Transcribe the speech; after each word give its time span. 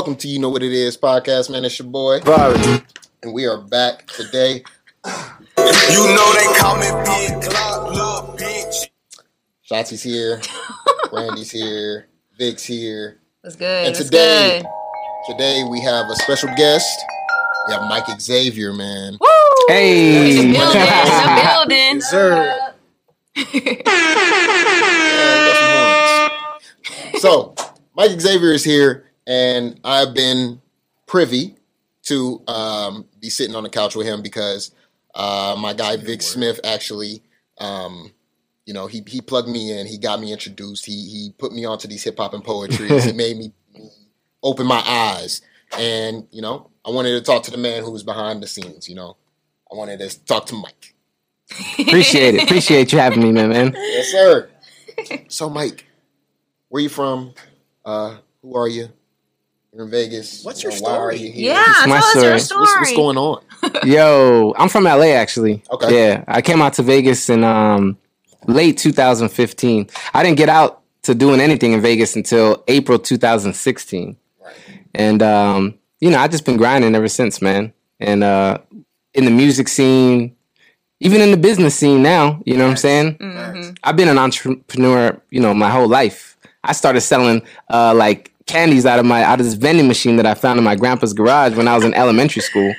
Welcome 0.00 0.16
to 0.16 0.28
You 0.28 0.38
Know 0.38 0.48
What 0.48 0.62
It 0.62 0.72
Is 0.72 0.96
podcast, 0.96 1.50
man. 1.50 1.62
It's 1.62 1.78
your 1.78 1.86
boy. 1.86 2.20
Sorry. 2.20 2.82
And 3.22 3.34
we 3.34 3.44
are 3.44 3.58
back 3.60 4.06
today. 4.06 4.64
You 5.04 5.12
know 6.16 6.32
they 6.32 6.46
call 6.58 6.76
me 6.78 6.86
Big 7.04 7.32
Glock, 7.42 7.90
little 7.90 8.34
bitch. 8.34 8.88
Shotzi's 9.70 10.02
here. 10.02 10.40
Randy's 11.12 11.50
here. 11.50 12.06
Vic's 12.38 12.64
here. 12.64 13.20
What's 13.42 13.56
good? 13.56 13.66
And 13.88 13.94
What's 13.94 14.06
today- 14.06 14.62
good? 14.62 15.34
Today 15.34 15.64
we 15.70 15.82
have 15.82 16.06
a 16.08 16.16
special 16.16 16.48
guest. 16.56 16.98
We 17.68 17.74
have 17.74 17.82
Mike 17.82 18.06
Xavier, 18.18 18.72
man. 18.72 19.18
Woo! 19.20 19.28
Hey. 19.68 20.40
In 20.40 20.52
the 20.52 20.58
building. 20.58 20.80
In 20.80 20.88
the 21.36 21.52
building. 21.52 22.00
Sir. 22.00 22.72
Yeah, 23.36 23.44
we 23.52 23.60
got 23.74 25.56
some 25.58 27.02
horns. 27.12 27.20
So, 27.20 27.54
Mike 27.94 28.18
Xavier 28.18 28.52
is 28.52 28.64
here, 28.64 29.09
and 29.26 29.80
I've 29.84 30.14
been 30.14 30.60
privy 31.06 31.56
to 32.04 32.42
um, 32.46 33.06
be 33.20 33.30
sitting 33.30 33.54
on 33.54 33.62
the 33.62 33.68
couch 33.68 33.94
with 33.94 34.06
him 34.06 34.22
because 34.22 34.72
uh, 35.14 35.56
my 35.58 35.72
guy 35.72 35.96
Vic 35.96 36.22
Smith 36.22 36.60
actually, 36.64 37.22
um, 37.58 38.12
you 38.66 38.74
know, 38.74 38.86
he 38.86 39.02
he 39.06 39.20
plugged 39.20 39.48
me 39.48 39.78
in. 39.78 39.86
He 39.86 39.98
got 39.98 40.20
me 40.20 40.32
introduced. 40.32 40.86
He 40.86 41.08
he 41.08 41.34
put 41.36 41.52
me 41.52 41.64
onto 41.64 41.88
these 41.88 42.04
hip 42.04 42.18
hop 42.18 42.34
and 42.34 42.44
poetry. 42.44 42.88
he 43.00 43.12
made 43.14 43.36
me 43.36 43.52
open 44.42 44.66
my 44.66 44.82
eyes, 44.86 45.42
and 45.78 46.26
you 46.30 46.42
know, 46.42 46.70
I 46.84 46.90
wanted 46.90 47.12
to 47.12 47.20
talk 47.20 47.42
to 47.44 47.50
the 47.50 47.58
man 47.58 47.82
who 47.82 47.90
was 47.90 48.02
behind 48.02 48.42
the 48.42 48.46
scenes. 48.46 48.88
You 48.88 48.94
know, 48.94 49.16
I 49.70 49.76
wanted 49.76 50.00
to 50.00 50.24
talk 50.24 50.46
to 50.46 50.54
Mike. 50.54 50.94
Appreciate 51.78 52.36
it. 52.36 52.44
Appreciate 52.44 52.92
you 52.92 52.98
having 52.98 53.22
me, 53.22 53.32
man, 53.32 53.48
man. 53.48 53.72
Yes, 53.74 54.08
sir. 54.08 54.48
so, 55.28 55.50
Mike, 55.50 55.84
where 56.68 56.82
you 56.82 56.88
from? 56.88 57.34
Uh, 57.84 58.18
who 58.42 58.56
are 58.56 58.68
you? 58.68 58.90
You're 59.72 59.84
in 59.84 59.90
Vegas. 59.90 60.44
What's 60.44 60.62
your 60.62 60.72
You 60.72 60.80
know, 60.80 60.88
Why 60.88 60.90
are 60.92 60.96
story? 61.12 61.16
you 61.18 61.32
here? 61.32 61.52
Yeah, 61.54 61.64
It's 61.68 61.86
my 61.86 61.98
tell 62.00 62.08
us 62.08 62.14
your 62.14 62.38
story. 62.38 62.40
story. 62.40 62.60
What's, 62.60 62.76
what's 62.80 62.92
going 62.96 63.18
on? 63.18 63.42
Yo, 63.88 64.54
I'm 64.58 64.68
from 64.68 64.84
LA 64.84 65.12
actually. 65.14 65.62
Okay. 65.70 65.94
Yeah, 66.08 66.24
I 66.26 66.42
came 66.42 66.60
out 66.60 66.72
to 66.74 66.82
Vegas 66.82 67.28
in 67.30 67.44
um 67.44 67.96
late 68.46 68.78
2015. 68.78 69.88
I 70.14 70.22
didn't 70.24 70.38
get 70.38 70.48
out 70.48 70.80
to 71.02 71.14
doing 71.14 71.40
anything 71.40 71.72
in 71.72 71.80
Vegas 71.80 72.16
until 72.16 72.64
April 72.68 72.98
2016. 72.98 74.16
And 74.94 75.22
um, 75.22 75.78
you 76.00 76.10
know, 76.10 76.18
I 76.18 76.26
just 76.26 76.44
been 76.44 76.56
grinding 76.56 76.94
ever 76.96 77.08
since, 77.08 77.40
man. 77.40 77.72
And 78.00 78.24
uh 78.24 78.58
in 79.14 79.24
the 79.24 79.30
music 79.30 79.68
scene, 79.68 80.34
even 81.00 81.20
in 81.20 81.30
the 81.30 81.36
business 81.36 81.76
scene 81.76 82.02
now, 82.02 82.40
you 82.44 82.56
know 82.56 82.64
what 82.64 82.70
I'm 82.72 82.76
saying? 82.76 83.18
Mhm. 83.18 83.76
I've 83.84 83.96
been 83.96 84.08
an 84.08 84.18
entrepreneur, 84.18 85.20
you 85.30 85.40
know, 85.40 85.54
my 85.54 85.70
whole 85.70 85.88
life. 85.88 86.36
I 86.64 86.72
started 86.72 87.00
selling 87.02 87.42
uh, 87.70 87.94
like 87.94 88.29
candies 88.46 88.86
out 88.86 88.98
of 88.98 89.06
my 89.06 89.22
out 89.22 89.40
of 89.40 89.46
this 89.46 89.54
vending 89.54 89.88
machine 89.88 90.16
that 90.16 90.26
I 90.26 90.34
found 90.34 90.58
in 90.58 90.64
my 90.64 90.76
grandpa's 90.76 91.12
garage 91.12 91.54
when 91.56 91.68
I 91.68 91.74
was 91.74 91.84
in 91.84 91.94
elementary 91.94 92.42
school. 92.42 92.74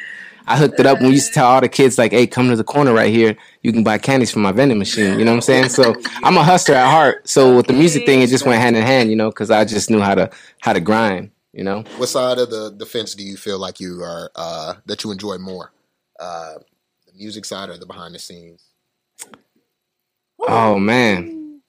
I 0.47 0.57
hooked 0.57 0.79
it 0.79 0.85
up 0.85 0.97
and 0.97 1.07
we 1.07 1.13
used 1.13 1.27
to 1.27 1.33
tell 1.33 1.45
all 1.47 1.61
the 1.61 1.69
kids 1.69 1.97
like, 1.97 2.11
"Hey, 2.11 2.25
come 2.27 2.49
to 2.49 2.55
the 2.55 2.63
corner 2.63 2.93
right 2.93 3.13
here. 3.13 3.37
You 3.61 3.71
can 3.71 3.83
buy 3.83 3.97
candies 3.99 4.31
from 4.31 4.41
my 4.41 4.51
vending 4.51 4.79
machine." 4.79 5.17
You 5.19 5.23
know 5.25 5.31
what 5.31 5.35
I'm 5.37 5.41
saying? 5.41 5.69
So 5.69 5.95
I'm 6.23 6.35
a 6.35 6.43
hustler 6.43 6.75
at 6.75 6.89
heart. 6.89 7.29
So 7.29 7.55
with 7.55 7.67
the 7.67 7.73
music 7.73 8.05
thing, 8.05 8.21
it 8.21 8.27
just 8.27 8.45
went 8.45 8.61
hand 8.61 8.75
in 8.75 8.83
hand, 8.83 9.09
you 9.09 9.15
know, 9.15 9.29
because 9.29 9.51
I 9.51 9.63
just 9.65 9.89
knew 9.89 9.99
how 9.99 10.15
to 10.15 10.29
how 10.61 10.73
to 10.73 10.79
grind. 10.79 11.31
You 11.53 11.65
know? 11.65 11.83
What 11.97 12.07
side 12.07 12.37
of 12.39 12.49
the, 12.49 12.73
the 12.75 12.85
fence 12.85 13.13
do 13.13 13.23
you 13.25 13.35
feel 13.35 13.59
like 13.59 13.81
you 13.81 14.01
are 14.03 14.31
uh, 14.37 14.75
that 14.85 15.03
you 15.03 15.11
enjoy 15.11 15.37
more? 15.37 15.71
Uh, 16.19 16.53
the 17.05 17.13
music 17.13 17.43
side 17.45 17.69
or 17.69 17.77
the 17.77 17.85
behind 17.85 18.15
the 18.15 18.19
scenes? 18.19 18.63
Oh 20.39 20.79
man. 20.79 21.61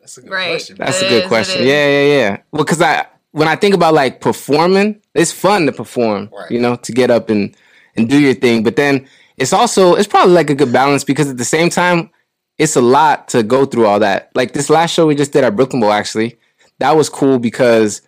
That's 0.00 0.18
a 0.18 0.22
good 0.22 0.30
Right. 0.30 0.50
question. 0.50 0.76
That's 0.78 1.02
It 1.02 1.06
a 1.06 1.08
good 1.08 1.22
is, 1.24 1.28
question. 1.28 1.66
Yeah, 1.66 1.88
yeah, 1.88 2.02
yeah. 2.14 2.36
Well, 2.52 2.64
because 2.64 2.80
I 2.80 3.06
when 3.34 3.48
I 3.48 3.56
think 3.56 3.74
about 3.74 3.94
like 3.94 4.20
performing, 4.20 5.00
it's 5.12 5.32
fun 5.32 5.66
to 5.66 5.72
perform. 5.72 6.30
Right. 6.32 6.52
You 6.52 6.60
know, 6.60 6.76
to 6.76 6.92
get 6.92 7.10
up 7.10 7.30
and 7.30 7.54
and 7.96 8.08
do 8.08 8.20
your 8.20 8.34
thing. 8.34 8.62
But 8.62 8.76
then 8.76 9.08
it's 9.36 9.52
also 9.52 9.96
it's 9.96 10.06
probably 10.06 10.34
like 10.34 10.50
a 10.50 10.54
good 10.54 10.72
balance 10.72 11.02
because 11.02 11.28
at 11.28 11.36
the 11.36 11.44
same 11.44 11.68
time, 11.68 12.10
it's 12.58 12.76
a 12.76 12.80
lot 12.80 13.26
to 13.28 13.42
go 13.42 13.66
through 13.66 13.86
all 13.86 13.98
that. 13.98 14.30
Like 14.36 14.52
this 14.52 14.70
last 14.70 14.92
show 14.92 15.06
we 15.06 15.16
just 15.16 15.32
did 15.32 15.42
at 15.42 15.56
Brooklyn 15.56 15.80
Bowl, 15.80 15.90
actually, 15.90 16.38
that 16.78 16.96
was 16.96 17.08
cool 17.08 17.40
because 17.40 18.02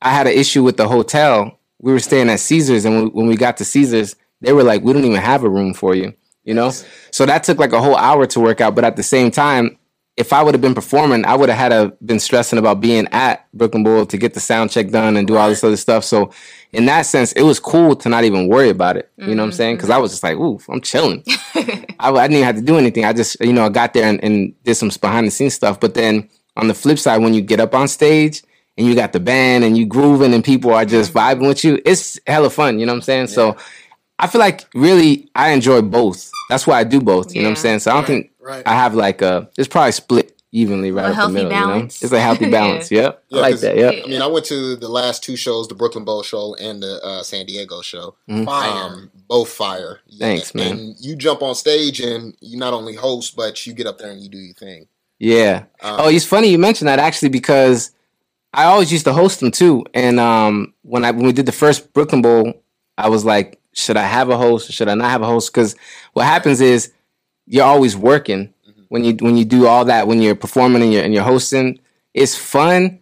I 0.00 0.10
had 0.10 0.28
an 0.28 0.34
issue 0.34 0.62
with 0.62 0.76
the 0.76 0.86
hotel. 0.86 1.58
We 1.80 1.90
were 1.90 1.98
staying 1.98 2.30
at 2.30 2.38
Caesars, 2.38 2.84
and 2.84 2.94
when, 2.94 3.06
when 3.08 3.26
we 3.26 3.36
got 3.36 3.56
to 3.56 3.64
Caesars, 3.64 4.14
they 4.40 4.52
were 4.52 4.62
like, 4.62 4.84
"We 4.84 4.92
don't 4.92 5.04
even 5.04 5.20
have 5.20 5.42
a 5.42 5.48
room 5.48 5.74
for 5.74 5.96
you." 5.96 6.14
You 6.44 6.54
know, 6.54 6.70
so 7.10 7.26
that 7.26 7.42
took 7.42 7.58
like 7.58 7.72
a 7.72 7.82
whole 7.82 7.96
hour 7.96 8.26
to 8.26 8.40
work 8.40 8.60
out. 8.60 8.76
But 8.76 8.84
at 8.84 8.94
the 8.94 9.02
same 9.02 9.32
time, 9.32 9.76
if 10.18 10.32
I 10.32 10.42
would 10.42 10.52
have 10.52 10.60
been 10.60 10.74
performing, 10.74 11.24
I 11.24 11.36
would 11.36 11.48
have 11.48 11.56
had 11.56 11.68
to 11.68 11.96
been 12.04 12.18
stressing 12.18 12.58
about 12.58 12.80
being 12.80 13.06
at 13.12 13.46
Brooklyn 13.54 13.84
Bowl 13.84 14.04
to 14.06 14.18
get 14.18 14.34
the 14.34 14.40
sound 14.40 14.72
check 14.72 14.90
done 14.90 15.16
and 15.16 15.28
do 15.28 15.36
all 15.36 15.48
this 15.48 15.62
other 15.62 15.76
stuff. 15.76 16.02
So 16.02 16.32
in 16.72 16.86
that 16.86 17.02
sense, 17.02 17.30
it 17.32 17.42
was 17.42 17.60
cool 17.60 17.94
to 17.94 18.08
not 18.08 18.24
even 18.24 18.48
worry 18.48 18.68
about 18.68 18.96
it. 18.96 19.12
You 19.16 19.36
know 19.36 19.42
what 19.42 19.46
I'm 19.46 19.52
saying? 19.52 19.76
Mm-hmm. 19.76 19.78
Because 19.78 19.90
I 19.90 19.98
was 19.98 20.10
just 20.10 20.24
like, 20.24 20.36
ooh, 20.36 20.58
I'm 20.68 20.80
chilling. 20.80 21.22
I, 21.54 22.10
I 22.10 22.24
didn't 22.26 22.32
even 22.32 22.46
have 22.46 22.56
to 22.56 22.62
do 22.62 22.78
anything. 22.78 23.04
I 23.04 23.12
just, 23.12 23.40
you 23.40 23.52
know, 23.52 23.64
I 23.64 23.68
got 23.68 23.94
there 23.94 24.08
and, 24.08 24.22
and 24.24 24.60
did 24.64 24.74
some 24.74 24.90
behind 25.00 25.28
the 25.28 25.30
scenes 25.30 25.54
stuff. 25.54 25.78
But 25.78 25.94
then 25.94 26.28
on 26.56 26.66
the 26.66 26.74
flip 26.74 26.98
side, 26.98 27.22
when 27.22 27.32
you 27.32 27.40
get 27.40 27.60
up 27.60 27.72
on 27.72 27.86
stage 27.86 28.42
and 28.76 28.88
you 28.88 28.96
got 28.96 29.12
the 29.12 29.20
band 29.20 29.62
and 29.62 29.78
you 29.78 29.86
grooving 29.86 30.34
and 30.34 30.42
people 30.42 30.74
are 30.74 30.84
just 30.84 31.14
mm-hmm. 31.14 31.40
vibing 31.40 31.46
with 31.46 31.62
you, 31.62 31.80
it's 31.84 32.18
hella 32.26 32.50
fun. 32.50 32.80
You 32.80 32.86
know 32.86 32.92
what 32.92 32.96
I'm 32.96 33.02
saying? 33.02 33.28
So 33.28 33.56
I 34.18 34.26
feel 34.26 34.40
like 34.40 34.66
really 34.74 35.30
I 35.36 35.50
enjoy 35.50 35.82
both. 35.82 36.28
That's 36.50 36.66
why 36.66 36.80
I 36.80 36.84
do 36.84 37.00
both. 37.00 37.34
You 37.36 37.42
know 37.42 37.50
what 37.50 37.58
I'm 37.58 37.62
saying? 37.62 37.78
So 37.80 37.92
I 37.92 37.94
don't 37.94 38.06
think 38.06 38.32
right. 38.48 38.66
I 38.66 38.74
have 38.74 38.94
like 38.94 39.22
a. 39.22 39.48
It's 39.58 39.68
probably 39.68 39.92
split 39.92 40.34
evenly 40.50 40.90
right 40.90 41.10
A 41.14 41.20
up 41.20 41.26
the 41.28 41.34
middle. 41.34 41.50
balance. 41.50 42.00
You 42.00 42.06
know, 42.06 42.06
it's 42.06 42.12
a 42.18 42.20
healthy 42.20 42.50
balance. 42.58 42.90
Yep, 42.90 43.24
Yeah, 43.28 43.38
I 43.38 43.40
like 43.42 43.52
'cause- 43.52 43.60
that. 43.60 43.76
Yep. 43.76 43.94
I 44.04 44.08
mean, 44.08 44.22
I 44.22 44.26
went 44.26 44.46
to 44.46 44.76
the 44.76 44.88
last 44.88 45.22
two 45.22 45.36
shows, 45.36 45.68
the 45.68 45.74
Brooklyn 45.74 46.04
Bowl 46.04 46.22
show 46.22 46.54
and 46.54 46.82
the 46.82 47.00
uh, 47.04 47.22
San 47.22 47.44
Diego 47.46 47.82
show. 47.82 48.14
Fire. 48.26 48.70
Um, 48.70 49.10
both 49.28 49.50
fire. 49.50 50.00
Yeah. 50.06 50.18
Thanks, 50.18 50.54
man. 50.54 50.72
And 50.78 50.96
you 51.00 51.16
jump 51.16 51.42
on 51.42 51.54
stage 51.54 52.00
and 52.00 52.34
you 52.40 52.56
not 52.58 52.72
only 52.72 52.94
host, 52.94 53.36
but 53.36 53.66
you 53.66 53.74
get 53.74 53.86
up 53.86 53.98
there 53.98 54.10
and 54.10 54.20
you 54.22 54.28
do 54.30 54.38
your 54.38 54.54
thing. 54.54 54.88
Yeah. 55.18 55.64
Um, 55.82 55.96
oh, 56.00 56.08
it's 56.08 56.24
funny 56.24 56.48
you 56.48 56.58
mentioned 56.58 56.88
that 56.88 56.98
actually 56.98 57.28
because 57.28 57.90
I 58.54 58.64
always 58.64 58.90
used 58.90 59.04
to 59.04 59.12
host 59.12 59.40
them 59.40 59.50
too. 59.50 59.84
And 59.92 60.18
um, 60.18 60.72
when 60.82 61.04
I 61.04 61.10
when 61.10 61.26
we 61.26 61.32
did 61.32 61.44
the 61.44 61.52
first 61.52 61.92
Brooklyn 61.92 62.22
Bowl, 62.22 62.54
I 62.96 63.10
was 63.10 63.22
like, 63.24 63.60
should 63.74 63.98
I 63.98 64.04
have 64.06 64.30
a 64.30 64.38
host 64.38 64.70
or 64.70 64.72
should 64.72 64.88
I 64.88 64.94
not 64.94 65.10
have 65.10 65.20
a 65.22 65.26
host? 65.26 65.52
Because 65.52 65.76
what 66.14 66.24
happens 66.24 66.60
is 66.62 66.90
you're 67.48 67.64
always 67.64 67.96
working 67.96 68.52
when 68.88 69.04
you 69.04 69.14
when 69.20 69.36
you 69.36 69.44
do 69.44 69.66
all 69.66 69.84
that 69.86 70.06
when 70.06 70.20
you're 70.20 70.34
performing 70.34 70.82
and 70.82 70.92
you're 70.92 71.02
and 71.02 71.14
you're 71.14 71.24
hosting. 71.24 71.80
It's 72.14 72.36
fun, 72.36 73.00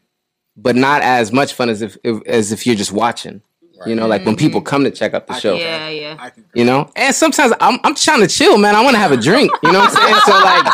but 0.56 0.76
not 0.76 1.02
as 1.02 1.32
much 1.32 1.54
fun 1.54 1.68
as 1.68 1.82
if, 1.82 1.96
if 2.04 2.26
as 2.26 2.52
if 2.52 2.66
you're 2.66 2.76
just 2.76 2.92
watching. 2.92 3.42
You 3.84 3.94
know, 3.94 4.06
like 4.06 4.24
when 4.24 4.36
people 4.36 4.60
mm-hmm. 4.60 4.68
come 4.68 4.84
to 4.84 4.90
check 4.90 5.12
out 5.12 5.26
the 5.26 5.34
I 5.34 5.38
show. 5.38 5.54
Yeah, 5.54 5.88
yeah. 5.90 6.30
You 6.54 6.64
know, 6.64 6.90
and 6.96 7.14
sometimes 7.14 7.52
I'm 7.60 7.78
I'm 7.84 7.94
trying 7.94 8.20
to 8.20 8.26
chill, 8.26 8.56
man. 8.56 8.74
I 8.74 8.82
want 8.82 8.94
to 8.94 8.98
have 8.98 9.12
a 9.12 9.18
drink. 9.18 9.52
You 9.62 9.72
know 9.72 9.80
what 9.80 9.90
I'm 9.90 9.96
saying? 9.96 10.20
So 10.24 10.32
like, 10.32 10.64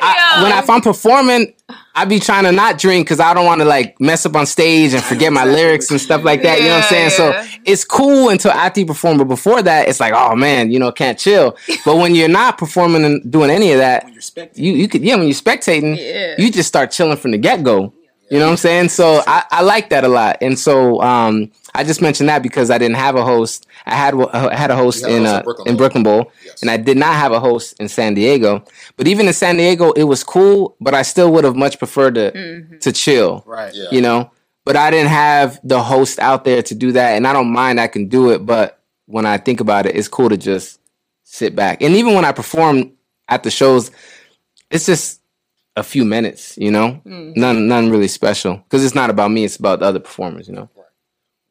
I, 0.00 0.32
Yeah. 0.36 0.42
when 0.42 0.52
I, 0.52 0.58
if 0.60 0.70
I'm 0.70 0.80
performing, 0.80 1.52
I 1.94 2.04
be 2.06 2.18
trying 2.20 2.44
to 2.44 2.52
not 2.52 2.78
drink 2.78 3.06
because 3.06 3.20
I 3.20 3.34
don't 3.34 3.44
want 3.44 3.60
to 3.60 3.66
like 3.66 4.00
mess 4.00 4.24
up 4.24 4.34
on 4.34 4.46
stage 4.46 4.94
and 4.94 5.02
forget 5.04 5.32
my 5.32 5.44
lyrics 5.44 5.90
and 5.90 6.00
stuff 6.00 6.24
like 6.24 6.42
that. 6.42 6.58
You 6.60 6.68
know 6.68 6.76
what 6.76 6.84
I'm 6.84 6.88
saying? 6.88 7.10
Yeah, 7.34 7.42
So 7.44 7.58
it's 7.64 7.84
cool 7.84 8.30
until 8.30 8.50
after 8.52 8.80
you 8.80 8.86
perform, 8.86 9.18
but 9.18 9.24
before 9.28 9.60
that, 9.62 9.88
it's 9.88 10.00
like, 10.00 10.14
oh 10.16 10.34
man, 10.34 10.70
you 10.70 10.78
know, 10.78 10.90
can't 10.92 11.18
chill. 11.18 11.56
But 11.84 11.96
when 11.96 12.14
you're 12.14 12.28
not 12.28 12.56
performing 12.58 13.04
and 13.04 13.30
doing 13.30 13.50
any 13.50 13.72
of 13.72 13.78
that, 13.78 14.04
when 14.04 14.14
you're 14.14 14.22
spectating. 14.22 14.56
you 14.58 14.72
you 14.72 14.88
could 14.88 15.02
yeah, 15.02 15.16
when 15.16 15.26
you're 15.26 15.34
spectating, 15.34 15.96
Yeah. 15.98 16.34
you 16.38 16.50
just 16.50 16.68
start 16.68 16.90
chilling 16.92 17.16
from 17.18 17.32
the 17.32 17.38
get 17.38 17.62
go. 17.62 17.92
You 18.30 18.38
know 18.38 18.46
what 18.46 18.52
I'm 18.52 18.56
saying? 18.56 18.88
So 18.88 19.22
I, 19.26 19.44
I 19.50 19.62
like 19.62 19.90
that 19.90 20.04
a 20.04 20.08
lot, 20.08 20.38
and 20.40 20.58
so 20.58 21.02
um, 21.02 21.50
I 21.74 21.84
just 21.84 22.02
mentioned 22.02 22.28
that 22.28 22.42
because 22.42 22.70
I 22.70 22.76
didn't 22.78 22.96
have 22.96 23.16
a 23.16 23.24
host. 23.24 23.66
I 23.86 23.94
had 23.94 24.14
I 24.32 24.54
had 24.54 24.70
a 24.70 24.76
host 24.76 25.00
You 25.00 25.06
had 25.08 25.12
a 25.12 25.16
in 25.16 25.24
host 25.24 25.34
uh, 25.34 25.42
Brooklyn 25.42 25.68
in 25.68 25.74
Bowl. 25.74 25.78
Brooklyn 25.78 26.02
Bowl, 26.02 26.32
Yes. 26.44 26.60
and 26.62 26.70
I 26.70 26.76
did 26.76 26.96
not 26.98 27.14
have 27.14 27.32
a 27.32 27.40
host 27.40 27.80
in 27.80 27.88
San 27.88 28.14
Diego. 28.14 28.62
But 28.96 29.08
even 29.08 29.26
in 29.26 29.32
San 29.32 29.56
Diego, 29.56 29.92
it 29.92 30.04
was 30.04 30.22
cool, 30.22 30.76
but 30.80 30.92
I 30.94 31.02
still 31.02 31.32
would 31.32 31.44
have 31.44 31.56
much 31.56 31.78
preferred 31.78 32.14
to 32.16 32.78
to 32.80 32.92
chill. 32.92 33.42
Right. 33.46 33.72
Yeah. 33.74 33.86
You 33.90 34.02
know, 34.02 34.30
but 34.64 34.76
I 34.76 34.90
didn't 34.90 35.10
have 35.10 35.60
the 35.64 35.82
host 35.82 36.18
out 36.18 36.44
there 36.44 36.62
to 36.62 36.74
do 36.74 36.92
that, 36.92 37.16
and 37.16 37.26
I 37.26 37.32
don't 37.32 37.50
mind. 37.52 37.80
I 37.80 37.86
can 37.88 38.08
do 38.08 38.30
it, 38.30 38.44
but 38.44 38.78
when 39.06 39.24
I 39.24 39.38
think 39.38 39.60
about 39.60 39.86
it, 39.86 39.96
it's 39.96 40.08
cool 40.08 40.28
to 40.28 40.36
just 40.36 40.78
sit 41.24 41.56
back. 41.56 41.80
And 41.82 41.94
even 41.96 42.14
when 42.14 42.24
I 42.26 42.32
perform 42.32 42.92
at 43.28 43.42
the 43.44 43.50
shows, 43.50 43.90
it's 44.70 44.84
just 44.86 45.20
a 45.74 45.82
few 45.82 46.04
minutes, 46.04 46.56
you 46.58 46.70
know, 46.70 47.00
none 47.06 47.66
none 47.66 47.90
really 47.90 48.08
special 48.08 48.56
because 48.56 48.84
it's 48.84 48.94
not 48.94 49.08
about 49.08 49.30
me; 49.30 49.44
it's 49.44 49.56
about 49.56 49.80
the 49.80 49.86
other 49.86 50.00
performers, 50.00 50.46
you 50.46 50.54
know. 50.54 50.68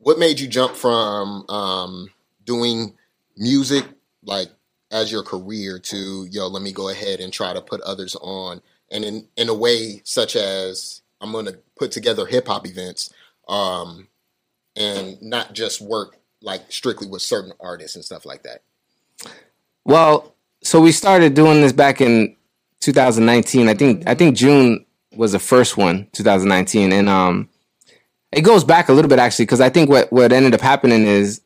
What 0.01 0.17
made 0.17 0.39
you 0.39 0.47
jump 0.47 0.75
from 0.75 1.47
um, 1.47 2.09
doing 2.43 2.95
music 3.37 3.85
like 4.23 4.49
as 4.89 5.11
your 5.11 5.21
career 5.21 5.77
to 5.77 6.27
yo? 6.31 6.47
Let 6.47 6.63
me 6.63 6.71
go 6.71 6.89
ahead 6.89 7.19
and 7.19 7.31
try 7.31 7.53
to 7.53 7.61
put 7.61 7.81
others 7.81 8.15
on, 8.19 8.61
and 8.89 9.05
in 9.05 9.27
in 9.37 9.47
a 9.47 9.53
way 9.53 10.01
such 10.03 10.35
as 10.35 11.03
I'm 11.21 11.31
going 11.31 11.45
to 11.45 11.59
put 11.77 11.91
together 11.91 12.25
hip 12.25 12.47
hop 12.47 12.65
events, 12.65 13.13
um, 13.47 14.07
and 14.75 15.21
not 15.21 15.53
just 15.53 15.81
work 15.81 16.17
like 16.41 16.71
strictly 16.71 17.07
with 17.07 17.21
certain 17.21 17.53
artists 17.59 17.95
and 17.95 18.03
stuff 18.03 18.25
like 18.25 18.41
that. 18.41 18.63
Well, 19.85 20.33
so 20.63 20.81
we 20.81 20.91
started 20.91 21.35
doing 21.35 21.61
this 21.61 21.73
back 21.73 22.01
in 22.01 22.35
2019. 22.79 23.69
I 23.69 23.75
think 23.75 24.07
I 24.07 24.15
think 24.15 24.35
June 24.35 24.83
was 25.15 25.33
the 25.33 25.39
first 25.39 25.77
one, 25.77 26.07
2019, 26.13 26.91
and 26.91 27.07
um, 27.07 27.49
it 28.31 28.41
goes 28.41 28.63
back 28.63 28.89
a 28.89 28.93
little 28.93 29.09
bit 29.09 29.19
actually 29.19 29.45
because 29.45 29.61
I 29.61 29.69
think 29.69 29.89
what 29.89 30.11
what 30.11 30.31
ended 30.31 30.53
up 30.53 30.61
happening 30.61 31.05
is 31.05 31.41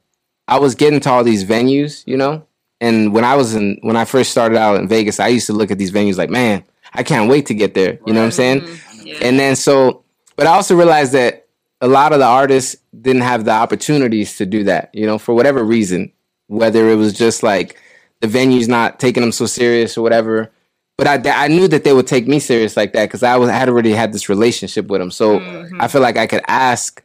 I 0.48 0.60
was 0.60 0.76
getting 0.76 1.00
to 1.02 1.10
all 1.10 1.24
these 1.24 1.44
venues, 1.44 2.04
you 2.06 2.18
know, 2.18 2.46
and 2.82 3.14
when 3.14 3.24
I 3.24 3.36
was 3.36 3.56
in 3.56 3.80
when 3.82 3.96
I 3.96 4.06
first 4.06 4.32
started 4.32 4.58
out 4.58 4.80
in 4.80 4.88
Vegas, 4.88 5.20
I 5.20 5.28
used 5.28 5.48
to 5.48 5.54
look 5.54 5.72
at 5.72 5.78
these 5.78 5.92
venues 5.92 6.18
like, 6.18 6.30
man, 6.30 6.64
I 6.94 7.04
can't 7.04 7.30
wait 7.30 7.48
to 7.48 7.54
get 7.54 7.74
there. 7.74 8.00
You 8.06 8.14
know 8.14 8.20
what 8.20 8.26
I'm 8.26 8.32
saying? 8.32 8.62
Mm-hmm. 8.62 9.08
Yeah. 9.08 9.18
And 9.22 9.40
then 9.40 9.56
so, 9.56 10.04
but 10.36 10.48
I 10.48 10.52
also 10.54 10.76
realized 10.76 11.14
that 11.14 11.48
a 11.82 11.88
lot 11.88 12.14
of 12.14 12.20
the 12.20 12.26
artists 12.26 12.76
didn't 13.00 13.22
have 13.24 13.46
the 13.46 13.52
opportunities 13.52 14.38
to 14.38 14.46
do 14.46 14.64
that, 14.66 14.90
you 14.94 15.06
know, 15.06 15.18
for 15.18 15.34
whatever 15.34 15.64
reason, 15.64 16.12
whether 16.48 16.90
it 16.90 16.96
was 16.96 17.14
just 17.14 17.44
like 17.44 17.80
the 18.22 18.28
venue's 18.28 18.68
not 18.68 19.00
taking 19.00 19.22
them 19.22 19.32
so 19.32 19.46
serious 19.46 19.98
or 19.98 20.02
whatever. 20.02 20.52
But 20.98 21.08
I, 21.08 21.46
I 21.46 21.48
knew 21.50 21.68
that 21.68 21.84
they 21.84 21.92
would 21.92 22.08
take 22.08 22.28
me 22.28 22.40
serious 22.40 22.78
like 22.78 22.94
that 22.94 23.06
because 23.06 23.22
I 23.22 23.36
was 23.36 23.50
I 23.50 23.54
had 23.54 23.68
already 23.68 23.92
had 23.92 24.14
this 24.14 24.30
relationship 24.30 24.88
with 24.88 25.02
them, 25.02 25.12
so 25.12 25.40
mm-hmm. 25.40 25.82
I 25.82 25.88
feel 25.88 26.02
like 26.02 26.18
I 26.18 26.28
could 26.28 26.44
ask 26.48 27.04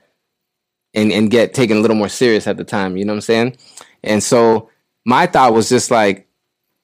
and 0.94 1.12
and 1.12 1.30
get 1.30 1.54
taken 1.54 1.78
a 1.78 1.80
little 1.80 1.96
more 1.96 2.08
serious 2.08 2.46
at 2.46 2.56
the 2.56 2.64
time. 2.64 2.96
You 2.96 3.04
know 3.04 3.12
what 3.12 3.18
I'm 3.18 3.22
saying? 3.22 3.56
And 4.02 4.22
so 4.22 4.70
my 5.04 5.26
thought 5.26 5.54
was 5.54 5.68
just 5.68 5.90
like, 5.90 6.28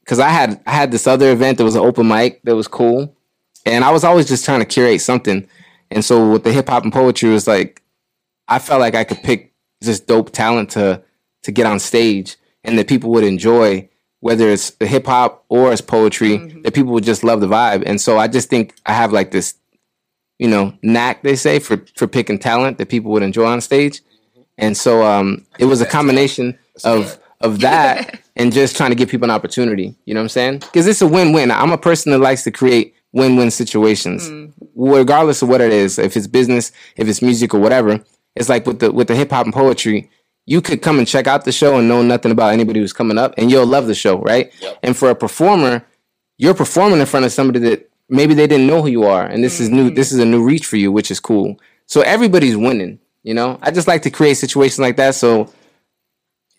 because 0.00 0.18
I 0.18 0.28
had 0.28 0.60
I 0.66 0.72
had 0.72 0.90
this 0.90 1.06
other 1.06 1.30
event 1.30 1.58
that 1.58 1.64
was 1.64 1.76
an 1.76 1.82
open 1.82 2.08
mic 2.08 2.42
that 2.42 2.56
was 2.56 2.68
cool, 2.68 3.14
and 3.64 3.84
I 3.84 3.90
was 3.90 4.04
always 4.04 4.26
just 4.26 4.44
trying 4.44 4.60
to 4.60 4.66
curate 4.66 5.00
something. 5.00 5.46
And 5.90 6.04
so 6.04 6.32
with 6.32 6.44
the 6.44 6.52
hip 6.52 6.68
hop 6.68 6.82
and 6.82 6.92
poetry, 6.92 7.30
it 7.30 7.34
was 7.34 7.46
like 7.46 7.82
I 8.48 8.58
felt 8.58 8.80
like 8.80 8.94
I 8.94 9.04
could 9.04 9.22
pick 9.22 9.52
just 9.82 10.06
dope 10.06 10.30
talent 10.32 10.70
to 10.70 11.02
to 11.42 11.52
get 11.52 11.66
on 11.66 11.78
stage, 11.78 12.36
and 12.64 12.76
that 12.78 12.88
people 12.88 13.10
would 13.10 13.24
enjoy, 13.24 13.88
whether 14.26 14.48
it's 14.48 14.72
hip 14.80 15.06
hop 15.06 15.44
or 15.48 15.72
it's 15.72 15.80
poetry, 15.80 16.38
that 16.64 16.74
people 16.74 16.92
would 16.92 17.04
just 17.04 17.22
love 17.22 17.40
the 17.40 17.46
vibe. 17.46 17.84
And 17.86 18.00
so 18.00 18.18
I 18.18 18.26
just 18.26 18.50
think 18.50 18.74
I 18.84 18.92
have 18.92 19.12
like 19.12 19.30
this, 19.30 19.54
you 20.40 20.48
know, 20.48 20.76
knack 20.82 21.22
they 21.22 21.36
say 21.36 21.60
for 21.60 21.80
for 21.94 22.08
picking 22.08 22.40
talent 22.40 22.78
that 22.78 22.88
people 22.88 23.12
would 23.12 23.22
enjoy 23.22 23.46
on 23.46 23.60
stage. 23.60 24.02
And 24.58 24.76
so 24.76 25.04
um, 25.04 25.46
it 25.60 25.66
was 25.66 25.80
a 25.80 25.86
combination 25.86 26.58
of 26.82 27.20
of 27.40 27.60
that 27.60 28.20
and 28.36 28.52
just 28.52 28.76
trying 28.76 28.90
to 28.90 28.96
give 28.96 29.08
people 29.08 29.26
an 29.26 29.30
opportunity. 29.30 29.94
You 30.06 30.14
know 30.14 30.20
what 30.20 30.24
I'm 30.24 30.28
saying? 30.30 30.58
Because 30.58 30.88
it's 30.88 31.02
a 31.02 31.06
win 31.06 31.32
win. 31.32 31.52
I'm 31.52 31.70
a 31.70 31.78
person 31.78 32.10
that 32.10 32.18
likes 32.18 32.42
to 32.44 32.50
create 32.50 32.96
win 33.12 33.36
win 33.36 33.52
situations, 33.52 34.28
regardless 34.74 35.40
of 35.40 35.48
what 35.48 35.60
it 35.60 35.72
is. 35.72 36.00
If 36.00 36.16
it's 36.16 36.26
business, 36.26 36.72
if 36.96 37.06
it's 37.06 37.22
music 37.22 37.54
or 37.54 37.60
whatever. 37.60 38.02
It's 38.34 38.48
like 38.48 38.66
with 38.66 38.80
the 38.80 38.90
with 38.90 39.06
the 39.06 39.14
hip 39.14 39.30
hop 39.30 39.46
and 39.46 39.54
poetry. 39.54 40.10
You 40.46 40.60
could 40.60 40.80
come 40.80 40.98
and 40.98 41.06
check 41.08 41.26
out 41.26 41.44
the 41.44 41.52
show 41.52 41.76
and 41.76 41.88
know 41.88 42.02
nothing 42.02 42.30
about 42.30 42.52
anybody 42.52 42.80
who's 42.80 42.92
coming 42.92 43.18
up, 43.18 43.34
and 43.36 43.50
you'll 43.50 43.66
love 43.66 43.88
the 43.88 43.94
show, 43.94 44.18
right? 44.20 44.52
And 44.82 44.96
for 44.96 45.10
a 45.10 45.14
performer, 45.14 45.84
you're 46.38 46.54
performing 46.54 47.00
in 47.00 47.06
front 47.06 47.26
of 47.26 47.32
somebody 47.32 47.58
that 47.60 47.90
maybe 48.08 48.34
they 48.34 48.46
didn't 48.46 48.66
know 48.66 48.80
who 48.82 48.88
you 48.88 49.04
are, 49.04 49.24
and 49.24 49.42
this 49.42 49.60
is 49.60 49.68
new. 49.70 49.90
This 49.90 50.12
is 50.12 50.18
a 50.18 50.24
new 50.24 50.44
reach 50.44 50.66
for 50.66 50.76
you, 50.76 50.92
which 50.92 51.10
is 51.10 51.20
cool. 51.20 51.58
So 51.86 52.00
everybody's 52.02 52.56
winning. 52.56 53.00
You 53.22 53.34
know, 53.34 53.58
I 53.60 53.72
just 53.72 53.88
like 53.88 54.02
to 54.02 54.10
create 54.10 54.34
situations 54.34 54.78
like 54.78 54.96
that. 54.98 55.16
So, 55.16 55.52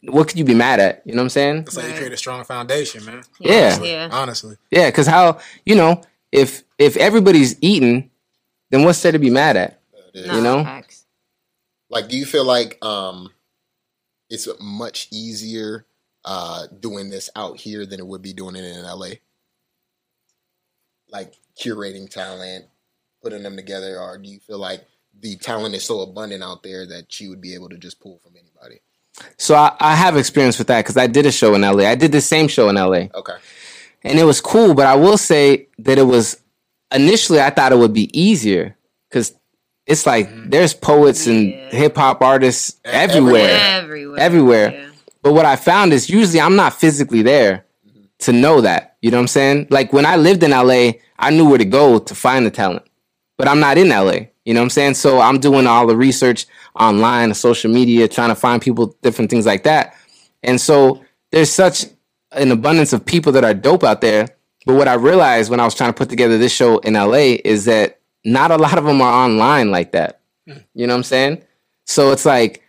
what 0.03 0.27
could 0.27 0.37
you 0.37 0.43
be 0.43 0.53
mad 0.53 0.81
at? 0.81 1.01
You 1.05 1.13
know 1.13 1.21
what 1.21 1.25
I'm 1.25 1.29
saying? 1.29 1.63
That's 1.63 1.77
how 1.77 1.87
you 1.87 1.93
create 1.93 2.11
a 2.11 2.17
strong 2.17 2.43
foundation, 2.43 3.05
man. 3.05 3.23
Yeah. 3.39 3.81
Yeah. 3.81 4.09
Honestly. 4.11 4.57
Yeah, 4.69 4.89
because 4.89 5.07
how 5.07 5.39
you 5.65 5.75
know 5.75 6.01
if 6.33 6.63
if 6.77 6.97
everybody's 6.97 7.57
eating, 7.61 8.11
then 8.69 8.83
what's 8.83 9.01
there 9.01 9.13
to 9.13 9.19
be 9.19 9.29
mad 9.29 9.55
at? 9.55 9.79
You 10.13 10.41
know? 10.41 10.63
Facts. 10.63 11.05
Like, 11.89 12.09
do 12.09 12.17
you 12.17 12.25
feel 12.25 12.43
like 12.43 12.83
um, 12.83 13.29
it's 14.29 14.47
much 14.59 15.07
easier 15.11 15.85
uh, 16.25 16.67
doing 16.79 17.09
this 17.09 17.29
out 17.35 17.57
here 17.57 17.85
than 17.85 17.99
it 17.99 18.07
would 18.07 18.21
be 18.21 18.33
doing 18.33 18.55
it 18.55 18.63
in 18.63 18.83
LA? 18.83 19.09
Like 21.09 21.33
curating 21.61 22.09
talent, 22.09 22.65
putting 23.23 23.43
them 23.43 23.55
together, 23.55 23.99
or 23.99 24.17
do 24.17 24.29
you 24.29 24.39
feel 24.39 24.57
like 24.59 24.85
the 25.19 25.37
talent 25.37 25.73
is 25.73 25.83
so 25.85 26.01
abundant 26.01 26.43
out 26.43 26.63
there 26.63 26.85
that 26.85 27.19
you 27.19 27.29
would 27.29 27.41
be 27.41 27.53
able 27.53 27.69
to 27.69 27.77
just 27.77 27.99
pull 28.01 28.19
from 28.19 28.33
anybody? 28.37 28.81
So 29.37 29.55
I, 29.55 29.75
I 29.79 29.95
have 29.95 30.17
experience 30.17 30.57
with 30.59 30.67
that 30.67 30.83
because 30.83 30.97
I 30.97 31.07
did 31.07 31.25
a 31.25 31.31
show 31.31 31.55
in 31.55 31.61
LA. 31.61 31.85
I 31.85 31.95
did 31.95 32.11
the 32.11 32.21
same 32.21 32.47
show 32.47 32.69
in 32.69 32.75
LA, 32.75 33.07
Okay. 33.15 33.35
and 34.03 34.19
it 34.19 34.25
was 34.25 34.41
cool. 34.41 34.73
But 34.75 34.85
I 34.85 34.95
will 34.95 35.17
say 35.17 35.69
that 35.79 35.97
it 35.97 36.03
was 36.03 36.39
initially 36.93 37.39
I 37.41 37.49
thought 37.49 37.71
it 37.71 37.77
would 37.77 37.93
be 37.93 38.09
easier 38.19 38.75
because 39.09 39.33
it's 39.87 40.05
like 40.05 40.29
mm-hmm. 40.29 40.49
there's 40.49 40.73
poets 40.73 41.27
and 41.27 41.49
Yeah. 41.49 41.69
hip 41.69 41.95
hop 41.95 42.21
artists 42.21 42.75
everywhere. 42.85 43.57
Everywhere. 43.59 44.19
Everywhere. 44.19 44.71
Yeah. 44.73 44.89
But 45.23 45.33
what 45.33 45.45
I 45.45 45.55
found 45.55 45.93
is 45.93 46.09
usually 46.09 46.41
I'm 46.41 46.55
not 46.55 46.73
physically 46.73 47.21
there 47.21 47.65
mm-hmm. 47.87 48.01
to 48.19 48.33
know 48.33 48.61
that. 48.61 48.97
You 49.01 49.11
know 49.11 49.17
what 49.17 49.21
I'm 49.21 49.27
saying? 49.27 49.67
Like 49.69 49.93
when 49.93 50.05
I 50.05 50.17
lived 50.17 50.43
in 50.43 50.51
LA, 50.51 50.91
I 51.17 51.31
knew 51.31 51.47
where 51.49 51.57
to 51.57 51.65
go 51.65 51.99
to 51.99 52.15
find 52.15 52.45
the 52.45 52.51
talent. 52.51 52.83
But 53.37 53.47
I'm 53.47 53.59
not 53.59 53.77
in 53.77 53.89
LA. 53.89 54.27
You 54.45 54.53
know 54.53 54.59
what 54.61 54.65
I'm 54.65 54.69
saying? 54.71 54.95
So 54.95 55.19
I'm 55.19 55.39
doing 55.39 55.67
all 55.67 55.87
the 55.87 55.95
research 55.95 56.45
online, 56.79 57.33
social 57.33 57.71
media, 57.71 58.07
trying 58.07 58.29
to 58.29 58.35
find 58.35 58.61
people, 58.61 58.95
different 59.01 59.29
things 59.29 59.45
like 59.45 59.63
that. 59.63 59.95
And 60.43 60.59
so 60.59 61.03
there's 61.31 61.51
such 61.51 61.85
an 62.31 62.51
abundance 62.51 62.93
of 62.93 63.05
people 63.05 63.31
that 63.33 63.43
are 63.43 63.53
dope 63.53 63.83
out 63.83 64.01
there. 64.01 64.27
But 64.65 64.75
what 64.75 64.87
I 64.87 64.95
realized 64.95 65.49
when 65.49 65.59
I 65.59 65.65
was 65.65 65.75
trying 65.75 65.91
to 65.91 65.97
put 65.97 66.09
together 66.09 66.37
this 66.37 66.53
show 66.53 66.79
in 66.79 66.93
LA 66.93 67.37
is 67.43 67.65
that 67.65 67.96
not 68.25 68.51
a 68.51 68.57
lot 68.57 68.77
of 68.77 68.83
them 68.85 69.01
are 69.01 69.25
online 69.25 69.71
like 69.71 69.91
that. 69.93 70.21
Hmm. 70.47 70.57
You 70.73 70.87
know 70.87 70.93
what 70.93 70.97
I'm 70.99 71.03
saying? 71.03 71.43
So 71.85 72.11
it's 72.11 72.25
like 72.25 72.63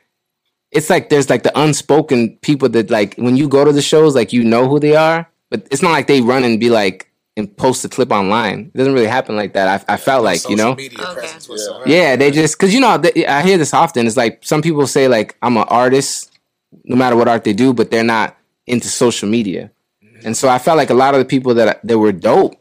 it's 0.70 0.90
like 0.90 1.08
there's 1.08 1.30
like 1.30 1.42
the 1.42 1.58
unspoken 1.58 2.36
people 2.42 2.68
that 2.70 2.90
like 2.90 3.14
when 3.16 3.36
you 3.36 3.48
go 3.48 3.64
to 3.64 3.72
the 3.72 3.82
shows, 3.82 4.14
like 4.14 4.32
you 4.32 4.44
know 4.44 4.68
who 4.68 4.78
they 4.78 4.94
are, 4.96 5.28
but 5.50 5.66
it's 5.70 5.82
not 5.82 5.92
like 5.92 6.06
they 6.06 6.20
run 6.20 6.44
and 6.44 6.60
be 6.60 6.70
like 6.70 7.06
and 7.36 7.56
post 7.56 7.84
a 7.84 7.88
clip 7.88 8.10
online. 8.10 8.70
It 8.74 8.76
doesn't 8.78 8.92
really 8.92 9.06
happen 9.06 9.36
like 9.36 9.52
that. 9.54 9.84
I, 9.88 9.94
I 9.94 9.96
felt 9.96 10.24
like 10.24 10.48
you 10.48 10.56
know, 10.56 10.74
media 10.74 10.98
Okay. 11.00 11.20
presence 11.20 11.48
whatsoever. 11.48 11.84
yeah, 11.88 12.16
they 12.16 12.30
just 12.30 12.58
because 12.58 12.74
you 12.74 12.80
know 12.80 12.98
th- 13.00 13.26
I 13.26 13.42
hear 13.42 13.56
this 13.58 13.72
often. 13.72 14.06
It's 14.06 14.16
like 14.16 14.44
some 14.44 14.60
people 14.60 14.86
say 14.86 15.08
like 15.08 15.36
I'm 15.40 15.56
an 15.56 15.64
artist, 15.68 16.32
no 16.84 16.96
matter 16.96 17.16
what 17.16 17.28
art 17.28 17.44
they 17.44 17.52
do, 17.54 17.72
but 17.72 17.90
they're 17.90 18.04
not 18.04 18.36
into 18.66 18.88
social 18.88 19.28
media. 19.28 19.70
Hmm. 20.02 20.26
And 20.26 20.36
so 20.36 20.48
I 20.48 20.58
felt 20.58 20.76
like 20.76 20.90
a 20.90 20.94
lot 20.94 21.14
of 21.14 21.20
the 21.20 21.24
people 21.24 21.54
that 21.54 21.80
that 21.86 21.98
were 21.98 22.12
dope, 22.12 22.57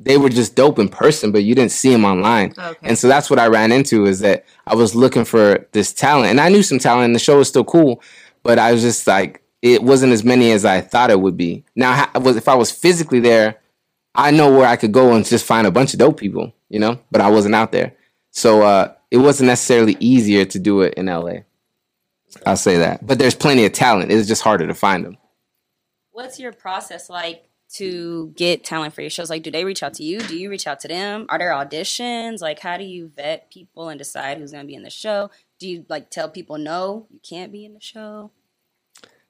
they 0.00 0.16
were 0.16 0.28
just 0.28 0.54
dope 0.54 0.78
in 0.78 0.88
person, 0.88 1.32
but 1.32 1.42
you 1.42 1.54
didn't 1.54 1.72
see 1.72 1.90
them 1.90 2.04
online. 2.04 2.54
Okay. 2.56 2.78
And 2.82 2.96
so 2.96 3.08
that's 3.08 3.28
what 3.28 3.40
I 3.40 3.48
ran 3.48 3.72
into 3.72 4.06
is 4.06 4.20
that 4.20 4.44
I 4.66 4.76
was 4.76 4.94
looking 4.94 5.24
for 5.24 5.66
this 5.72 5.92
talent, 5.92 6.30
and 6.30 6.40
I 6.40 6.48
knew 6.48 6.62
some 6.62 6.78
talent, 6.78 7.06
and 7.06 7.14
the 7.14 7.20
show 7.20 7.38
was 7.38 7.48
still 7.48 7.64
cool, 7.64 8.00
but 8.44 8.58
I 8.58 8.72
was 8.72 8.82
just 8.82 9.06
like 9.06 9.42
it 9.60 9.82
wasn't 9.82 10.12
as 10.12 10.22
many 10.22 10.52
as 10.52 10.64
I 10.64 10.80
thought 10.80 11.10
it 11.10 11.20
would 11.20 11.36
be. 11.36 11.64
Now, 11.74 12.08
if 12.14 12.48
I 12.48 12.54
was 12.54 12.70
physically 12.70 13.18
there, 13.18 13.58
I 14.14 14.30
know 14.30 14.50
where 14.52 14.66
I 14.66 14.76
could 14.76 14.92
go 14.92 15.14
and 15.14 15.24
just 15.24 15.44
find 15.44 15.66
a 15.66 15.70
bunch 15.70 15.92
of 15.92 15.98
dope 15.98 16.18
people, 16.18 16.52
you 16.68 16.78
know, 16.78 17.00
but 17.10 17.20
I 17.20 17.30
wasn't 17.30 17.56
out 17.56 17.72
there. 17.72 17.94
So 18.30 18.62
uh, 18.62 18.94
it 19.10 19.18
wasn't 19.18 19.48
necessarily 19.48 19.96
easier 19.98 20.44
to 20.44 20.58
do 20.58 20.82
it 20.82 20.94
in 20.94 21.06
LA. 21.06 21.40
I'll 22.46 22.56
say 22.56 22.76
that. 22.78 23.04
But 23.04 23.18
there's 23.18 23.34
plenty 23.34 23.64
of 23.64 23.72
talent. 23.72 24.12
It's 24.12 24.28
just 24.28 24.42
harder 24.42 24.66
to 24.66 24.74
find 24.74 25.04
them. 25.04 25.18
What's 26.12 26.38
your 26.38 26.52
process 26.52 27.10
like 27.10 27.47
to 27.74 28.32
get 28.36 28.64
talent 28.64 28.94
for 28.94 29.02
your 29.02 29.10
shows? 29.10 29.30
Like, 29.30 29.42
do 29.42 29.50
they 29.50 29.64
reach 29.64 29.82
out 29.82 29.94
to 29.94 30.04
you? 30.04 30.20
Do 30.20 30.38
you 30.38 30.50
reach 30.50 30.66
out 30.66 30.80
to 30.80 30.88
them? 30.88 31.26
Are 31.28 31.38
there 31.38 31.50
auditions? 31.50 32.40
Like, 32.40 32.60
how 32.60 32.76
do 32.76 32.84
you 32.84 33.10
vet 33.14 33.50
people 33.50 33.88
and 33.88 33.98
decide 33.98 34.38
who's 34.38 34.52
going 34.52 34.64
to 34.64 34.66
be 34.68 34.74
in 34.74 34.82
the 34.82 34.90
show? 34.90 35.30
Do 35.58 35.68
you 35.68 35.84
like 35.88 36.10
tell 36.10 36.28
people 36.28 36.58
no, 36.58 37.06
you 37.10 37.20
can't 37.22 37.52
be 37.52 37.64
in 37.64 37.74
the 37.74 37.80
show? 37.80 38.30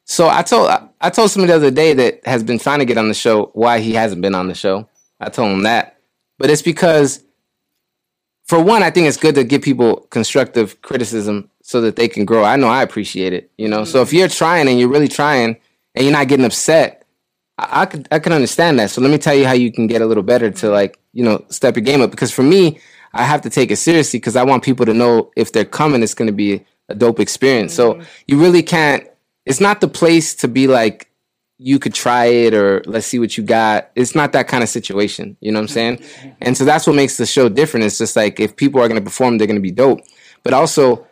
So 0.04 0.28
I 0.28 0.42
told 0.42 0.70
I 1.00 1.10
told 1.10 1.30
somebody 1.30 1.52
the 1.52 1.56
other 1.56 1.70
day 1.70 1.92
that 1.92 2.26
has 2.26 2.42
been 2.42 2.58
trying 2.58 2.78
to 2.78 2.86
get 2.86 2.96
on 2.96 3.08
the 3.08 3.14
show 3.14 3.50
why 3.52 3.80
he 3.80 3.92
hasn't 3.92 4.22
been 4.22 4.34
on 4.34 4.48
the 4.48 4.54
show. 4.54 4.88
I 5.20 5.28
told 5.28 5.52
him 5.52 5.64
that, 5.64 5.98
but 6.38 6.48
it's 6.48 6.62
because, 6.62 7.24
for 8.44 8.62
one, 8.62 8.82
I 8.82 8.90
think 8.90 9.06
it's 9.06 9.16
good 9.18 9.34
to 9.34 9.44
give 9.44 9.60
people 9.60 10.06
constructive 10.10 10.80
criticism 10.80 11.50
so 11.60 11.82
that 11.82 11.96
they 11.96 12.08
can 12.08 12.24
grow. 12.24 12.42
I 12.42 12.56
know 12.56 12.68
I 12.68 12.82
appreciate 12.82 13.34
it, 13.34 13.50
you 13.58 13.68
know. 13.68 13.84
So 13.84 14.00
if 14.00 14.08
mm-hmm. 14.08 14.16
you're 14.16 14.28
trying 14.28 14.68
and 14.68 14.80
you're 14.80 14.88
really 14.88 15.08
trying 15.08 15.58
and 15.94 16.04
you're 16.04 16.12
not 16.12 16.28
getting 16.28 16.46
upset, 16.46 16.97
I, 17.58 17.82
I 17.82 17.86
could 17.86 18.08
I 18.10 18.18
can 18.18 18.32
understand 18.32 18.78
that. 18.78 18.90
So 18.90 19.00
let 19.00 19.10
me 19.10 19.18
tell 19.18 19.34
you 19.34 19.46
how 19.46 19.52
you 19.52 19.72
can 19.72 19.86
get 19.86 20.02
a 20.02 20.06
little 20.06 20.22
better 20.22 20.50
to 20.50 20.70
like 20.70 20.98
you 21.12 21.24
know 21.24 21.44
step 21.48 21.76
your 21.76 21.84
game 21.84 22.00
up. 22.00 22.10
Because 22.10 22.32
for 22.32 22.42
me, 22.42 22.78
I 23.12 23.24
have 23.24 23.42
to 23.42 23.50
take 23.50 23.70
it 23.70 23.76
seriously 23.76 24.18
because 24.18 24.36
I 24.36 24.44
want 24.44 24.62
people 24.62 24.86
to 24.86 24.94
know 24.94 25.30
if 25.36 25.52
they're 25.52 25.64
coming, 25.64 26.02
it's 26.02 26.14
going 26.14 26.28
to 26.28 26.32
be 26.32 26.64
a 26.88 26.94
dope 26.94 27.20
experience. 27.20 27.74
So 27.74 27.94
mm-hmm. 27.94 28.02
you 28.26 28.40
really 28.40 28.62
can't. 28.62 29.06
It's 29.44 29.60
not 29.60 29.80
the 29.80 29.88
place 29.88 30.34
to 30.36 30.48
be 30.48 30.66
like 30.66 31.10
you 31.58 31.78
could 31.78 31.94
try 31.94 32.26
it 32.26 32.54
or 32.54 32.82
let's 32.86 33.06
see 33.06 33.18
what 33.18 33.36
you 33.36 33.42
got. 33.42 33.90
It's 33.96 34.14
not 34.14 34.32
that 34.32 34.46
kind 34.46 34.62
of 34.62 34.68
situation. 34.68 35.36
You 35.40 35.50
know 35.50 35.58
what 35.58 35.64
I'm 35.64 35.68
saying? 35.68 35.96
Mm-hmm. 35.98 36.28
And 36.42 36.56
so 36.56 36.64
that's 36.64 36.86
what 36.86 36.94
makes 36.94 37.16
the 37.16 37.26
show 37.26 37.48
different. 37.48 37.86
It's 37.86 37.98
just 37.98 38.14
like 38.14 38.38
if 38.38 38.56
people 38.56 38.80
are 38.80 38.88
going 38.88 39.00
to 39.00 39.04
perform, 39.04 39.38
they're 39.38 39.46
going 39.46 39.56
to 39.56 39.62
be 39.62 39.72
dope. 39.72 40.00
But 40.44 40.54
also, 40.54 41.06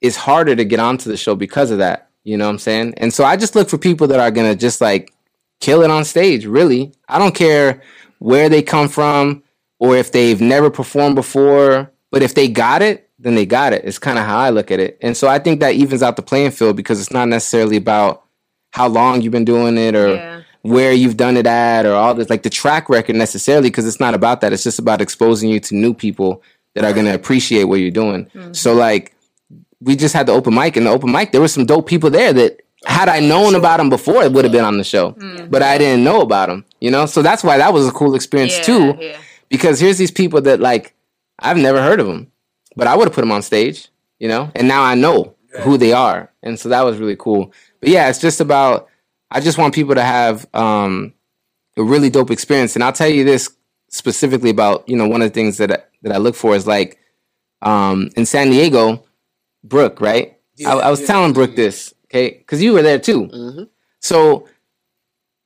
it's 0.00 0.16
harder 0.16 0.56
to 0.56 0.64
get 0.64 0.80
onto 0.80 1.08
the 1.08 1.16
show 1.16 1.34
because 1.34 1.70
of 1.70 1.78
that. 1.78 2.10
You 2.24 2.36
know 2.36 2.46
what 2.46 2.52
I'm 2.52 2.58
saying? 2.58 2.94
And 2.96 3.14
so 3.14 3.24
I 3.24 3.36
just 3.36 3.54
look 3.54 3.68
for 3.68 3.78
people 3.78 4.08
that 4.08 4.20
are 4.20 4.30
going 4.30 4.50
to 4.50 4.56
just 4.56 4.80
like 4.80 5.12
kill 5.60 5.82
it 5.82 5.90
on 5.90 6.04
stage, 6.04 6.46
really. 6.46 6.92
I 7.08 7.18
don't 7.18 7.34
care 7.34 7.82
where 8.18 8.48
they 8.48 8.62
come 8.62 8.88
from 8.88 9.42
or 9.78 9.96
if 9.96 10.12
they've 10.12 10.40
never 10.40 10.70
performed 10.70 11.14
before, 11.14 11.90
but 12.10 12.22
if 12.22 12.34
they 12.34 12.48
got 12.48 12.82
it, 12.82 13.08
then 13.18 13.34
they 13.34 13.46
got 13.46 13.72
it. 13.72 13.84
It's 13.84 13.98
kind 13.98 14.18
of 14.18 14.24
how 14.24 14.38
I 14.38 14.50
look 14.50 14.70
at 14.70 14.78
it. 14.80 14.98
And 15.02 15.16
so 15.16 15.26
I 15.28 15.38
think 15.38 15.60
that 15.60 15.74
evens 15.74 16.02
out 16.02 16.16
the 16.16 16.22
playing 16.22 16.52
field 16.52 16.76
because 16.76 17.00
it's 17.00 17.12
not 17.12 17.28
necessarily 17.28 17.76
about 17.76 18.22
how 18.70 18.86
long 18.88 19.20
you've 19.22 19.32
been 19.32 19.44
doing 19.44 19.76
it 19.76 19.94
or 19.94 20.14
Yeah. 20.14 20.40
where 20.62 20.92
you've 20.92 21.16
done 21.16 21.36
it 21.36 21.46
at 21.46 21.86
or 21.86 21.94
all 21.94 22.14
this 22.14 22.30
like 22.30 22.42
the 22.42 22.50
track 22.50 22.88
record 22.88 23.16
necessarily 23.16 23.70
because 23.70 23.86
it's 23.86 24.00
not 24.00 24.14
about 24.14 24.40
that. 24.40 24.52
It's 24.52 24.62
just 24.64 24.78
about 24.78 25.00
exposing 25.00 25.48
you 25.50 25.58
to 25.60 25.74
new 25.74 25.94
people 25.94 26.42
that 26.74 26.84
are 26.84 26.92
going 26.92 27.06
to 27.06 27.14
appreciate 27.14 27.64
what 27.64 27.80
you're 27.80 27.90
doing. 27.90 28.26
Mm-hmm. 28.26 28.52
So 28.52 28.74
like 28.74 29.14
we 29.80 29.96
just 29.96 30.14
had 30.14 30.26
the 30.26 30.32
open 30.32 30.54
mic, 30.54 30.76
and 30.76 30.86
the 30.86 30.90
open 30.90 31.10
mic 31.12 31.32
there 31.32 31.40
was 31.40 31.52
some 31.52 31.66
dope 31.66 31.86
people 31.88 32.10
there 32.10 32.32
that 32.32 32.60
had 32.86 33.08
I 33.08 33.20
known 33.20 33.54
about 33.54 33.78
them 33.78 33.90
before, 33.90 34.22
it 34.22 34.32
would 34.32 34.44
have 34.44 34.52
been 34.52 34.64
on 34.64 34.78
the 34.78 34.84
show, 34.84 35.16
but 35.50 35.62
I 35.62 35.78
didn't 35.78 36.04
know 36.04 36.20
about 36.20 36.48
them. 36.48 36.64
You 36.80 36.90
know, 36.90 37.06
so 37.06 37.22
that's 37.22 37.42
why 37.42 37.58
that 37.58 37.72
was 37.72 37.86
a 37.88 37.92
cool 37.92 38.14
experience 38.14 38.56
Yeah, 38.58 38.64
too. 38.64 38.98
yeah. 39.00 39.16
Because 39.48 39.80
here's 39.80 39.98
these 39.98 40.10
people 40.10 40.40
that 40.42 40.60
like 40.60 40.94
I've 41.38 41.56
never 41.56 41.80
heard 41.82 42.00
of 42.00 42.06
them, 42.06 42.30
but 42.76 42.86
I 42.86 42.94
would 42.96 43.08
have 43.08 43.14
put 43.14 43.22
them 43.22 43.32
on 43.32 43.42
stage. 43.42 43.88
You 44.18 44.28
know, 44.28 44.50
and 44.54 44.66
now 44.68 44.82
I 44.82 44.94
know 44.94 45.34
who 45.62 45.76
they 45.78 45.92
are, 45.92 46.30
and 46.42 46.58
so 46.58 46.68
that 46.68 46.82
was 46.82 46.98
really 46.98 47.16
cool. 47.16 47.52
But 47.80 47.88
yeah, 47.90 48.08
it's 48.08 48.20
just 48.20 48.40
about 48.40 48.88
I 49.30 49.40
just 49.40 49.58
want 49.58 49.74
people 49.74 49.94
to 49.94 50.02
have 50.02 50.46
um, 50.54 51.14
a 51.76 51.82
really 51.82 52.10
dope 52.10 52.30
experience, 52.30 52.74
and 52.74 52.82
I'll 52.84 52.92
tell 52.92 53.08
you 53.08 53.24
this 53.24 53.50
specifically 53.90 54.50
about 54.50 54.88
you 54.88 54.96
know 54.96 55.06
one 55.08 55.22
of 55.22 55.28
the 55.30 55.34
things 55.34 55.56
that 55.58 55.70
I, 55.72 55.78
that 56.02 56.12
I 56.12 56.18
look 56.18 56.34
for 56.34 56.54
is 56.54 56.66
like 56.66 56.98
um, 57.62 58.10
in 58.16 58.26
San 58.26 58.50
Diego, 58.50 59.04
Brooke, 59.64 60.00
right? 60.00 60.36
I, 60.66 60.72
I 60.72 60.90
was 60.90 61.04
telling 61.06 61.32
Brooke 61.32 61.54
this, 61.56 61.94
okay, 62.10 62.30
because 62.38 62.62
you 62.62 62.72
were 62.72 62.82
there 62.82 62.98
too. 62.98 63.26
Mm-hmm. 63.26 63.62
So 64.00 64.48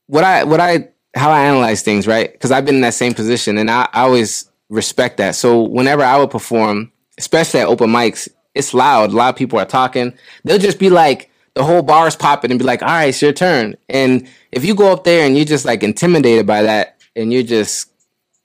what 0.06 0.24
I 0.24 0.44
what 0.44 0.60
I 0.60 0.88
how 1.14 1.30
I 1.30 1.44
analyze 1.44 1.82
things, 1.82 2.06
right? 2.06 2.32
Because 2.32 2.50
I've 2.50 2.64
been 2.64 2.76
in 2.76 2.80
that 2.82 2.94
same 2.94 3.14
position, 3.14 3.58
and 3.58 3.70
I, 3.70 3.88
I 3.92 4.02
always 4.02 4.50
respect 4.68 5.18
that. 5.18 5.34
So 5.34 5.62
whenever 5.62 6.02
I 6.02 6.18
would 6.18 6.30
perform, 6.30 6.90
especially 7.18 7.60
at 7.60 7.68
open 7.68 7.90
mics, 7.90 8.28
it's 8.54 8.72
loud. 8.74 9.12
A 9.12 9.16
lot 9.16 9.30
of 9.30 9.36
people 9.36 9.58
are 9.58 9.66
talking. 9.66 10.14
They'll 10.44 10.58
just 10.58 10.78
be 10.78 10.90
like, 10.90 11.30
the 11.54 11.64
whole 11.64 11.82
bar 11.82 12.08
is 12.08 12.16
popping, 12.16 12.50
and 12.50 12.58
be 12.58 12.64
like, 12.64 12.82
"All 12.82 12.88
right, 12.88 13.08
it's 13.08 13.22
your 13.22 13.32
turn." 13.32 13.76
And 13.88 14.28
if 14.50 14.64
you 14.64 14.74
go 14.74 14.92
up 14.92 15.04
there 15.04 15.26
and 15.26 15.36
you're 15.36 15.44
just 15.44 15.64
like 15.64 15.82
intimidated 15.82 16.46
by 16.46 16.62
that, 16.62 17.00
and 17.14 17.32
you're 17.32 17.42
just, 17.42 17.90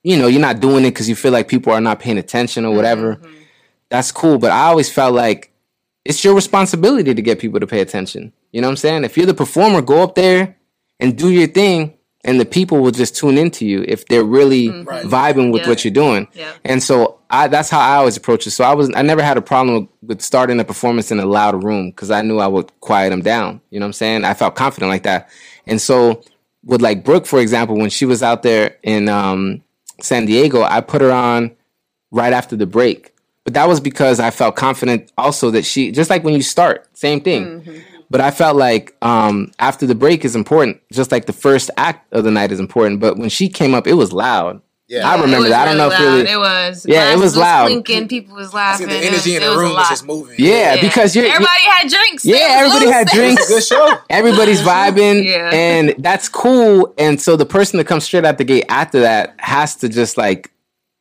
you 0.03 0.17
know, 0.17 0.27
you're 0.27 0.41
not 0.41 0.59
doing 0.59 0.83
it 0.83 0.91
because 0.91 1.07
you 1.07 1.15
feel 1.15 1.31
like 1.31 1.47
people 1.47 1.71
are 1.71 1.81
not 1.81 1.99
paying 1.99 2.17
attention 2.17 2.65
or 2.65 2.69
mm-hmm, 2.69 2.77
whatever. 2.77 3.15
Mm-hmm. 3.15 3.33
That's 3.89 4.11
cool, 4.11 4.37
but 4.37 4.51
I 4.51 4.65
always 4.65 4.91
felt 4.91 5.13
like 5.13 5.51
it's 6.07 6.23
your 6.23 6.33
responsibility 6.35 7.13
to 7.13 7.21
get 7.21 7.39
people 7.39 7.59
to 7.59 7.67
pay 7.67 7.81
attention. 7.81 8.31
You 8.51 8.61
know 8.61 8.67
what 8.67 8.71
I'm 8.73 8.77
saying? 8.77 9.03
If 9.03 9.17
you're 9.17 9.25
the 9.25 9.33
performer, 9.33 9.81
go 9.81 10.01
up 10.03 10.15
there 10.15 10.55
and 10.99 11.17
do 11.17 11.29
your 11.29 11.47
thing, 11.47 11.93
and 12.23 12.39
the 12.39 12.45
people 12.45 12.79
will 12.79 12.91
just 12.91 13.15
tune 13.15 13.37
into 13.37 13.65
you 13.65 13.83
if 13.87 14.05
they're 14.07 14.23
really 14.23 14.69
vibing 14.69 15.51
with 15.51 15.63
Yeah. 15.63 15.69
what 15.69 15.83
you're 15.85 15.93
doing. 15.93 16.27
Yeah. 16.33 16.51
And 16.65 16.81
so 16.81 17.19
I, 17.29 17.47
that's 17.47 17.69
how 17.69 17.79
I 17.79 17.95
always 17.97 18.17
approach 18.17 18.47
it. 18.47 18.51
So 18.51 18.63
I 18.63 18.73
was 18.73 18.91
I 18.95 19.01
never 19.01 19.21
had 19.21 19.37
a 19.37 19.41
problem 19.41 19.75
with, 19.81 19.89
with 20.09 20.21
starting 20.21 20.59
a 20.59 20.63
performance 20.65 21.11
in 21.11 21.19
a 21.19 21.25
loud 21.25 21.63
room 21.63 21.89
because 21.91 22.09
I 22.11 22.21
knew 22.21 22.39
I 22.39 22.47
would 22.47 22.71
quiet 22.79 23.09
them 23.11 23.21
down. 23.21 23.61
You 23.69 23.79
know 23.79 23.85
what 23.85 23.89
I'm 23.89 23.93
saying? 23.93 24.23
I 24.25 24.33
felt 24.33 24.55
confident 24.55 24.89
like 24.89 25.03
that. 25.03 25.29
And 25.67 25.79
so 25.81 26.23
with 26.65 26.81
like 26.81 27.03
Brooke, 27.03 27.25
for 27.25 27.39
example, 27.39 27.77
when 27.77 27.89
she 27.89 28.05
was 28.05 28.23
out 28.23 28.43
there 28.43 28.77
in 28.83 29.07
um, 29.09 29.61
San 30.01 30.25
Diego, 30.25 30.63
I 30.63 30.81
put 30.81 31.01
her 31.01 31.11
on 31.11 31.55
right 32.11 32.33
after 32.33 32.55
the 32.55 32.65
break. 32.65 33.13
But 33.47 33.53
that 33.53 33.69
was 33.69 33.79
because 33.79 34.19
I 34.19 34.29
felt 34.29 34.57
confident 34.57 35.09
also 35.17 35.51
that 35.51 35.63
she 35.63 35.89
just 35.93 36.09
like 36.09 36.21
when 36.25 36.33
you 36.33 36.41
start, 36.41 36.85
same 36.97 37.21
thing. 37.21 37.81
But 38.09 38.19
I 38.19 38.29
felt 38.29 38.57
like 38.57 38.93
um, 39.01 39.53
after 39.57 39.85
the 39.87 39.95
break 39.95 40.25
is 40.25 40.35
important, 40.35 40.81
just 40.91 41.13
like 41.13 41.27
the 41.27 41.33
first 41.33 41.71
act 41.77 42.11
of 42.11 42.25
the 42.25 42.31
night 42.31 42.51
is 42.51 42.59
important. 42.59 42.99
But 42.99 43.15
when 43.17 43.29
she 43.29 43.47
came 43.47 43.73
up, 43.73 43.87
it 43.87 43.93
was 43.93 44.11
loud. 44.11 44.61
Yeah. 44.89 45.09
I 45.09 45.13
remember 45.15 45.43
was 45.43 45.49
that. 45.51 45.61
I 45.61 45.65
don't 45.65 45.77
know 45.77 45.87
if 45.87 45.93
loud. 45.93 46.01
really. 46.03 46.29
It 46.29 46.37
was. 46.37 46.85
Yeah, 46.89 47.03
it 47.03 47.15
Glasses 47.15 47.21
was 47.21 47.37
loud. 47.37 47.67
Clinking, 47.67 48.07
people 48.09 48.35
was 48.35 48.53
laughing. 48.53 48.87
think 48.87 49.01
the 49.01 49.07
energy 49.07 49.35
in 49.37 49.41
the 49.41 49.47
was 49.47 49.57
room 49.59 49.67
was 49.69 49.75
lot. 49.77 49.89
just 49.91 50.05
moving. 50.05 50.35
Yeah, 50.37 50.75
Yeah. 50.75 50.81
because 50.81 51.15
you're 51.15 51.25
everybody 51.25 51.63
had 51.69 51.87
drinks. 51.89 52.25
Yeah, 52.25 52.35
It 52.35 52.63
was 52.65 52.73
everybody 52.73 52.85
loose. 52.87 52.93
had 52.95 53.07
drinks. 53.07 53.47
good 53.47 53.63
show. 53.63 53.97
everybody's 54.09 54.59
vibing 54.73 55.23
Yeah. 55.23 55.51
and 55.53 55.95
that's 55.99 56.27
cool 56.27 56.93
and 56.97 57.21
so 57.21 57.37
the 57.37 57.45
person 57.45 57.77
that 57.77 57.85
comes 57.85 58.03
straight 58.03 58.25
out 58.25 58.37
the 58.37 58.43
gate 58.43 58.65
after 58.67 58.99
that 59.01 59.35
has 59.39 59.75
to 59.77 59.87
just 59.89 60.17
like 60.17 60.51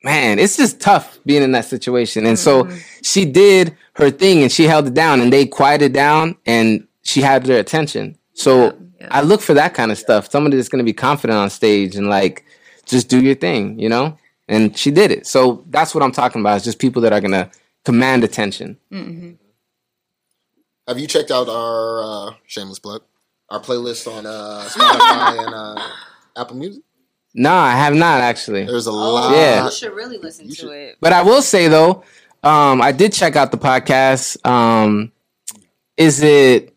man 0.07 0.39
it's 0.39 0.57
just 0.57 0.81
tough 0.81 1.19
being 1.27 1.43
in 1.43 1.53
that 1.53 1.65
situation. 1.65 2.25
And 2.27 2.39
so 2.39 2.69
she 3.03 3.25
did 3.25 3.77
her 3.95 4.11
thing 4.11 4.43
and 4.43 4.51
she 4.51 4.65
held 4.65 4.87
it 4.87 4.95
down 4.95 5.21
and 5.21 5.33
they 5.33 5.47
quieted 5.47 5.93
down 5.93 6.37
and 6.47 6.87
she 7.03 7.21
had 7.21 7.45
their 7.45 7.59
attention. 7.59 8.17
So 8.33 8.53
yeah. 9.01 9.09
i 9.11 9.21
look 9.21 9.41
for 9.41 9.55
that 9.55 9.75
kind 9.75 9.91
of 9.93 9.99
stuff 9.99 10.31
somebody 10.31 10.57
that's 10.57 10.69
going 10.69 10.85
to 10.85 10.91
be 10.93 10.99
confident 11.09 11.39
on 11.39 11.51
stage 11.51 11.97
and 11.97 12.09
like 12.09 12.45
just 12.87 13.09
do 13.09 13.21
your 13.21 13.35
thing 13.35 13.79
you 13.79 13.89
know? 13.89 14.17
And 14.49 14.79
she 14.79 14.93
did 14.93 15.11
it. 15.11 15.27
So 15.27 15.65
that's 15.71 15.93
what 15.95 16.03
i'm 16.05 16.13
talking 16.13 16.41
about 16.41 16.57
is 16.59 16.65
just 16.65 16.79
people 16.79 17.03
that 17.03 17.13
are 17.13 17.21
going 17.21 17.39
to 17.41 17.51
command 17.85 18.25
attention. 18.25 18.79
Have 20.89 21.01
you 21.01 21.09
checked 21.09 21.33
out 21.33 21.49
our 21.49 22.03
uh, 22.03 22.35
shameless 22.47 22.79
plug, 22.79 23.03
our 23.49 23.61
playlist 23.61 24.07
on 24.07 24.25
uh, 24.25 24.69
Spotify 24.69 25.45
and 25.45 25.55
uh, 25.55 25.89
Apple 26.37 26.57
Music? 26.57 26.83
No 27.37 27.53
i 27.53 27.73
have 27.73 27.95
not 27.95 28.21
actually 28.21 28.65
There's 28.65 28.87
a 28.89 28.91
Oh, 28.91 28.95
lot. 29.15 29.33
Yeah. 29.37 29.65
you 29.67 29.71
should 29.71 29.93
really 29.93 30.19
listen 30.19 30.49
to 30.49 30.55
should- 30.55 30.71
it. 30.71 30.97
But 31.01 31.13
I 31.13 31.23
will 31.23 31.43
say 31.43 31.69
though, 31.69 32.03
um, 32.43 32.83
I 32.83 32.91
did 32.93 33.13
check 33.13 33.37
out 33.37 33.51
the 33.53 33.59
podcast. 33.59 34.45
Um, 34.47 35.13
is 35.97 36.23
it 36.23 36.75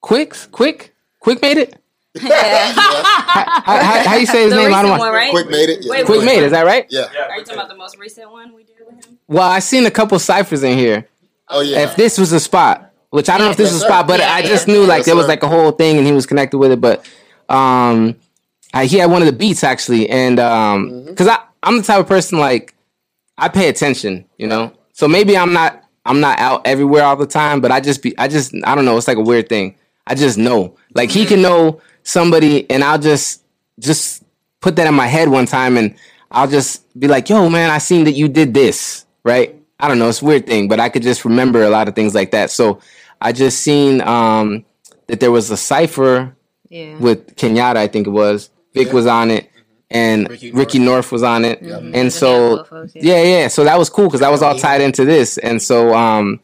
Quick? 0.00 0.34
Quick? 0.52 0.94
Quick 1.20 1.40
made 1.42 1.56
it? 1.58 1.76
Yeah. 2.22 2.72
How, 2.74 3.78
how, 3.82 4.08
how 4.10 4.14
you 4.16 4.26
say 4.26 4.42
his 4.44 4.50
the 4.52 4.56
name? 4.56 4.72
I 4.74 4.82
don't 4.82 4.98
one, 4.98 5.12
right? 5.12 5.30
Quick 5.30 5.48
made 5.50 5.68
it. 5.68 5.78
Yeah. 5.84 5.90
Wait, 5.90 6.06
Quick 6.06 6.22
made 6.24 6.38
it. 6.38 6.44
Is 6.44 6.52
that 6.52 6.64
right? 6.66 6.86
Yeah. 6.90 7.06
Are 7.28 7.38
you 7.38 7.44
talking 7.44 7.54
about 7.54 7.68
the 7.68 7.74
most 7.74 7.98
recent 7.98 8.30
one 8.30 8.54
we 8.54 8.62
did 8.62 8.76
with 8.86 9.04
him? 9.04 9.18
Well, 9.26 9.48
I 9.50 9.58
seen 9.58 9.84
a 9.86 9.90
couple 9.90 10.16
ciphers 10.20 10.62
in 10.62 10.78
here. 10.78 11.08
Oh 11.48 11.60
yeah. 11.60 11.80
If 11.80 11.96
this 11.96 12.18
was 12.18 12.30
a 12.32 12.38
spot, 12.38 12.92
which 13.10 13.28
I 13.28 13.36
don't 13.38 13.46
know 13.46 13.50
if 13.50 13.56
this 13.56 13.68
Yes, 13.68 13.74
was 13.74 13.82
a 13.82 13.86
spot, 13.86 14.06
but 14.06 14.20
Yeah, 14.20 14.32
I 14.32 14.38
yeah. 14.40 14.46
just 14.48 14.68
knew 14.68 14.84
like 14.84 14.98
Yes, 14.98 15.06
there 15.06 15.16
was 15.16 15.26
like 15.26 15.42
a 15.42 15.48
whole 15.48 15.72
thing 15.72 15.96
and 15.98 16.06
he 16.06 16.12
was 16.12 16.26
connected 16.26 16.58
with 16.58 16.70
it. 16.72 16.80
But 16.80 17.04
um, 17.48 18.14
I, 18.74 18.86
he 18.86 18.98
had 18.98 19.10
one 19.10 19.22
of 19.22 19.26
the 19.26 19.32
beats 19.32 19.64
actually, 19.64 20.08
and 20.10 20.38
um, 20.40 20.90
Mm-hmm. 20.90 21.06
because 21.10 21.28
I 21.28 21.38
I'm 21.62 21.76
the 21.78 21.82
type 21.82 22.00
of 22.00 22.06
person 22.08 22.38
like 22.38 22.74
I 23.38 23.48
pay 23.48 23.68
attention, 23.68 24.24
you 24.36 24.46
know. 24.46 24.72
So 24.92 25.08
maybe 25.08 25.36
I'm 25.36 25.52
not 25.52 25.82
I'm 26.04 26.20
not 26.20 26.38
out 26.38 26.66
everywhere 26.66 27.04
all 27.04 27.16
the 27.16 27.26
time, 27.26 27.60
but 27.60 27.70
I 27.72 27.80
just 27.80 28.02
be 28.02 28.16
I 28.18 28.28
just 28.28 28.54
I 28.64 28.74
don't 28.74 28.84
know. 28.84 28.96
It's 28.96 29.08
like 29.08 29.16
a 29.16 29.22
weird 29.22 29.48
thing. 29.48 29.76
I 30.06 30.14
just 30.14 30.36
know. 30.36 30.76
Like 30.94 31.10
he 31.10 31.24
can 31.24 31.40
know 31.40 31.80
somebody, 32.02 32.68
and 32.70 32.84
I'll 32.84 32.98
just 32.98 33.42
just 33.80 34.22
put 34.60 34.76
that 34.76 34.86
in 34.86 34.94
my 34.94 35.06
head 35.06 35.28
one 35.28 35.46
time, 35.46 35.76
and 35.78 35.94
I'll 36.30 36.48
just 36.48 36.82
be 36.98 37.08
like, 37.08 37.28
"Yo, 37.30 37.48
man, 37.48 37.70
I 37.70 37.78
seen 37.78 38.04
that 38.04 38.12
you 38.12 38.28
did 38.28 38.52
this." 38.54 39.06
Right? 39.24 39.54
I 39.80 39.88
don't 39.88 39.98
know. 39.98 40.08
It's 40.08 40.20
a 40.22 40.24
weird 40.24 40.46
thing, 40.46 40.68
but 40.68 40.78
I 40.80 40.88
could 40.88 41.02
just 41.02 41.24
remember 41.24 41.62
a 41.62 41.70
lot 41.70 41.88
of 41.88 41.94
things 41.94 42.14
like 42.14 42.30
that. 42.32 42.50
So 42.50 42.80
I 43.20 43.32
just 43.32 43.60
seen 43.60 44.00
um, 44.02 44.64
that 45.06 45.20
there 45.20 45.30
was 45.32 45.50
a 45.50 45.56
cipher 45.56 46.36
Yeah. 46.68 46.96
with 46.98 47.34
Kenyatta, 47.36 47.76
I 47.76 47.88
think 47.88 48.06
it 48.06 48.10
was. 48.10 48.50
Vic 48.74 48.92
was 48.92 49.06
on 49.06 49.30
it, 49.30 49.50
and 49.90 50.28
Ricky 50.28 50.50
Ricky, 50.52 50.78
North. 50.78 50.88
North 50.88 51.12
was 51.12 51.22
on 51.22 51.44
it, 51.44 51.62
Mhm. 51.62 51.94
and 51.94 52.12
so 52.12 52.66
both 52.70 52.92
yeah. 52.94 53.16
yeah, 53.16 53.22
yeah. 53.40 53.48
So 53.48 53.64
that 53.64 53.78
was 53.78 53.88
cool 53.90 54.06
because 54.06 54.20
that 54.20 54.30
was 54.30 54.42
all 54.42 54.58
tied 54.58 54.80
into 54.80 55.04
this, 55.04 55.38
and 55.38 55.60
so 55.62 55.94
um, 55.94 56.40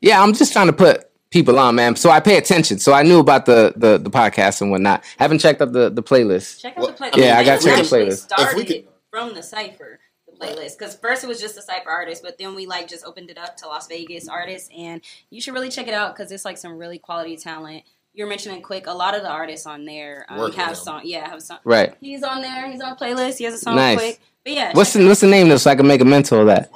yeah, 0.00 0.22
I'm 0.22 0.32
just 0.34 0.52
trying 0.52 0.66
to 0.68 0.72
put 0.72 1.06
people 1.30 1.58
on, 1.58 1.74
man. 1.76 1.94
So 1.96 2.10
I 2.10 2.20
pay 2.20 2.36
attention. 2.36 2.78
So 2.78 2.92
I 2.92 3.02
knew 3.02 3.18
about 3.20 3.46
the 3.46 3.72
the, 3.76 3.98
the 3.98 4.10
podcast 4.10 4.60
and 4.60 4.70
whatnot. 4.70 5.04
Haven't 5.18 5.38
checked 5.38 5.60
out 5.62 5.72
the 5.72 5.88
the 5.90 6.02
playlist. 6.02 6.60
Check 6.60 6.74
out 6.76 6.82
Well, 6.82 6.92
the 6.92 6.94
playlist. 7.04 7.16
Yeah, 7.16 7.38
I 7.38 7.42
They 7.42 7.44
gotta 7.50 7.64
check 7.64 7.76
the 7.76 7.82
playlist. 7.96 8.18
Started 8.18 8.50
If 8.50 8.56
we 8.56 8.64
could- 8.64 8.86
from 9.10 9.34
the 9.34 9.42
cipher, 9.42 9.98
the 10.28 10.36
playlist, 10.46 10.78
because 10.78 10.94
first 10.94 11.24
it 11.24 11.26
was 11.26 11.40
just 11.40 11.56
the 11.56 11.62
cipher 11.62 11.90
artists, 11.90 12.22
but 12.24 12.38
then 12.38 12.54
we 12.54 12.64
like 12.66 12.86
just 12.88 13.04
opened 13.04 13.28
it 13.30 13.38
up 13.38 13.56
to 13.56 13.66
Las 13.66 13.88
Vegas 13.88 14.28
artists, 14.28 14.68
and 14.76 15.00
you 15.30 15.40
should 15.40 15.54
really 15.54 15.68
check 15.70 15.88
it 15.88 15.94
out 15.94 16.14
because 16.14 16.30
it's 16.30 16.44
like 16.44 16.58
some 16.58 16.76
really 16.78 16.98
quality 16.98 17.36
talent. 17.36 17.82
You're 18.12 18.26
mentioning 18.26 18.60
quick. 18.62 18.86
A 18.86 18.92
lot 18.92 19.14
of 19.14 19.22
the 19.22 19.28
artists 19.30 19.66
on 19.66 19.84
there 19.84 20.26
um, 20.28 20.38
have 20.38 20.48
with 20.50 20.58
'em. 20.58 20.74
song. 20.74 21.00
Yeah, 21.04 21.28
have 21.28 21.42
song. 21.42 21.58
Right. 21.64 21.94
He's 22.00 22.22
on 22.22 22.42
there. 22.42 22.70
He's 22.70 22.80
on 22.80 22.92
a 22.92 22.96
playlist. 22.96 23.38
He 23.38 23.44
has 23.44 23.54
a 23.54 23.58
song 23.58 23.76
Nice. 23.76 23.98
quick. 23.98 24.20
But 24.44 24.52
yeah, 24.54 24.72
What's 24.74 24.92
the 24.94 25.06
what's 25.06 25.20
the 25.20 25.26
name 25.28 25.48
though, 25.48 25.58
so 25.58 25.70
I 25.70 25.74
can 25.76 25.86
make 25.86 26.00
a 26.00 26.04
mental 26.04 26.40
of 26.40 26.46
that? 26.46 26.70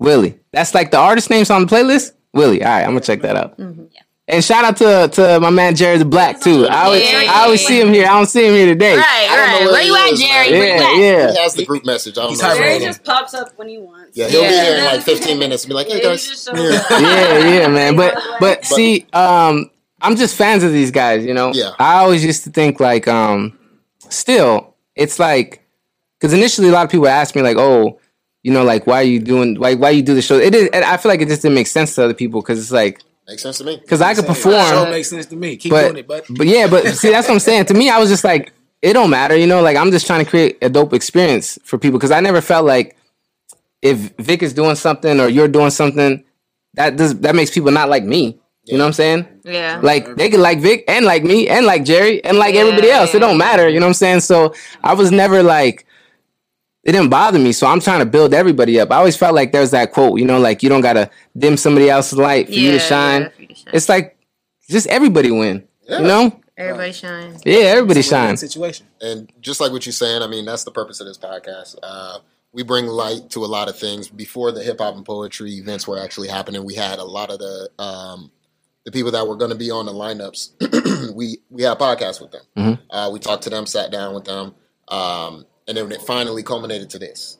Willie. 0.00 0.38
That's 0.52 0.74
like 0.74 0.90
the 0.90 0.98
artist 0.98 1.30
names 1.30 1.50
on 1.50 1.66
the 1.66 1.68
playlist. 1.68 2.12
Willie. 2.32 2.62
All 2.64 2.70
right, 2.70 2.82
I'm 2.82 2.90
gonna 2.90 3.00
check 3.00 3.20
that 3.22 3.36
out. 3.36 3.58
Mm-hmm. 3.58 3.84
Yeah. 3.92 4.00
And 4.28 4.42
shout 4.42 4.64
out 4.64 4.76
to 4.78 5.08
to 5.20 5.40
my 5.40 5.50
man 5.50 5.74
Jerry 5.76 5.98
the 5.98 6.04
Black 6.04 6.40
too. 6.40 6.66
I 6.66 6.84
always 6.86 7.02
Jerry. 7.08 7.26
I 7.28 7.42
always 7.44 7.66
see 7.66 7.78
him 7.80 7.88
here. 7.92 8.06
I 8.06 8.14
don't 8.14 8.26
see 8.26 8.46
him 8.46 8.54
here 8.54 8.66
today. 8.66 8.96
Right, 8.96 9.04
I 9.30 9.36
don't 9.36 9.46
know 9.50 9.52
right. 9.52 9.64
where 9.66 9.72
Where 9.72 9.82
you 9.82 9.96
at, 9.96 10.12
is, 10.12 10.20
Jerry? 10.20 10.50
man. 10.50 10.58
Where 10.58 10.66
you 10.94 11.02
Yeah, 11.02 11.08
at? 11.18 11.26
yeah. 11.26 11.32
He 11.32 11.38
has 11.38 11.54
the 11.54 11.64
group 11.66 11.84
message. 11.84 12.16
I 12.16 12.22
don't 12.22 12.30
He's 12.30 12.42
know. 12.42 12.56
Jerry 12.56 12.78
just 12.80 13.04
pops 13.04 13.34
up 13.34 13.48
when 13.56 13.68
he 13.68 13.78
wants. 13.78 14.16
Yeah, 14.16 14.28
he'll 14.28 14.42
be 14.42 14.48
here 14.48 14.78
in 14.78 14.84
like 14.84 15.02
15 15.02 15.38
minutes 15.38 15.64
and 15.64 15.68
be 15.70 15.74
like, 15.74 15.88
"Hey 15.88 16.00
guys, 16.02 16.26
just 16.26 16.48
I'm 16.48 16.56
shows 16.56 16.70
here." 16.70 16.80
up. 16.80 16.90
yeah, 17.02 17.38
yeah, 17.60 17.68
man. 17.68 17.94
But 17.96 18.16
but 18.40 18.64
see, 18.64 19.06
um, 19.12 19.70
I'm 20.02 20.16
just 20.16 20.36
fans 20.36 20.62
of 20.64 20.72
these 20.72 20.90
guys. 20.90 21.24
You 21.24 21.34
know, 21.34 21.52
Yeah. 21.54 21.70
I 21.78 21.96
always 21.98 22.24
used 22.24 22.44
to 22.44 22.50
think 22.50 22.80
like, 22.80 23.08
um, 23.08 23.58
still, 24.08 24.74
it's 24.96 25.18
like, 25.18 25.62
because 26.18 26.32
initially 26.34 26.68
a 26.68 26.72
lot 26.72 26.84
of 26.84 26.90
people 26.90 27.08
ask 27.08 27.34
me 27.34 27.42
like, 27.42 27.56
oh, 27.56 27.98
you 28.42 28.52
know, 28.52 28.64
like 28.64 28.86
why 28.86 28.96
are 28.96 29.02
you 29.04 29.20
doing, 29.20 29.58
why 29.58 29.74
why 29.74 29.90
you 29.90 30.02
do 30.02 30.14
the 30.14 30.22
show? 30.22 30.36
It 30.38 30.54
is, 30.54 30.68
I 30.72 30.96
feel 30.96 31.10
like 31.10 31.20
it 31.20 31.28
just 31.28 31.42
didn't 31.42 31.54
make 31.54 31.66
sense 31.68 31.94
to 31.94 32.04
other 32.04 32.14
people 32.14 32.40
because 32.42 32.58
it's 32.58 32.72
like, 32.72 33.00
Makes 33.28 33.42
sense 33.42 33.58
to 33.58 33.64
me. 33.64 33.76
because 33.76 34.00
I 34.02 34.14
could 34.14 34.24
Show 34.24 34.34
perform, 34.34 34.90
makes 34.90 35.08
sense 35.08 35.26
to 35.26 35.36
me. 35.36 35.56
Keep 35.56 35.70
but 35.70 35.82
doing 35.82 35.96
it, 35.98 36.08
but 36.08 36.26
but 36.28 36.46
yeah, 36.46 36.66
but 36.68 36.86
see, 36.88 37.10
that's 37.10 37.28
what 37.28 37.34
I'm 37.34 37.40
saying. 37.40 37.66
To 37.66 37.74
me, 37.74 37.88
I 37.88 37.98
was 37.98 38.10
just 38.10 38.24
like, 38.24 38.52
it 38.82 38.94
don't 38.94 39.10
matter, 39.10 39.36
you 39.36 39.46
know. 39.46 39.62
Like 39.62 39.76
I'm 39.76 39.92
just 39.92 40.08
trying 40.08 40.24
to 40.24 40.28
create 40.28 40.58
a 40.60 40.68
dope 40.68 40.92
experience 40.92 41.56
for 41.62 41.78
people 41.78 41.98
because 42.00 42.10
I 42.10 42.18
never 42.18 42.40
felt 42.40 42.66
like 42.66 42.96
if 43.80 43.96
Vic 44.18 44.42
is 44.42 44.52
doing 44.52 44.74
something 44.74 45.20
or 45.20 45.28
you're 45.28 45.46
doing 45.48 45.70
something, 45.70 46.24
that 46.74 46.96
does 46.96 47.18
that 47.20 47.36
makes 47.36 47.52
people 47.52 47.70
not 47.70 47.88
like 47.88 48.02
me. 48.02 48.40
You 48.64 48.78
know 48.78 48.84
what 48.84 48.88
I'm 48.88 48.92
saying? 48.92 49.26
Yeah. 49.44 49.80
Like 49.82 50.14
they 50.16 50.30
could 50.30 50.40
like 50.40 50.60
Vic 50.60 50.84
and 50.86 51.04
like 51.04 51.24
me 51.24 51.48
and 51.48 51.66
like 51.66 51.84
Jerry 51.84 52.22
and 52.24 52.38
like 52.38 52.54
Yeah, 52.54 52.60
everybody 52.60 52.90
else. 52.90 53.14
It 53.14 53.18
don't 53.18 53.36
matter. 53.38 53.68
You 53.68 53.80
know 53.80 53.86
what 53.86 53.90
I'm 53.90 53.94
saying? 53.94 54.20
So 54.20 54.54
I 54.84 54.94
was 54.94 55.10
never 55.10 55.42
like 55.42 55.84
it 56.84 56.92
didn't 56.92 57.10
bother 57.10 57.38
me. 57.38 57.52
So 57.52 57.66
I'm 57.66 57.80
trying 57.80 58.00
to 58.00 58.06
build 58.06 58.34
everybody 58.34 58.78
up. 58.80 58.90
I 58.90 58.96
always 58.96 59.16
felt 59.16 59.34
like 59.34 59.52
there's 59.52 59.70
that 59.72 59.92
quote, 59.92 60.18
you 60.18 60.24
know, 60.24 60.38
like 60.38 60.62
you 60.62 60.68
don't 60.68 60.80
gotta 60.80 61.10
dim 61.36 61.56
somebody 61.56 61.90
else's 61.90 62.18
light 62.18 62.46
for 62.46 62.52
you 62.52 62.72
to 62.72 62.78
shine. 62.78 63.22
yeah, 63.22 63.28
for 63.30 63.42
you 63.42 63.48
to 63.48 63.54
shine. 63.54 63.74
It's 63.74 63.88
like 63.88 64.16
just 64.70 64.86
everybody 64.86 65.30
win. 65.30 65.66
Yeah. 65.88 65.98
You 66.00 66.06
know? 66.06 66.40
Everybody 66.56 66.92
shines. 66.92 67.42
Yeah, 67.44 67.56
everybody 67.58 68.00
It's 68.00 68.08
a 68.08 68.10
shines. 68.10 68.40
Situation. 68.40 68.86
and 69.00 69.32
just 69.40 69.60
like 69.60 69.72
what 69.72 69.86
you're 69.86 69.92
saying, 69.92 70.22
I 70.22 70.26
mean, 70.28 70.44
that's 70.44 70.64
the 70.64 70.70
purpose 70.70 71.00
of 71.00 71.06
this 71.06 71.18
podcast. 71.18 71.76
Uh, 71.82 72.18
we 72.52 72.62
bring 72.62 72.86
light 72.86 73.30
to 73.30 73.44
a 73.44 73.46
lot 73.46 73.68
of 73.68 73.76
things. 73.78 74.08
Before 74.08 74.52
the 74.52 74.62
hip 74.62 74.78
hop 74.78 74.94
and 74.94 75.04
poetry 75.04 75.52
events 75.54 75.88
were 75.88 75.98
actually 75.98 76.28
happening, 76.28 76.64
we 76.64 76.74
had 76.74 76.98
a 76.98 77.04
lot 77.04 77.30
of 77.30 77.38
the 77.38 77.70
um, 77.78 78.30
the 78.84 78.92
people 78.92 79.12
that 79.12 79.26
were 79.26 79.36
going 79.36 79.50
to 79.50 79.56
be 79.56 79.70
on 79.70 79.86
the 79.86 79.92
lineups. 79.92 81.14
we 81.14 81.38
we 81.50 81.62
had 81.62 81.78
podcasts 81.78 82.20
with 82.20 82.32
them. 82.32 82.42
Mhm. 82.56 82.78
Uh, 82.90 83.10
we 83.12 83.18
talked 83.18 83.44
to 83.44 83.50
them, 83.50 83.66
sat 83.66 83.90
down 83.90 84.14
with 84.14 84.24
them, 84.24 84.54
um, 84.88 85.46
and 85.68 85.76
then 85.76 85.90
it 85.92 86.02
finally 86.02 86.42
culminated 86.42 86.90
to 86.90 86.98
this. 86.98 87.38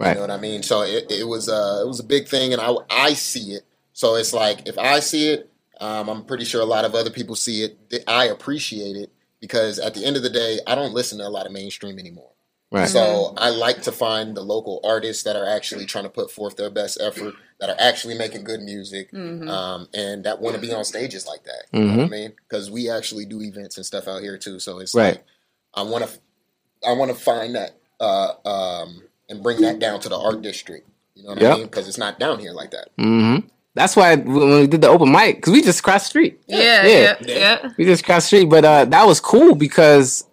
You 0.00 0.14
know 0.16 0.20
what 0.22 0.30
I 0.30 0.38
mean? 0.38 0.62
So 0.62 0.82
it, 0.82 1.10
it 1.10 1.26
was 1.26 1.48
uh, 1.48 1.80
it 1.84 1.86
was 1.86 2.00
a 2.00 2.04
big 2.04 2.28
thing, 2.28 2.52
and 2.52 2.60
I 2.60 2.74
I 2.90 3.14
see 3.14 3.52
it. 3.52 3.62
So 3.92 4.16
it's 4.16 4.32
like 4.32 4.68
if 4.68 4.76
I 4.78 5.00
see 5.00 5.30
it, 5.30 5.50
um, 5.80 6.08
I'm 6.08 6.24
pretty 6.24 6.44
sure 6.44 6.60
a 6.60 6.66
lot 6.66 6.84
of 6.84 6.94
other 6.94 7.10
people 7.10 7.36
see 7.36 7.62
it. 7.62 8.04
I 8.08 8.26
appreciate 8.26 8.96
it 8.96 9.10
because 9.40 9.78
at 9.78 9.94
the 9.94 10.04
end 10.04 10.16
of 10.16 10.22
the 10.22 10.30
day, 10.30 10.58
I 10.66 10.74
don't 10.74 10.94
listen 10.94 11.18
to 11.18 11.26
a 11.26 11.28
lot 11.28 11.46
of 11.46 11.52
mainstream 11.52 11.98
anymore. 11.98 12.30
Right. 12.74 12.88
So 12.88 13.34
I 13.36 13.50
like 13.50 13.82
to 13.82 13.92
find 13.92 14.36
the 14.36 14.40
local 14.42 14.80
artists 14.84 15.22
that 15.22 15.36
are 15.36 15.46
actually 15.48 15.86
trying 15.86 16.04
to 16.04 16.10
put 16.10 16.30
forth 16.30 16.56
their 16.56 16.70
best 16.70 17.00
effort, 17.00 17.34
that 17.60 17.70
are 17.70 17.76
actually 17.78 18.18
making 18.18 18.42
good 18.44 18.60
music, 18.60 19.12
Mhm. 19.12 19.48
um, 19.48 19.88
and 19.94 20.24
that 20.24 20.40
want 20.40 20.56
to 20.56 20.60
be 20.60 20.72
on 20.72 20.84
stages 20.84 21.26
like 21.26 21.44
that. 21.44 21.66
You 21.72 21.84
know 21.84 21.96
what 21.98 22.06
I 22.06 22.08
mean? 22.08 22.32
Because 22.48 22.70
we 22.70 22.90
actually 22.90 23.26
do 23.26 23.40
events 23.40 23.76
and 23.76 23.86
stuff 23.86 24.08
out 24.08 24.22
here 24.22 24.36
too. 24.38 24.58
So 24.58 24.80
it's 24.80 24.94
Right. 24.94 25.14
like 25.14 25.24
I 25.74 25.82
want 25.82 26.04
to, 26.04 26.10
I 26.86 26.92
want 26.92 27.10
to 27.10 27.16
find 27.16 27.54
that 27.54 27.76
uh, 28.00 28.32
um, 28.44 29.04
and 29.28 29.40
bring 29.42 29.60
that 29.60 29.78
down 29.78 30.00
to 30.00 30.08
the 30.08 30.18
art 30.18 30.42
district. 30.42 30.88
You 31.14 31.22
know 31.22 31.28
what 31.30 31.40
Yep. 31.40 31.52
I 31.52 31.56
mean? 31.58 31.66
Because 31.66 31.86
it's 31.88 31.96
not 31.96 32.18
down 32.18 32.40
here 32.40 32.52
like 32.52 32.72
that. 32.72 32.88
hmm 32.98 33.36
That's 33.76 33.94
why 33.96 34.16
when 34.16 34.60
we 34.60 34.66
did 34.66 34.80
the 34.82 34.88
open 34.88 35.10
mic, 35.12 35.36
because 35.36 35.52
we 35.52 35.62
just 35.62 35.82
crossed 35.82 36.06
street. 36.06 36.40
Yeah, 36.48 36.84
Yeah. 36.86 37.16
yeah, 37.20 37.36
yeah. 37.62 37.70
We 37.78 37.84
just 37.84 38.04
crossed 38.04 38.26
street, 38.26 38.46
but 38.46 38.64
uh, 38.64 38.84
that 38.86 39.04
was 39.06 39.20
cool 39.20 39.54
because 39.54 40.24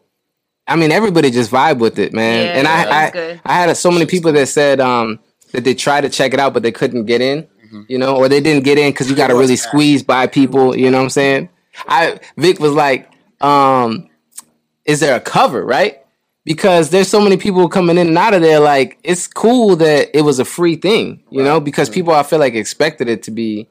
I 0.72 0.78
mean 0.78 0.92
everybody 0.92 1.32
just 1.32 1.52
vibe 1.52 1.80
with 1.80 2.00
it, 2.00 2.14
man. 2.14 2.46
Yeah, 2.46 2.52
and 2.54 2.66
that 2.66 2.88
was 2.88 2.96
I, 2.96 3.06
I, 3.06 3.12
good. 3.12 3.42
I 3.46 3.54
had 3.54 3.78
so 3.78 3.92
many 3.92 4.06
people 4.06 4.32
that 4.32 4.48
said 4.48 4.80
um, 4.80 5.20
that 5.52 5.66
they 5.66 5.74
tried 5.74 6.02
to 6.02 6.10
check 6.10 6.34
it 6.34 6.40
out, 6.40 6.54
but 6.54 6.64
they 6.64 6.72
couldn't 6.72 7.06
get 7.06 7.20
in, 7.20 7.46
you 7.90 7.98
know, 7.98 8.16
or 8.16 8.30
they 8.30 8.40
didn't 8.40 8.64
get 8.64 8.78
in 8.78 8.92
because 8.92 9.10
you 9.10 9.16
got 9.16 9.28
to 9.28 9.36
really 9.36 9.58
squeeze 9.58 10.02
by 10.02 10.28
people. 10.28 10.76
You 10.76 10.90
know 10.90 10.98
what 11.00 11.04
I'm 11.04 11.10
saying? 11.10 11.50
I 11.88 12.20
Vic 12.38 12.60
was 12.60 12.72
like, 12.72 13.12
um, 13.42 14.10
"Is 14.86 15.02
there 15.02 15.16
a 15.16 15.20
cover?" 15.20 15.66
Right? 15.66 15.98
Because 16.46 16.90
there's 16.90 17.10
so 17.10 17.22
many 17.22 17.36
people 17.36 17.68
coming 17.68 17.98
in 17.98 18.08
and 18.08 18.18
out 18.18 18.34
of 18.34 18.42
there. 18.42 18.62
Like 18.62 18.98
it's 19.04 19.28
cool 19.28 19.76
that 19.76 20.18
it 20.18 20.22
was 20.22 20.40
a 20.40 20.46
free 20.46 20.78
thing, 20.78 21.22
you 21.30 21.44
know, 21.44 21.60
because 21.60 21.90
people 21.90 22.14
I 22.14 22.24
feel 22.24 22.40
like 22.40 22.54
expected 22.54 23.10
it 23.10 23.24
to 23.24 23.32
be 23.32 23.68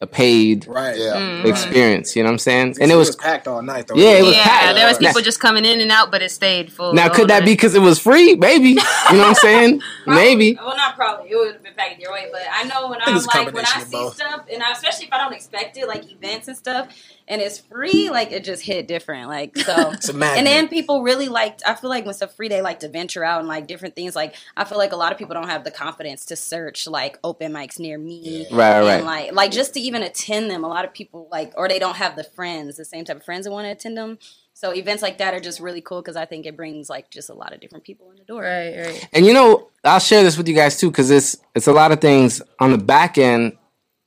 a 0.00 0.06
paid 0.06 0.64
Right. 0.68 0.96
Yeah. 0.96 1.14
Mm. 1.14 1.44
experience. 1.44 2.14
You 2.14 2.22
know 2.22 2.28
what 2.28 2.34
I'm 2.34 2.38
saying? 2.38 2.68
And 2.68 2.82
And 2.82 2.92
it 2.92 2.94
was 2.94 3.16
packed 3.16 3.48
all 3.48 3.60
night 3.62 3.88
though. 3.88 3.96
Yeah, 3.96 4.10
it 4.10 4.22
was 4.24 4.36
yeah, 4.36 4.44
packed. 4.44 4.74
there 4.76 4.86
was 4.86 5.00
Now- 5.00 5.08
people 5.08 5.22
just 5.22 5.40
coming 5.40 5.64
in 5.64 5.80
and 5.80 5.90
out, 5.90 6.12
but 6.12 6.22
it 6.22 6.30
stayed 6.30 6.70
full. 6.72 6.92
Now, 6.92 7.08
could 7.08 7.26
that 7.28 7.40
whole 7.42 7.46
be 7.46 7.52
because 7.54 7.74
it 7.74 7.80
was 7.82 7.98
free? 7.98 8.36
Maybe. 8.36 8.68
You 8.70 8.74
know 8.76 9.18
what 9.18 9.26
I'm 9.28 9.34
saying? 9.48 9.82
Maybe. 10.06 10.54
Well, 10.54 10.76
not 10.76 10.94
probably. 10.94 11.30
It 11.32 11.36
would 11.36 11.52
have 11.54 11.62
been 11.64 11.74
packed 11.74 12.00
your 12.00 12.12
way, 12.12 12.28
but 12.30 12.42
I 12.52 12.62
know 12.64 12.88
when 12.88 13.00
think 13.00 13.08
I'm 13.08 13.44
like 13.44 13.52
when 13.54 13.64
I 13.66 13.82
see 13.82 13.90
both. 13.90 14.14
stuff, 14.14 14.42
and 14.52 14.62
I, 14.62 14.70
especially 14.70 15.06
if 15.06 15.12
I 15.12 15.18
don't 15.18 15.32
expect 15.34 15.76
it, 15.76 15.88
like 15.88 16.08
events 16.12 16.46
and 16.46 16.56
stuff, 16.56 16.88
and 17.28 17.40
it's 17.40 17.58
free, 17.58 18.10
like 18.10 18.32
it 18.32 18.42
just 18.42 18.62
hit 18.62 18.88
different. 18.88 19.28
Like 19.28 19.56
so. 19.56 19.90
It's 19.92 20.08
a 20.08 20.12
magnet. 20.12 20.38
And 20.38 20.46
then 20.46 20.68
people 20.68 21.02
really 21.02 21.28
liked. 21.28 21.62
I 21.66 21.74
feel 21.74 21.90
like 21.90 22.04
when 22.04 22.14
stuff 22.14 22.34
free, 22.34 22.48
they 22.48 22.62
like 22.62 22.80
to 22.80 22.88
venture 22.88 23.22
out 23.24 23.38
and 23.40 23.48
like 23.48 23.66
different 23.66 23.94
things. 23.94 24.16
Like 24.16 24.34
I 24.56 24.64
feel 24.64 24.78
like 24.78 24.92
a 24.92 24.96
lot 24.96 25.12
of 25.12 25.18
people 25.18 25.34
don't 25.34 25.48
have 25.48 25.64
the 25.64 25.70
confidence 25.70 26.24
to 26.26 26.36
search 26.36 26.86
like 26.86 27.18
open 27.22 27.52
mics 27.52 27.78
near 27.78 27.98
me, 27.98 28.46
Right, 28.50 28.76
and 28.78 28.86
right. 28.86 29.04
like 29.04 29.32
like 29.32 29.50
just 29.52 29.74
to 29.74 29.80
even 29.80 30.02
attend 30.02 30.50
them. 30.50 30.64
A 30.64 30.68
lot 30.68 30.84
of 30.84 30.92
people 30.92 31.28
like, 31.30 31.52
or 31.56 31.68
they 31.68 31.78
don't 31.78 31.96
have 31.96 32.16
the 32.16 32.24
friends, 32.24 32.76
the 32.76 32.84
same 32.84 33.04
type 33.04 33.16
of 33.18 33.24
friends 33.24 33.44
that 33.44 33.52
want 33.52 33.66
to 33.66 33.70
attend 33.70 33.96
them. 33.96 34.18
So 34.54 34.72
events 34.74 35.04
like 35.04 35.18
that 35.18 35.34
are 35.34 35.40
just 35.40 35.60
really 35.60 35.80
cool 35.80 36.02
because 36.02 36.16
I 36.16 36.24
think 36.24 36.44
it 36.44 36.56
brings 36.56 36.90
like 36.90 37.10
just 37.10 37.30
a 37.30 37.34
lot 37.34 37.52
of 37.52 37.60
different 37.60 37.84
people 37.84 38.10
in 38.10 38.16
the 38.16 38.24
door. 38.24 38.42
Right, 38.42 38.76
right. 38.76 39.08
And 39.12 39.24
you 39.24 39.32
know, 39.32 39.68
I'll 39.84 40.00
share 40.00 40.24
this 40.24 40.36
with 40.36 40.48
you 40.48 40.54
guys 40.54 40.80
too, 40.80 40.90
because 40.90 41.12
it's 41.12 41.36
it's 41.54 41.68
a 41.68 41.72
lot 41.72 41.92
of 41.92 42.00
things 42.00 42.42
on 42.58 42.72
the 42.72 42.78
back 42.78 43.18
end 43.18 43.56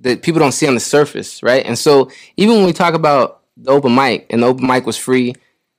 that 0.01 0.21
people 0.21 0.39
don't 0.39 0.51
see 0.51 0.67
on 0.67 0.73
the 0.75 0.79
surface, 0.79 1.41
right? 1.43 1.65
And 1.65 1.77
so 1.77 2.11
even 2.37 2.57
when 2.57 2.65
we 2.65 2.73
talk 2.73 2.93
about 2.93 3.41
the 3.57 3.71
open 3.71 3.93
mic 3.95 4.27
and 4.29 4.43
the 4.43 4.47
open 4.47 4.67
mic 4.67 4.85
was 4.85 4.97
free 4.97 5.35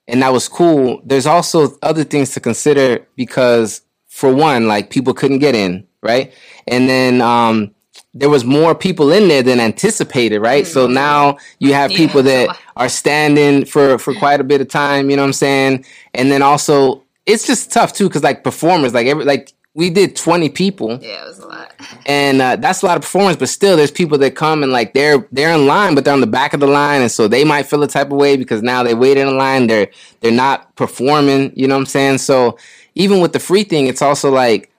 and 0.09 0.23
that 0.23 0.33
was 0.33 0.49
cool, 0.49 1.01
there's 1.05 1.27
also 1.27 1.77
other 1.83 2.05
things 2.05 2.31
to 2.35 2.41
consider 2.41 3.07
because 3.17 3.83
for 4.09 4.35
one, 4.35 4.69
like 4.69 4.91
people 4.91 5.15
couldn't 5.15 5.39
get 5.39 5.55
in, 5.55 5.87
right? 6.03 6.33
And 6.67 6.89
then 6.89 7.21
um 7.23 7.75
there 8.15 8.31
was 8.31 8.45
more 8.45 8.75
people 8.75 9.11
in 9.13 9.29
there 9.29 9.43
than 9.43 9.59
anticipated, 9.61 10.41
right? 10.41 10.67
So 10.67 10.87
now 10.87 11.39
you 11.59 11.73
have 11.75 11.91
Yeah, 11.93 11.97
people 11.99 12.23
that 12.25 12.57
are 12.77 12.89
standing 12.89 13.65
for 13.65 13.99
for 13.99 14.15
quite 14.15 14.41
a 14.41 14.45
bit 14.45 14.61
of 14.61 14.69
time, 14.69 15.11
you 15.11 15.17
know 15.17 15.23
what 15.23 15.29
I'm 15.29 15.33
saying? 15.33 15.85
And 16.15 16.31
then 16.31 16.43
also 16.43 17.03
it's 17.27 17.47
just 17.47 17.73
tough 17.73 17.93
too 17.93 18.09
cuz 18.11 18.23
like 18.23 18.45
performers 18.45 18.95
like 18.95 19.07
every 19.07 19.25
like 19.25 19.53
we 19.75 19.89
did 19.91 20.15
20 20.17 20.51
people. 20.51 20.99
Yeah, 21.01 21.25
it 21.25 21.29
was 21.29 21.39
a 21.39 21.47
lot. 21.49 21.73
and 22.07 22.43
uh, 22.43 22.57
that's 22.57 22.83
a 22.83 22.87
lot 22.87 22.97
of 22.97 23.03
performance 23.03 23.37
but 23.37 23.49
still 23.49 23.77
there's 23.77 23.91
people 23.91 24.19
that 24.19 24.35
come 24.35 24.63
and 24.63 24.71
like 24.73 24.93
they're 24.95 25.27
they're 25.33 25.53
in 25.55 25.67
line 25.67 25.95
but 25.95 26.05
they're 26.05 26.13
on 26.15 26.21
the 26.21 26.27
back 26.27 26.53
of 26.55 26.61
the 26.61 26.67
line 26.67 27.01
and 27.01 27.11
so 27.11 27.27
they 27.29 27.45
might 27.45 27.65
feel 27.67 27.83
a 27.83 27.89
type 27.89 28.07
of 28.09 28.19
way 28.19 28.37
because 28.37 28.63
now 28.63 28.83
they 28.83 28.95
waited 28.95 29.27
in 29.27 29.37
line 29.37 29.67
they're 29.67 29.89
they're 30.21 30.31
not 30.33 30.75
performing 30.77 31.53
you 31.57 31.67
know 31.67 31.75
what 31.75 31.81
i'm 31.81 31.87
saying? 31.87 32.19
So 32.19 32.59
even 32.95 33.21
with 33.21 33.33
the 33.33 33.39
free 33.41 33.65
thing 33.65 33.87
it's 33.87 34.03
also 34.03 34.31
like 34.31 34.71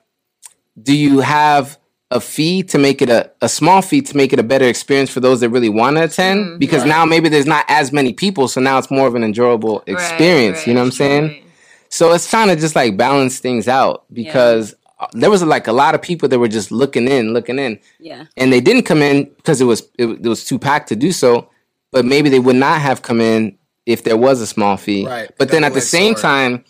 do 0.82 0.96
you 0.96 1.20
have 1.22 1.78
a 2.12 2.20
fee 2.20 2.62
to 2.62 2.78
make 2.78 3.02
it 3.02 3.10
a, 3.10 3.32
a 3.42 3.50
small 3.50 3.82
fee 3.82 4.02
to 4.02 4.16
make 4.16 4.34
it 4.34 4.40
a 4.40 4.44
better 4.44 4.66
experience 4.66 5.10
for 5.10 5.20
those 5.20 5.40
that 5.40 5.50
really 5.50 5.70
want 5.70 5.98
to 5.98 6.04
attend 6.04 6.60
because 6.60 6.86
now 6.86 7.06
maybe 7.06 7.30
there's 7.30 7.48
not 7.48 7.66
as 7.68 7.92
many 7.92 8.14
people 8.14 8.48
so 8.48 8.62
now 8.62 8.78
it's 8.78 8.92
more 8.92 9.08
of 9.08 9.16
an 9.16 9.24
enjoyable 9.24 9.78
Right, 9.88 9.90
experience 9.96 10.68
you 10.68 10.74
know 10.74 10.82
what 10.82 10.86
i'm 10.88 10.92
saying? 10.92 11.24
right. 11.24 11.44
so 11.90 12.14
it's 12.14 12.30
trying 12.30 12.50
to 12.50 12.56
just 12.56 12.76
like 12.76 12.96
balance 12.98 13.40
things 13.40 13.68
out 13.68 14.04
because 14.14 14.76
there 15.14 15.30
was 15.30 15.44
like 15.44 15.68
a 15.68 15.74
lot 15.74 15.96
of 15.96 16.02
people 16.02 16.30
that 16.30 16.40
were 16.40 16.48
just 16.48 16.72
looking 16.72 17.08
in, 17.08 17.34
looking 17.34 17.60
in, 17.60 17.80
Yeah. 18.00 18.26
and 18.38 18.52
they 18.54 18.62
didn't 18.62 18.84
come 18.84 19.02
in 19.02 19.26
because 19.26 19.60
it 19.62 19.66
was 19.66 19.82
it, 19.98 20.06
it 20.08 20.28
was 20.28 20.46
too 20.46 20.58
packed 20.60 20.90
to 20.90 20.96
do 20.96 21.12
so. 21.12 21.50
But 21.92 22.06
maybe 22.06 22.30
they 22.30 22.40
would 22.40 22.56
not 22.56 22.82
have 22.82 23.02
come 23.04 23.22
in 23.22 23.58
if 23.86 24.04
there 24.04 24.18
was 24.18 24.42
a 24.42 24.48
small 24.48 24.78
fee. 24.78 25.06
Right. 25.06 25.30
But 25.38 25.50
then 25.50 25.64
at 25.64 25.74
the 25.74 25.82
same 25.82 26.14
sword. 26.16 26.22
time, 26.22 26.64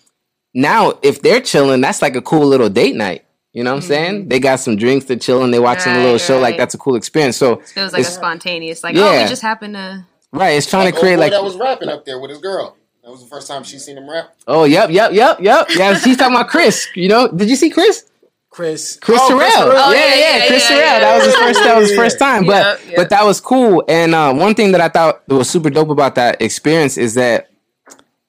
now 0.53 0.93
if 1.01 1.21
they're 1.21 1.41
chilling, 1.41 1.81
that's 1.81 2.01
like 2.01 2.15
a 2.15 2.21
cool 2.21 2.45
little 2.45 2.69
date 2.69 2.95
night. 2.95 3.25
You 3.53 3.63
know 3.63 3.71
what 3.71 3.83
I'm 3.83 3.87
saying? 3.87 4.29
They 4.29 4.39
got 4.39 4.59
some 4.59 4.75
drinks, 4.75 5.05
they're 5.05 5.17
chilling, 5.17 5.51
they 5.51 5.59
watching 5.59 5.91
a 5.91 5.95
little 5.97 6.07
Mm-hmm. 6.07 6.13
Right, 6.13 6.21
show. 6.21 6.39
Like 6.39 6.57
that's 6.57 6.73
a 6.73 6.77
cool 6.77 6.95
experience. 6.95 7.37
So 7.37 7.61
It 7.75 7.81
was 7.81 7.93
like 7.93 8.01
a 8.01 8.05
spontaneous, 8.05 8.83
like, 8.83 8.95
oh, 8.95 8.99
Yeah. 9.13 9.23
we 9.23 9.29
just 9.29 9.41
happened 9.43 9.75
to. 9.75 10.05
right, 10.31 10.51
it's 10.57 10.67
trying 10.69 10.85
Like, 10.85 10.95
to 10.95 10.99
create 10.99 11.13
old 11.13 11.19
boy 11.19 11.23
like 11.25 11.31
that 11.33 11.43
was 11.43 11.55
rapping 11.57 11.89
up 11.89 12.03
there 12.05 12.19
with 12.19 12.31
his 12.31 12.39
girl. 12.39 12.75
That 13.03 13.11
was 13.11 13.21
the 13.21 13.27
first 13.27 13.47
time 13.47 13.63
she 13.63 13.77
seen 13.79 13.97
him 13.97 14.09
rap. 14.09 14.33
oh 14.47 14.63
yep 14.63 14.89
yep 14.89 15.11
yep 15.13 15.39
yep 15.39 15.67
yeah. 15.69 15.93
She's 15.99 16.17
talking 16.17 16.35
about 16.35 16.47
Chris. 16.49 16.87
You 16.95 17.09
know? 17.09 17.27
Did 17.27 17.49
you 17.49 17.55
see 17.55 17.69
Chris? 17.69 18.09
Chris. 18.53 18.97
Chris 19.01 19.19
Oh, 19.21 19.27
Terrell. 19.29 19.49
Oh, 19.75 19.91
yeah, 19.91 19.99
yeah, 19.99 20.15
yeah, 20.15 20.37
yeah, 20.37 20.47
Chris 20.47 20.63
yeah, 20.63 20.75
Terrell. 20.77 20.81
yeah. 20.93 20.99
That 20.99 21.15
was 21.17 21.25
his 21.25 21.35
first. 21.35 21.63
That 21.63 21.77
was 21.77 21.89
his 21.89 21.97
first 21.97 22.19
time. 22.25 22.45
But 22.45 22.79
Yeah, 22.85 22.89
yeah. 22.91 22.95
but 22.97 23.09
that 23.09 23.25
was 23.25 23.41
cool. 23.41 23.83
And 23.87 24.13
uh, 24.15 24.33
one 24.33 24.53
thing 24.55 24.71
that 24.73 24.81
I 24.81 24.89
thought 24.89 25.27
was 25.27 25.49
super 25.49 25.69
dope 25.69 25.89
about 25.89 26.15
that 26.15 26.41
experience 26.41 26.97
is 26.97 27.15
that 27.15 27.49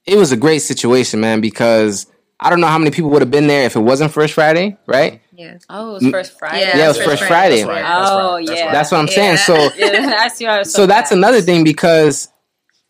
it 0.06 0.16
was 0.16 0.32
a 0.32 0.36
great 0.36 0.60
situation, 0.60 1.20
man. 1.20 1.40
Because 1.40 2.06
I 2.40 2.50
don't 2.50 2.60
know 2.60 2.66
how 2.66 2.78
many 2.78 2.90
people 2.90 3.10
would 3.10 3.22
have 3.22 3.30
been 3.30 3.46
there 3.46 3.64
if 3.64 3.76
it 3.76 3.80
wasn't 3.80 4.12
First 4.12 4.34
Friday, 4.34 4.76
right? 4.86 5.20
Yeah. 5.36 5.58
Oh, 5.68 5.90
it 5.96 6.02
was 6.04 6.10
first 6.10 6.38
Friday. 6.38 6.60
Yeah, 6.60 6.76
Yeah, 6.78 6.84
it 6.84 6.88
was 6.88 6.96
First 6.98 7.08
First 7.08 7.22
Friday. 7.24 7.62
Friday. 7.64 7.82
That's 7.82 7.82
right. 7.82 8.00
That's 8.00 8.10
Oh, 8.10 8.34
right. 8.36 8.46
That's 8.46 8.60
yeah. 8.60 8.72
That's 8.72 8.90
what 8.92 8.98
I'm 9.00 9.06
Yeah. 9.08 9.14
saying. 9.14 9.36
So 9.38 9.54
Yeah, 9.76 10.14
I 10.18 10.28
see. 10.28 10.64
So 10.70 10.86
that's 10.86 11.10
another 11.12 11.40
thing 11.40 11.64
because 11.64 12.28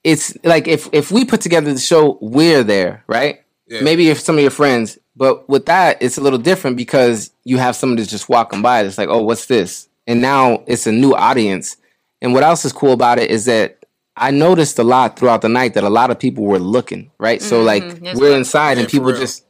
it's 0.02 0.36
like 0.44 0.68
if 0.68 0.88
if 0.92 1.10
we 1.10 1.24
put 1.24 1.40
together 1.40 1.72
the 1.72 1.80
show, 1.80 2.18
we're 2.20 2.62
there, 2.62 3.02
right? 3.06 3.40
Yeah. 3.66 3.80
Maybe 3.80 4.10
if 4.10 4.20
some 4.20 4.36
of 4.36 4.42
your 4.42 4.50
friends, 4.50 4.98
but 5.16 5.48
with 5.48 5.66
that, 5.66 6.02
it's 6.02 6.18
a 6.18 6.20
little 6.20 6.38
different 6.38 6.76
because 6.76 7.30
you 7.44 7.58
have 7.58 7.76
someone 7.76 7.96
that's 7.96 8.10
just 8.10 8.28
walking 8.28 8.62
by. 8.62 8.82
It's 8.82 8.98
like, 8.98 9.08
oh, 9.08 9.22
what's 9.22 9.46
this? 9.46 9.88
And 10.06 10.20
now 10.20 10.62
it's 10.66 10.86
a 10.86 10.92
new 10.92 11.14
audience. 11.14 11.76
And 12.20 12.34
what 12.34 12.42
else 12.42 12.64
is 12.64 12.72
cool 12.72 12.92
about 12.92 13.18
it 13.18 13.30
is 13.30 13.46
that 13.46 13.84
I 14.16 14.30
noticed 14.30 14.78
a 14.78 14.84
lot 14.84 15.18
throughout 15.18 15.42
the 15.42 15.48
night 15.48 15.74
that 15.74 15.84
a 15.84 15.90
lot 15.90 16.10
of 16.10 16.18
people 16.18 16.44
were 16.44 16.58
looking, 16.58 17.10
right? 17.18 17.42
So 17.42 17.62
like 17.62 18.00
That's 18.00 18.18
we're 18.18 18.36
inside 18.36 18.78
and 18.78 18.80
Yeah, 18.80 18.84
for 18.86 18.90
people 18.90 19.12
just 19.12 19.44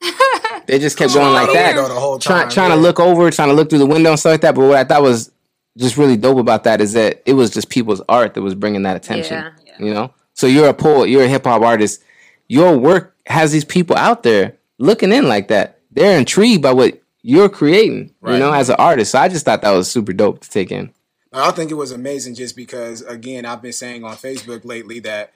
they 0.66 0.78
just 0.78 0.98
kept 0.98 1.14
going 1.14 1.32
like 1.32 1.52
that 1.52 1.74
window 1.74 1.88
the 1.92 1.98
whole 1.98 2.18
trying 2.18 2.42
time, 2.42 2.50
trying 2.50 2.70
to 2.70 2.76
look 2.76 3.00
over, 3.00 3.30
trying 3.30 3.48
to 3.48 3.54
look 3.54 3.70
through 3.70 3.78
the 3.78 3.86
window 3.86 4.10
and 4.10 4.18
stuff 4.20 4.32
like 4.32 4.40
that. 4.42 4.54
But 4.54 4.68
what 4.68 4.76
I 4.76 4.84
thought 4.84 5.02
was 5.02 5.30
just 5.76 5.96
really 5.96 6.16
dope 6.16 6.38
about 6.38 6.64
that 6.64 6.80
is 6.80 6.92
that 6.92 7.22
it 7.24 7.32
was 7.32 7.50
just 7.50 7.68
people's 7.70 8.02
art 8.08 8.34
that 8.34 8.42
was 8.42 8.54
bringing 8.54 8.82
that 8.82 8.96
attention. 8.96 9.52
Yeah. 9.64 9.78
You 9.78 9.94
know, 9.94 10.14
so 10.34 10.46
you're 10.46 10.68
a 10.68 10.74
poet, 10.74 11.08
you're 11.08 11.24
a 11.24 11.28
hip 11.28 11.44
hop 11.44 11.62
artist. 11.62 12.02
Your 12.48 12.76
work 12.76 13.16
has 13.26 13.52
these 13.52 13.64
people 13.64 13.96
out 13.96 14.22
there 14.22 14.56
looking 14.78 15.12
in 15.12 15.28
like 15.28 15.48
that. 15.48 15.80
They're 15.92 16.18
intrigued 16.18 16.62
by 16.62 16.72
what 16.72 17.00
you're 17.22 17.48
creating. 17.48 18.14
You 18.24 18.38
know, 18.38 18.52
as 18.52 18.68
an 18.70 18.76
artist. 18.78 19.12
So 19.12 19.18
I 19.18 19.28
just 19.28 19.44
thought 19.44 19.62
that 19.62 19.70
was 19.70 19.90
super 19.90 20.12
dope 20.12 20.40
to 20.40 20.50
take 20.50 20.72
in. 20.72 20.92
I 21.32 21.50
think 21.50 21.70
it 21.70 21.74
was 21.74 21.92
amazing 21.92 22.34
just 22.34 22.56
because, 22.56 23.02
again, 23.02 23.44
I've 23.44 23.60
been 23.60 23.72
saying 23.72 24.02
on 24.02 24.16
Facebook 24.16 24.64
lately 24.64 25.00
that 25.00 25.32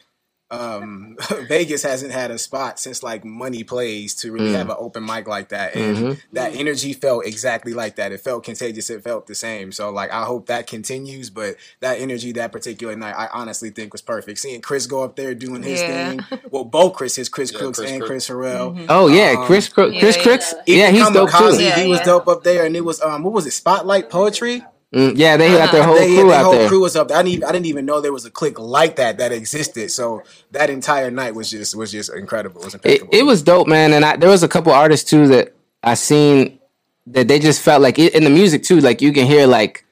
um, 0.53 1.17
Vegas 1.49 1.83
hasn't 1.83 2.13
had 2.13 2.31
a 2.31 2.39
spot 2.39 2.79
since 2.79 3.03
like 3.03 3.25
Money 3.25 3.65
Plays 3.65 4.15
to 4.17 4.31
really 4.33 4.53
have 4.53 4.69
an 4.71 4.77
open 4.79 5.05
mic 5.05 5.27
like 5.27 5.49
that, 5.49 5.75
and 5.75 6.23
that 6.33 6.55
energy 6.55 6.93
felt 6.93 7.25
exactly 7.27 7.75
like 7.75 7.97
that. 7.97 8.13
It 8.13 8.21
felt 8.21 8.45
contagious. 8.45 8.91
It 8.91 9.03
felt 9.03 9.27
the 9.27 9.35
same. 9.35 9.73
So 9.73 9.91
like, 9.91 10.13
I 10.13 10.25
hope 10.25 10.47
that 10.47 10.67
continues. 10.67 11.31
But 11.31 11.57
that 11.81 11.99
energy 11.99 12.33
that 12.33 12.53
particular 12.53 12.95
night, 12.95 13.15
I 13.17 13.29
honestly 13.33 13.71
think 13.71 13.93
was 13.93 14.03
perfect. 14.03 14.39
Seeing 14.39 14.61
Chris 14.61 14.87
go 14.87 15.03
up 15.03 15.17
there 15.17 15.35
doing 15.35 15.63
his 15.63 15.81
Yeah. 15.81 16.11
thing. 16.11 16.21
Well, 16.53 16.65
both 16.65 16.93
Chris, 16.93 17.17
his 17.17 17.31
Chris 17.31 17.51
Yeah, 17.51 17.59
Crooks 17.61 17.79
Chris 17.79 17.91
and 17.91 18.01
Crooks. 18.03 18.27
Chris 18.27 18.29
Harrell. 18.29 18.87
Oh 18.91 19.09
yeah, 19.09 19.37
Um, 19.39 19.47
Chris 19.47 19.69
Cro- 19.71 19.91
Chris 19.99 20.17
yeah, 20.19 20.23
Crooks. 20.23 20.55
Even 20.67 20.81
Yeah, 20.81 20.91
he's 20.91 21.11
dope 21.11 21.31
too. 21.31 21.63
Yeah, 21.65 21.79
he 21.81 21.89
was 21.89 22.01
dope 22.01 22.29
up 22.29 22.45
there, 22.45 22.67
and 22.67 22.77
it 22.77 22.83
was 22.85 23.01
um, 23.01 23.23
what 23.23 23.33
was 23.33 23.47
it? 23.47 23.53
Spotlight 23.53 24.11
Poetry. 24.11 24.63
Mm, 24.93 25.15
yeah, 25.17 25.39
they 25.39 25.49
got 25.49 25.73
their 25.73 25.85
whole 25.85 25.95
they, 25.95 26.15
crew 26.15 26.29
the 26.29 26.35
out 26.35 26.45
whole 26.45 26.53
there. 26.53 26.69
crew 26.69 26.81
was 26.81 26.97
up. 26.97 27.09
there. 27.09 27.17
I 27.17 27.23
didn't, 27.23 27.35
even, 27.35 27.49
I 27.49 27.53
didn't 27.53 27.67
even 27.67 27.87
know 27.87 28.01
there 28.03 28.13
was 28.13 28.27
a 28.27 28.31
clique 28.31 28.59
like 28.59 28.97
that 28.97 29.19
that 29.19 29.33
existed. 29.33 29.91
So 29.91 30.23
that 30.51 30.69
entire 30.69 31.11
night 31.11 31.35
was 31.35 31.51
just 31.51 31.75
was 31.75 31.91
just 31.91 32.13
incredible. 32.13 32.61
It 32.61 32.65
was 32.65 32.75
It, 32.85 33.03
it 33.11 33.23
was 33.25 33.43
dope, 33.43 33.69
man. 33.69 33.95
And 33.95 34.05
I, 34.05 34.17
there 34.17 34.29
was 34.29 34.43
a 34.43 34.49
couple 34.49 34.71
artists 34.73 35.09
too 35.09 35.29
that 35.29 35.55
I 35.83 35.95
seen 35.95 36.59
that 37.07 37.27
they 37.27 37.39
just 37.39 37.63
felt 37.63 37.81
like 37.81 37.99
it, 37.99 38.15
in 38.15 38.25
the 38.25 38.31
music 38.31 38.65
too. 38.65 38.81
Like 38.81 39.01
you 39.01 39.13
can 39.15 39.27
hear 39.27 39.47
like 39.47 39.85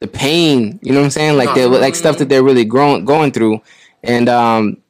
the 0.00 0.08
pain. 0.08 0.78
You 0.82 0.92
know 0.92 0.98
what 0.98 1.06
I'm 1.06 1.10
saying? 1.10 1.38
Like 1.38 1.54
they 1.54 1.64
like 1.64 1.94
stuff 1.94 2.18
that 2.18 2.28
they're 2.28 2.42
really 2.42 2.66
growing 2.66 3.06
going 3.06 3.32
through. 3.32 3.62
And 4.02 4.28
um, 4.28 4.82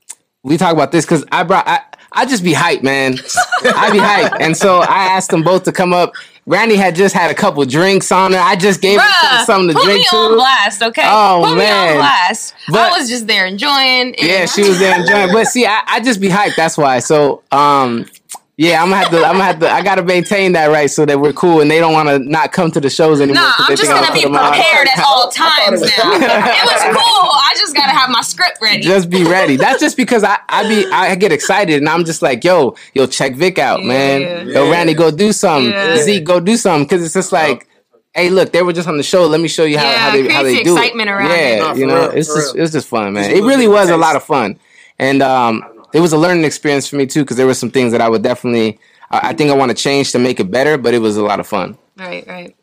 we 0.42 0.56
talk 0.56 0.72
about 0.72 0.90
this 0.90 1.04
because 1.04 1.24
I 1.30 1.44
brought 1.44 1.68
I 1.68 1.82
I 2.10 2.26
just 2.26 2.42
be 2.42 2.52
hyped, 2.52 2.82
man. 2.82 3.12
I 3.64 3.90
be 3.92 3.98
hyped, 3.98 4.40
and 4.40 4.56
so 4.56 4.78
I 4.80 5.04
asked 5.16 5.30
them 5.30 5.42
both 5.42 5.64
to 5.64 5.72
come 5.72 5.92
up. 5.92 6.14
Randy 6.44 6.74
had 6.76 6.96
just 6.96 7.14
had 7.14 7.30
a 7.30 7.34
couple 7.34 7.64
drinks 7.64 8.10
on 8.10 8.32
her. 8.32 8.38
I 8.38 8.56
just 8.56 8.80
gave 8.80 9.00
her 9.00 9.44
something 9.44 9.68
to 9.68 9.74
put 9.74 9.84
drink 9.84 9.98
me 10.00 10.06
too. 10.10 10.16
on 10.16 10.34
blast, 10.34 10.82
okay? 10.82 11.02
Oh, 11.04 11.42
put 11.46 11.56
man. 11.56 11.86
me 11.86 11.92
on 11.92 11.96
blast. 11.98 12.54
But- 12.68 12.92
I 12.92 12.98
was 12.98 13.08
just 13.08 13.26
there 13.28 13.46
enjoying. 13.46 14.14
Yeah, 14.18 14.46
she 14.46 14.62
was 14.62 14.78
there 14.80 14.98
enjoying. 15.00 15.32
But 15.32 15.46
see, 15.48 15.66
I, 15.66 15.82
I 15.86 16.00
just 16.00 16.20
be 16.20 16.28
hyped. 16.28 16.56
That's 16.56 16.76
why. 16.76 16.98
So, 16.98 17.42
um, 17.52 18.06
yeah, 18.62 18.80
I'm 18.82 18.90
gonna 18.90 19.02
have 19.02 19.10
to. 19.10 19.16
I'm 19.18 19.32
gonna 19.32 19.44
have 19.44 19.58
to. 19.60 19.70
I 19.70 19.82
gotta 19.82 20.02
maintain 20.04 20.52
that 20.52 20.66
right 20.66 20.88
so 20.90 21.04
that 21.04 21.18
we're 21.20 21.32
cool 21.32 21.60
and 21.60 21.68
they 21.70 21.80
don't 21.80 21.92
want 21.92 22.08
to 22.08 22.18
not 22.20 22.52
come 22.52 22.70
to 22.70 22.80
the 22.80 22.88
shows 22.90 23.20
anymore. 23.20 23.42
Nah, 23.42 23.52
'cause 23.52 23.66
I'm 23.70 23.76
just 23.76 23.82
think 23.82 23.94
I'm 23.94 24.02
gonna 24.04 24.14
be 24.14 24.20
put 24.22 24.28
'em 24.30 24.36
on. 24.36 24.52
prepared 24.52 24.88
at 24.88 25.04
all 25.04 25.30
times 25.44 25.80
was 25.80 25.90
now. 25.98 26.12
it 26.12 26.64
was 26.70 26.82
cool. 26.96 27.30
I 27.48 27.52
just 27.56 27.74
gotta 27.74 27.90
have 27.90 28.08
my 28.10 28.20
script 28.22 28.58
ready. 28.62 28.82
Just 28.82 29.10
be 29.10 29.24
ready. 29.24 29.56
That's 29.56 29.80
just 29.80 29.96
because 29.96 30.22
I, 30.22 30.38
I 30.48 30.68
be 30.68 30.86
I 30.92 31.14
get 31.16 31.32
excited 31.32 31.78
and 31.78 31.88
I'm 31.88 32.04
just 32.04 32.22
like, 32.22 32.44
yo, 32.44 32.76
yo, 32.94 33.06
check 33.06 33.34
Vic 33.34 33.58
out, 33.58 33.82
man. 33.82 34.20
Yeah. 34.20 34.42
Yo, 34.44 34.70
Randy, 34.70 34.94
go 34.94 35.10
do 35.10 35.32
something. 35.32 35.72
Yeah. 35.72 35.96
Zeke, 35.96 36.22
go 36.24 36.38
do 36.38 36.56
something. 36.56 36.84
Because 36.84 37.04
it's 37.04 37.14
just 37.14 37.32
like, 37.32 37.66
hey, 38.14 38.30
look, 38.30 38.52
they 38.52 38.62
were 38.62 38.72
just 38.72 38.86
on 38.88 38.96
the 38.96 39.02
show. 39.02 39.26
Let 39.26 39.40
me 39.40 39.48
show 39.48 39.64
you 39.64 39.78
how, 39.78 39.90
Yeah, 39.90 39.98
how 39.98 40.10
they 40.12 40.28
how 40.28 40.40
creates 40.42 40.58
they 40.58 40.64
do 40.64 40.76
excitement 40.76 41.08
it. 41.08 41.12
around 41.12 41.30
yeah, 41.30 41.72
it. 41.72 41.78
You 41.78 41.86
know, 41.86 42.00
real, 42.08 42.10
it's 42.10 42.28
just 42.32 42.54
real. 42.54 42.62
it's 42.62 42.72
just 42.72 42.86
fun, 42.88 43.12
man. 43.14 43.24
Just 43.30 43.36
It 43.42 43.44
really 43.44 43.66
was 43.66 43.88
a 43.88 43.92
taste. 43.92 44.00
lot 44.00 44.14
of 44.16 44.22
fun, 44.22 44.58
and 44.98 45.20
um, 45.22 45.64
it 45.92 46.00
was 46.00 46.12
a 46.12 46.18
learning 46.18 46.44
experience 46.44 46.88
for 46.88 46.96
me 46.96 47.06
too 47.06 47.22
because 47.22 47.36
there 47.36 47.46
were 47.46 47.54
some 47.54 47.70
things 47.70 47.92
that 47.92 48.00
I 48.00 48.08
would 48.08 48.22
definitely. 48.22 48.78
I 49.10 49.30
I 49.30 49.32
think 49.34 49.50
I 49.50 49.54
want 49.54 49.70
to 49.70 49.76
change 49.76 50.12
to 50.12 50.18
make 50.18 50.40
it 50.40 50.50
better, 50.50 50.78
but 50.78 50.94
it 50.94 50.98
was 50.98 51.16
a 51.16 51.22
lot 51.22 51.40
of 51.40 51.46
fun. 51.46 51.76
Right, 51.96 52.26
right. 52.26 52.56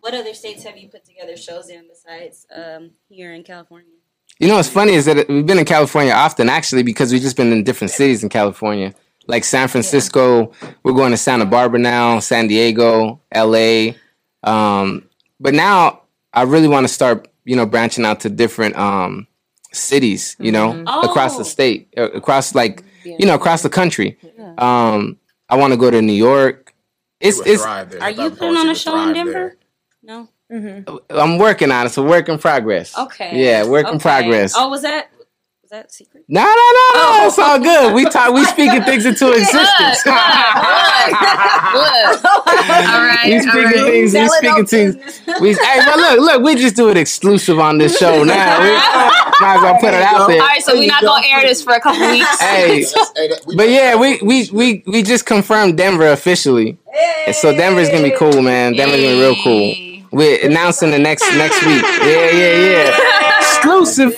What 0.00 0.14
other 0.14 0.34
states 0.34 0.64
have 0.64 0.76
you 0.76 0.88
put 0.88 1.04
together 1.04 1.36
shows 1.36 1.68
in 1.68 1.86
besides 1.88 2.46
um, 2.54 2.92
here 3.08 3.32
in 3.34 3.42
California? 3.42 3.92
You 4.38 4.46
know 4.48 4.54
what's 4.56 4.68
funny 4.68 4.92
is 4.92 5.04
that 5.06 5.28
we've 5.28 5.46
been 5.46 5.58
in 5.58 5.64
California 5.64 6.12
often 6.12 6.48
actually 6.48 6.84
because 6.84 7.12
we've 7.12 7.22
just 7.22 7.36
been 7.36 7.52
in 7.52 7.64
different 7.64 7.90
cities 7.90 8.22
in 8.22 8.28
California. 8.28 8.94
Like 9.26 9.44
San 9.44 9.68
Francisco, 9.68 10.52
we're 10.82 10.92
going 10.92 11.10
to 11.10 11.16
Santa 11.16 11.44
Barbara 11.44 11.80
now, 11.80 12.20
San 12.20 12.46
Diego, 12.46 13.20
LA. 13.34 13.90
Um, 14.42 15.08
but 15.40 15.54
now 15.54 16.02
I 16.32 16.42
really 16.42 16.68
want 16.68 16.86
to 16.86 16.92
start, 16.92 17.28
you 17.44 17.56
know, 17.56 17.66
branching 17.66 18.04
out 18.04 18.20
to 18.20 18.30
different 18.30 18.76
um, 18.76 19.26
cities, 19.72 20.36
you 20.38 20.52
know, 20.52 20.82
across 21.02 21.34
the 21.36 21.40
Oh. 21.40 21.44
state, 21.44 21.88
uh, 21.96 22.10
across 22.10 22.54
like, 22.54 22.82
you 23.04 23.26
know, 23.26 23.34
across 23.34 23.62
the 23.62 23.68
country. 23.70 24.18
Um, 24.58 25.18
I 25.48 25.56
want 25.56 25.72
to 25.72 25.76
go 25.78 25.90
to 25.90 26.00
New 26.02 26.12
York. 26.12 26.74
It's 27.20 27.40
it's 27.40 27.64
there. 27.64 28.02
Are 28.02 28.10
you 28.10 28.30
putting 28.30 28.56
on 28.56 28.68
a 28.68 28.74
show 28.74 28.96
in 28.96 29.04
thrive 29.04 29.14
Denver? 29.14 29.32
there. 29.32 29.56
No. 30.02 30.28
I'm 31.10 31.38
working 31.38 31.70
on 31.70 31.82
it. 31.84 31.86
It's 31.88 31.96
a 31.98 32.02
work 32.02 32.28
in 32.28 32.38
progress. 32.38 32.96
Okay. 32.96 33.44
Yeah, 33.44 33.64
work 33.66 33.86
in 33.88 33.98
progress. 33.98 34.54
Oh, 34.56 34.68
was 34.68 34.82
that 34.82 35.10
was 35.70 35.78
that 35.82 35.92
secret? 35.92 36.24
No, 36.28 36.40
no, 36.40 36.46
no, 36.46 36.54
no. 36.54 36.64
Oh. 36.96 37.24
It's 37.26 37.38
all 37.38 37.58
good. 37.58 37.94
We 37.94 38.04
talk. 38.06 38.32
We 38.32 38.42
speaking 38.56 38.82
things 38.84 39.04
into 39.04 39.32
existence. 39.32 40.06
Look, 40.06 40.14
all 42.24 42.42
right, 43.04 43.20
we 43.26 43.34
all 43.36 43.42
speaking 43.42 43.62
right. 43.64 43.74
things. 43.74 44.14
We 44.14 44.28
speaking 44.28 44.66
things. 44.66 44.94
We 45.40 45.52
hey, 45.52 45.80
but 45.84 45.96
look, 45.96 46.20
look. 46.20 46.42
We 46.42 46.54
just 46.54 46.74
do 46.76 46.88
it 46.88 46.96
exclusive 46.96 47.58
on 47.58 47.76
this 47.76 47.98
show 47.98 48.24
now. 48.24 48.60
We 48.62 48.70
might 49.44 49.56
as 49.56 49.62
well 49.62 49.74
put 49.78 49.92
it 49.92 50.02
out 50.02 50.26
there. 50.28 50.40
All 50.40 50.46
right, 50.48 50.62
so 50.62 50.72
we're 50.74 50.86
not 50.86 51.02
gonna 51.02 51.26
air 51.26 51.42
this 51.42 51.62
for 51.62 51.74
a 51.74 51.80
couple 51.80 52.00
weeks. 52.10 52.26
Hey, 52.40 52.82
That's- 52.84 53.12
hey, 53.14 53.28
that- 53.28 53.42
we- 53.46 53.56
but 53.56 53.68
yeah, 53.68 53.94
we 53.96 54.18
we 54.22 54.48
we 54.50 54.82
we 54.86 55.02
just 55.02 55.26
confirmed 55.26 55.76
Denver 55.76 56.06
officially. 56.12 56.78
And 57.26 57.36
So 57.36 57.52
Denver's 57.54 57.90
gonna 57.90 58.04
be 58.04 58.16
cool, 58.16 58.40
man. 58.40 58.72
Denver's 58.72 58.96
gonna 59.02 59.12
be 59.14 59.20
real 59.20 59.36
cool. 59.44 59.74
We're 60.12 60.46
announcing 60.46 60.90
the 60.92 60.98
next 60.98 61.30
next 61.36 61.62
week. 61.66 61.82
Yeah, 61.82 62.30
yeah, 62.30 62.56
yeah. 62.56 63.38
Exclusive. 63.40 64.16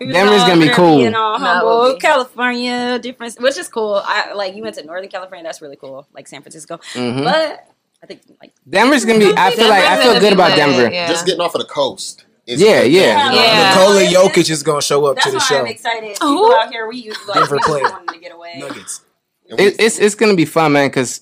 Denver's 0.12 0.42
gonna 0.44 0.60
be 0.60 0.70
cool. 0.70 1.00
You 1.00 1.10
know, 1.10 1.36
humble 1.36 1.80
would 1.80 1.94
be- 1.94 2.00
California, 2.00 2.98
different, 2.98 3.36
which 3.40 3.58
is 3.58 3.68
cool. 3.68 4.00
I 4.04 4.32
like 4.32 4.54
you 4.56 4.62
went 4.62 4.74
to 4.76 4.84
Northern 4.84 5.08
California. 5.10 5.44
That's 5.44 5.60
really 5.60 5.76
cool, 5.76 6.06
like 6.14 6.26
San 6.28 6.42
Francisco. 6.42 6.78
Mhm. 6.94 7.24
But 7.24 7.66
I 8.02 8.06
think 8.06 8.22
like 8.40 8.52
Denver's 8.68 9.04
gonna 9.04 9.18
be. 9.18 9.32
I 9.36 9.50
feel 9.54 9.68
like 9.68 9.84
I 9.84 10.02
feel 10.02 10.18
good 10.20 10.32
about 10.32 10.56
Denver. 10.56 10.90
Yeah. 10.92 11.06
Just 11.08 11.26
getting 11.26 11.40
off 11.40 11.54
of 11.54 11.60
the 11.60 11.66
coast. 11.68 12.24
is 12.46 12.60
Yeah, 12.60 12.82
good. 12.82 12.92
yeah. 12.92 13.32
Yeah. 13.32 13.74
Nikola 13.74 14.02
Jokic 14.04 14.50
is 14.50 14.62
gonna 14.62 14.80
show 14.82 15.04
up 15.06 15.16
that's 15.16 15.26
to 15.26 15.32
the 15.32 15.38
why 15.38 15.44
show. 15.44 15.58
I'm 15.60 15.66
excited. 15.66 16.10
People 16.14 16.28
Who? 16.28 16.54
out 16.56 16.70
here, 16.72 16.88
we 16.88 16.96
use 16.96 17.16
like 17.28 17.34
Denver 17.38 17.56
we 17.56 17.62
player. 17.62 17.82
wanted 17.84 18.12
to 18.14 18.18
get 18.20 18.32
away. 18.32 18.54
Nuggets. 18.58 19.02
It, 19.46 19.76
it's 19.80 19.98
it's 19.98 20.14
gonna 20.14 20.34
be 20.34 20.44
fun, 20.46 20.72
man. 20.72 20.88
Because 20.88 21.20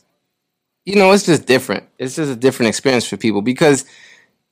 you 0.84 0.96
know 0.96 1.10
it's 1.12 1.24
just 1.26 1.44
different. 1.46 1.84
It's 1.98 2.14
just 2.16 2.30
a 2.30 2.36
different 2.36 2.68
experience 2.68 3.06
for 3.06 3.16
people 3.16 3.42
because 3.42 3.84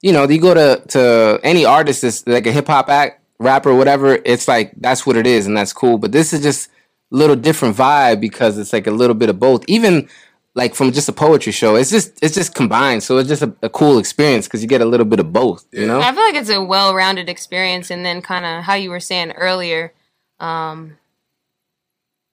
you 0.03 0.13
know 0.13 0.29
you 0.29 0.41
go 0.41 0.53
to 0.53 0.83
to 0.89 1.41
any 1.45 1.65
artist 1.65 2.03
that's 2.03 2.27
like 2.27 2.47
a 2.47 2.53
hip 2.53 2.67
hop 2.67 2.89
act, 2.91 3.23
rapper, 3.39 3.75
whatever. 3.75 4.19
It's 4.25 4.49
like 4.49 4.73
that's 4.77 5.07
what 5.07 5.17
it 5.17 5.27
is, 5.27 5.47
and 5.47 5.57
that's 5.57 5.73
cool. 5.73 5.99
But 5.99 6.13
this 6.13 6.33
is 6.33 6.43
just 6.43 6.69
a 7.13 7.17
little 7.17 7.37
different 7.37 7.77
vibe 7.77 8.21
because 8.21 8.59
it's 8.59 8.73
like 8.73 8.87
a 8.87 8.91
little 8.91 9.15
bit 9.15 9.29
of 9.29 9.39
both. 9.39 9.65
Even 9.69 10.09
like 10.55 10.75
from 10.75 10.91
just 10.91 11.09
a 11.09 11.13
poetry 11.13 11.53
show, 11.53 11.77
it's 11.77 11.91
just 11.91 12.19
it's 12.23 12.35
just 12.35 12.55
combined. 12.55 13.03
So 13.03 13.19
it's 13.19 13.29
just 13.29 13.43
a, 13.43 13.55
a 13.63 13.69
cool 13.69 13.99
experience 13.99 14.47
because 14.47 14.63
you 14.63 14.69
get 14.69 14.81
a 14.81 14.87
little 14.87 15.07
bit 15.07 15.21
of 15.21 15.33
both. 15.33 15.67
You 15.73 15.87
know. 15.87 16.01
I 16.01 16.13
feel 16.13 16.23
like 16.23 16.35
it's 16.35 16.51
a 16.51 16.63
well-rounded 16.63 17.29
experience, 17.29 17.91
and 17.91 18.05
then 18.05 18.23
kind 18.23 18.45
of 18.45 18.65
how 18.65 18.75
you 18.75 18.91
were 18.91 19.01
saying 19.01 19.33
earlier, 19.33 19.93
um, 20.41 20.97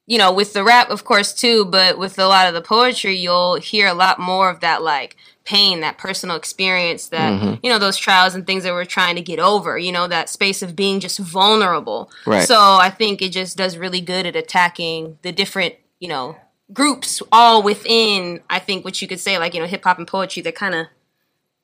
you 0.07 0.17
know, 0.17 0.31
with 0.31 0.53
the 0.53 0.63
rap, 0.63 0.89
of 0.89 1.05
course, 1.05 1.33
too, 1.33 1.65
but 1.65 1.97
with 1.97 2.17
a 2.19 2.27
lot 2.27 2.47
of 2.47 2.53
the 2.53 2.61
poetry, 2.61 3.15
you'll 3.15 3.55
hear 3.55 3.87
a 3.87 3.93
lot 3.93 4.19
more 4.19 4.49
of 4.49 4.59
that, 4.61 4.81
like 4.81 5.15
pain, 5.45 5.81
that 5.81 5.97
personal 5.97 6.35
experience, 6.35 7.09
that 7.09 7.33
Mm-hmm. 7.33 7.55
you 7.63 7.69
know, 7.69 7.79
those 7.79 7.97
trials 7.97 8.33
and 8.35 8.45
things 8.47 8.63
that 8.63 8.73
we're 8.73 8.85
trying 8.85 9.15
to 9.15 9.21
get 9.21 9.39
over. 9.39 9.77
You 9.77 9.91
know, 9.91 10.07
that 10.07 10.29
space 10.29 10.61
of 10.61 10.75
being 10.75 10.99
just 10.99 11.19
vulnerable. 11.19 12.09
Right. 12.25 12.47
So 12.47 12.57
I 12.57 12.89
think 12.89 13.21
it 13.21 13.29
just 13.29 13.57
does 13.57 13.77
really 13.77 14.01
good 14.01 14.25
at 14.25 14.35
attacking 14.35 15.17
the 15.21 15.31
different, 15.31 15.75
you 15.99 16.07
know, 16.07 16.37
groups 16.71 17.21
all 17.31 17.61
within. 17.63 18.41
I 18.49 18.59
think 18.59 18.85
what 18.85 19.01
you 19.01 19.07
could 19.07 19.19
say, 19.19 19.37
like 19.37 19.53
you 19.53 19.59
know, 19.59 19.67
hip 19.67 19.83
hop 19.83 19.97
and 19.97 20.07
poetry, 20.07 20.41
they're 20.41 20.51
kind 20.51 20.75
of 20.75 20.87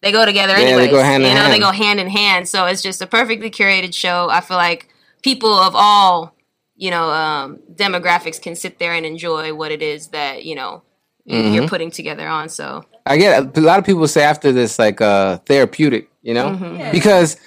they 0.02 0.12
go 0.12 0.26
together 0.26 0.58
Yeah, 0.58 0.78
they 0.78 0.90
go 0.90 1.02
hand 1.04 1.24
in 1.24 1.30
you 1.30 1.36
know, 1.36 1.50
they 1.50 1.60
go 1.60 1.72
hand 1.72 2.00
in 2.00 2.10
hand. 2.10 2.48
So 2.48 2.66
it's 2.66 2.82
just 2.82 3.02
a 3.02 3.08
perfectly 3.08 3.50
curated 3.52 3.94
show. 3.94 4.30
I 4.30 4.42
feel 4.42 4.58
like 4.58 4.88
people 5.22 5.54
of 5.54 5.74
all, 5.76 6.36
you 6.76 6.90
know, 6.92 7.10
um, 7.10 7.60
demographics 7.74 8.42
can 8.42 8.56
sit 8.56 8.80
there 8.80 8.94
and 8.94 9.06
enjoy 9.06 9.54
what 9.54 9.72
it 9.72 9.82
is 9.82 10.08
that, 10.10 10.44
you 10.44 10.56
know, 10.56 10.84
Mm-hmm. 11.28 11.54
you're 11.54 11.68
putting 11.68 11.92
together 11.92 12.28
on. 12.28 12.50
So 12.50 12.86
I 13.10 13.18
get 13.18 13.58
a 13.58 13.62
lot 13.62 13.80
of 13.80 13.86
people 13.86 14.08
say 14.08 14.22
after 14.24 14.52
this 14.52 14.78
like 14.80 15.02
uh 15.02 15.38
therapeutic, 15.40 16.10
you 16.22 16.34
know, 16.34 16.50
because 16.92 17.38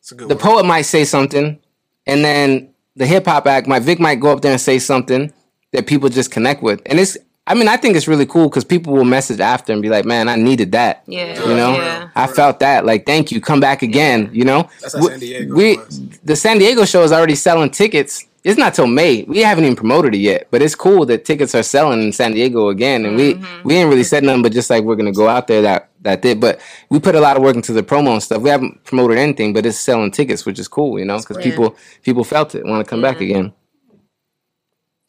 It's 0.00 0.12
a 0.12 0.14
good 0.14 0.28
the 0.28 0.34
word. 0.34 0.40
poet 0.42 0.64
might 0.66 0.82
say 0.82 1.04
something, 1.04 1.58
and 2.06 2.24
then 2.24 2.68
the 2.96 3.06
hip 3.06 3.24
hop 3.26 3.46
act, 3.46 3.66
my 3.66 3.78
Vic 3.78 3.98
might 3.98 4.16
go 4.20 4.30
up 4.30 4.42
there 4.42 4.52
and 4.52 4.60
say 4.60 4.78
something 4.78 5.32
that 5.72 5.86
people 5.86 6.08
just 6.10 6.30
connect 6.30 6.62
with, 6.62 6.80
and 6.86 7.00
it's. 7.00 7.16
I 7.46 7.54
mean, 7.54 7.66
I 7.66 7.76
think 7.78 7.96
it's 7.96 8.06
really 8.06 8.26
cool 8.26 8.48
because 8.48 8.64
people 8.64 8.92
will 8.92 9.04
message 9.04 9.40
after 9.40 9.72
and 9.72 9.82
be 9.82 9.88
like, 9.88 10.04
"Man, 10.04 10.28
I 10.28 10.36
needed 10.36 10.70
that." 10.72 11.02
yeah. 11.06 11.40
You 11.48 11.54
know, 11.56 11.72
Yeah. 11.72 12.08
I 12.14 12.26
felt 12.28 12.60
that. 12.60 12.84
Like, 12.84 13.06
thank 13.06 13.32
you. 13.32 13.40
Come 13.40 13.58
back 13.58 13.82
again. 13.82 14.30
You 14.32 14.44
know, 14.44 14.68
That's 14.80 14.94
how 14.94 15.00
We- 15.00 15.08
San 15.08 15.18
Diego 15.18 15.54
we 15.54 15.76
was. 15.78 16.00
the 16.22 16.36
San 16.36 16.58
Diego 16.58 16.84
show 16.84 17.02
is 17.02 17.10
already 17.10 17.34
selling 17.34 17.70
tickets. 17.70 18.24
It's 18.42 18.58
not 18.58 18.72
till 18.72 18.86
May. 18.86 19.24
We 19.24 19.40
haven't 19.40 19.64
even 19.64 19.76
promoted 19.76 20.14
it 20.14 20.18
yet, 20.18 20.48
but 20.50 20.62
it's 20.62 20.74
cool 20.74 21.04
that 21.06 21.26
tickets 21.26 21.54
are 21.54 21.62
selling 21.62 22.02
in 22.02 22.12
San 22.12 22.32
Diego 22.32 22.70
again. 22.70 23.04
And 23.04 23.16
we 23.16 23.34
mm-hmm. 23.34 23.68
we 23.68 23.76
ain't 23.76 23.90
really 23.90 24.02
said 24.02 24.24
nothing, 24.24 24.42
but 24.42 24.52
just 24.52 24.70
like 24.70 24.82
we're 24.82 24.96
gonna 24.96 25.12
go 25.12 25.28
out 25.28 25.46
there 25.46 25.60
that 25.62 25.90
that 26.02 26.22
did. 26.22 26.40
But 26.40 26.58
we 26.88 26.98
put 27.00 27.14
a 27.14 27.20
lot 27.20 27.36
of 27.36 27.42
work 27.42 27.54
into 27.54 27.74
the 27.74 27.82
promo 27.82 28.12
and 28.12 28.22
stuff. 28.22 28.40
We 28.40 28.48
haven't 28.48 28.82
promoted 28.84 29.18
anything, 29.18 29.52
but 29.52 29.66
it's 29.66 29.78
selling 29.78 30.10
tickets, 30.10 30.46
which 30.46 30.58
is 30.58 30.68
cool, 30.68 30.98
you 30.98 31.04
know, 31.04 31.18
because 31.18 31.36
people 31.36 31.76
people 32.02 32.24
felt 32.24 32.54
it, 32.54 32.64
want 32.64 32.84
to 32.84 32.88
come 32.88 33.02
back 33.02 33.16
mm-hmm. 33.16 33.24
again. 33.24 33.52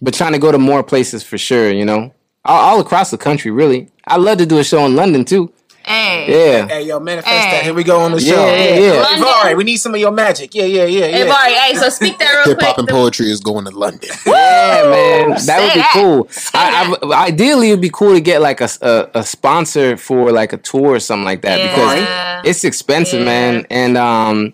But 0.02 0.14
trying 0.14 0.34
to 0.34 0.40
go 0.40 0.52
to 0.52 0.58
more 0.58 0.84
places 0.84 1.24
for 1.24 1.38
sure, 1.38 1.72
you 1.72 1.86
know, 1.86 2.14
all, 2.44 2.60
all 2.60 2.80
across 2.82 3.12
the 3.12 3.18
country. 3.18 3.52
Really, 3.52 3.90
I 4.08 4.18
love 4.18 4.40
to 4.40 4.46
do 4.46 4.60
a 4.60 4.64
show 4.64 4.86
in 4.86 4.98
London 4.98 5.24
too. 5.24 5.54
Hey. 5.86 6.26
Yeah. 6.30 6.68
Hey, 6.68 6.84
yo, 6.84 7.00
manifest 7.00 7.34
Hey. 7.36 7.52
that. 7.52 7.64
Here 7.64 7.74
we 7.74 7.84
go 7.84 8.00
on 8.02 8.12
the 8.12 8.22
Yeah, 8.22 8.34
show. 8.36 8.46
yeah, 8.46 8.80
yeah. 8.80 9.04
Hey, 9.16 9.20
Vari, 9.22 9.56
we 9.56 9.64
need 9.64 9.78
some 9.78 9.94
of 9.94 10.00
your 10.00 10.12
magic. 10.12 10.54
Yeah, 10.54 10.66
yeah, 10.66 10.86
yeah, 10.86 11.06
yeah. 11.08 11.12
Hey, 11.18 11.28
Vari, 11.28 11.54
hey, 11.54 11.76
so 11.76 11.90
speak 11.90 12.18
that 12.20 12.32
real 12.34 12.44
Hip 12.46 12.58
quick. 12.58 12.68
hop 12.70 12.78
and 12.78 12.88
poetry 12.88 13.32
is 13.32 13.40
going 13.40 13.66
to 13.66 13.72
London. 13.72 14.10
Yeah, 14.26 14.90
man, 14.90 15.30
that 15.32 15.40
Say 15.42 15.60
would 15.66 15.74
be 15.74 15.80
that. 15.80 15.92
cool. 15.94 16.30
I, 16.54 16.96
I, 17.14 17.26
ideally, 17.28 17.70
it'd 17.70 17.82
be 17.82 17.90
cool 17.90 18.14
to 18.14 18.22
get 18.22 18.42
like 18.42 18.62
a, 18.62 18.70
a, 18.82 19.10
a 19.20 19.24
sponsor 19.24 19.98
for 19.98 20.32
like 20.32 20.54
a 20.54 20.58
tour 20.58 20.92
or 20.96 21.00
something 21.00 21.26
like 21.26 21.42
that 21.42 21.60
Yeah. 21.60 22.42
because 22.42 22.50
it's 22.50 22.64
expensive, 22.64 23.20
Yeah. 23.20 23.26
man, 23.26 23.68
and 23.70 23.98
um, 23.98 24.54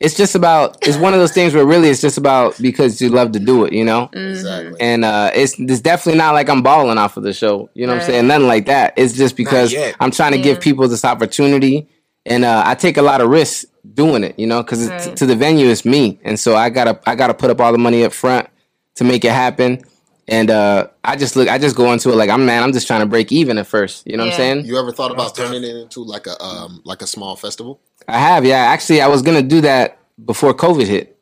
it's 0.00 0.16
just 0.16 0.34
about 0.36 0.78
it's 0.86 0.96
one 0.96 1.12
of 1.12 1.18
those 1.18 1.32
things 1.32 1.54
where 1.54 1.66
really 1.66 1.88
it's 1.88 2.00
just 2.00 2.18
about 2.18 2.56
because 2.60 3.00
you 3.00 3.08
love 3.08 3.32
to 3.32 3.40
do 3.40 3.64
it, 3.64 3.72
you 3.72 3.84
know. 3.84 4.08
Exactly. 4.12 4.80
And 4.80 5.04
uh, 5.04 5.30
it's 5.34 5.58
it's 5.58 5.80
definitely 5.80 6.18
not 6.18 6.34
like 6.34 6.48
I'm 6.48 6.62
balling 6.62 6.98
off 6.98 7.16
of 7.16 7.24
the 7.24 7.32
show. 7.32 7.68
You 7.74 7.86
know 7.86 7.94
what 7.94 8.02
I'm 8.02 8.06
saying? 8.06 8.26
Nothing 8.28 8.46
like 8.46 8.66
that. 8.66 8.94
It's 8.96 9.14
just 9.14 9.36
because. 9.36 9.74
I'm 10.00 10.10
trying 10.12 10.32
to 10.32 10.38
give 10.40 10.60
people 10.60 10.86
this 10.86 11.04
opportunity, 11.04 11.88
and 12.24 12.44
uh, 12.44 12.62
I 12.64 12.74
take 12.76 12.96
a 12.96 13.02
lot 13.02 13.20
of 13.20 13.28
risks 13.30 13.66
doing 13.94 14.22
it. 14.22 14.38
You 14.38 14.46
know, 14.46 14.62
because 14.62 14.88
Right. 14.88 15.16
to 15.16 15.26
the 15.26 15.34
venue 15.34 15.66
it's 15.68 15.84
me, 15.84 16.20
and 16.22 16.38
so 16.38 16.54
I 16.54 16.70
gotta 16.70 17.00
I 17.04 17.16
gotta 17.16 17.34
put 17.34 17.50
up 17.50 17.60
all 17.60 17.72
the 17.72 17.78
money 17.78 18.04
up 18.04 18.12
front 18.12 18.48
to 18.96 19.04
make 19.04 19.24
it 19.24 19.32
happen. 19.32 19.82
And 20.30 20.50
uh, 20.50 20.88
I 21.02 21.16
just 21.16 21.36
look, 21.36 21.48
I 21.48 21.56
just 21.58 21.74
go 21.74 21.90
into 21.92 22.10
it 22.10 22.16
like 22.16 22.28
I'm 22.30 22.44
man. 22.44 22.62
I'm 22.62 22.72
just 22.72 22.86
trying 22.86 23.00
to 23.00 23.06
break 23.06 23.32
even 23.32 23.56
at 23.58 23.66
first. 23.66 24.06
You 24.06 24.16
know 24.18 24.24
what 24.24 24.32
I'm 24.34 24.36
saying? 24.36 24.66
You 24.66 24.78
ever 24.78 24.92
thought 24.92 25.10
about 25.10 25.34
turning 25.34 25.64
it 25.64 25.74
into 25.74 26.02
like 26.04 26.26
a 26.26 26.40
um 26.42 26.82
like 26.84 27.00
a 27.02 27.06
small 27.06 27.34
festival? 27.34 27.80
I 28.06 28.18
have, 28.18 28.44
yeah. 28.44 28.56
Actually, 28.56 29.00
I 29.00 29.06
was 29.08 29.22
gonna 29.22 29.42
do 29.42 29.60
that 29.62 29.98
before 30.24 30.52
COVID 30.54 30.86
hit. 30.86 31.16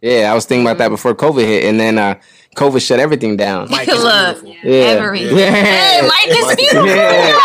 Yeah, 0.00 0.30
I 0.30 0.34
was 0.34 0.44
thinking 0.46 0.66
about 0.66 0.78
that 0.78 0.88
before 0.88 1.14
COVID 1.14 1.44
hit, 1.44 1.64
and 1.64 1.78
then 1.78 1.96
uh, 1.98 2.16
COVID 2.56 2.84
shut 2.84 2.98
everything 2.98 3.36
down. 3.36 3.68
Mike 3.70 3.86
is 3.88 4.02
Look, 4.02 4.42
beautiful. 4.42 4.70
yeah. 4.70 4.84
everything. 4.84 5.38
Yeah. 5.38 5.50
Hey, 5.50 6.00
Mike 6.08 6.28
is 6.28 6.56
beautiful. 6.56 6.86
Yeah. 6.86 7.32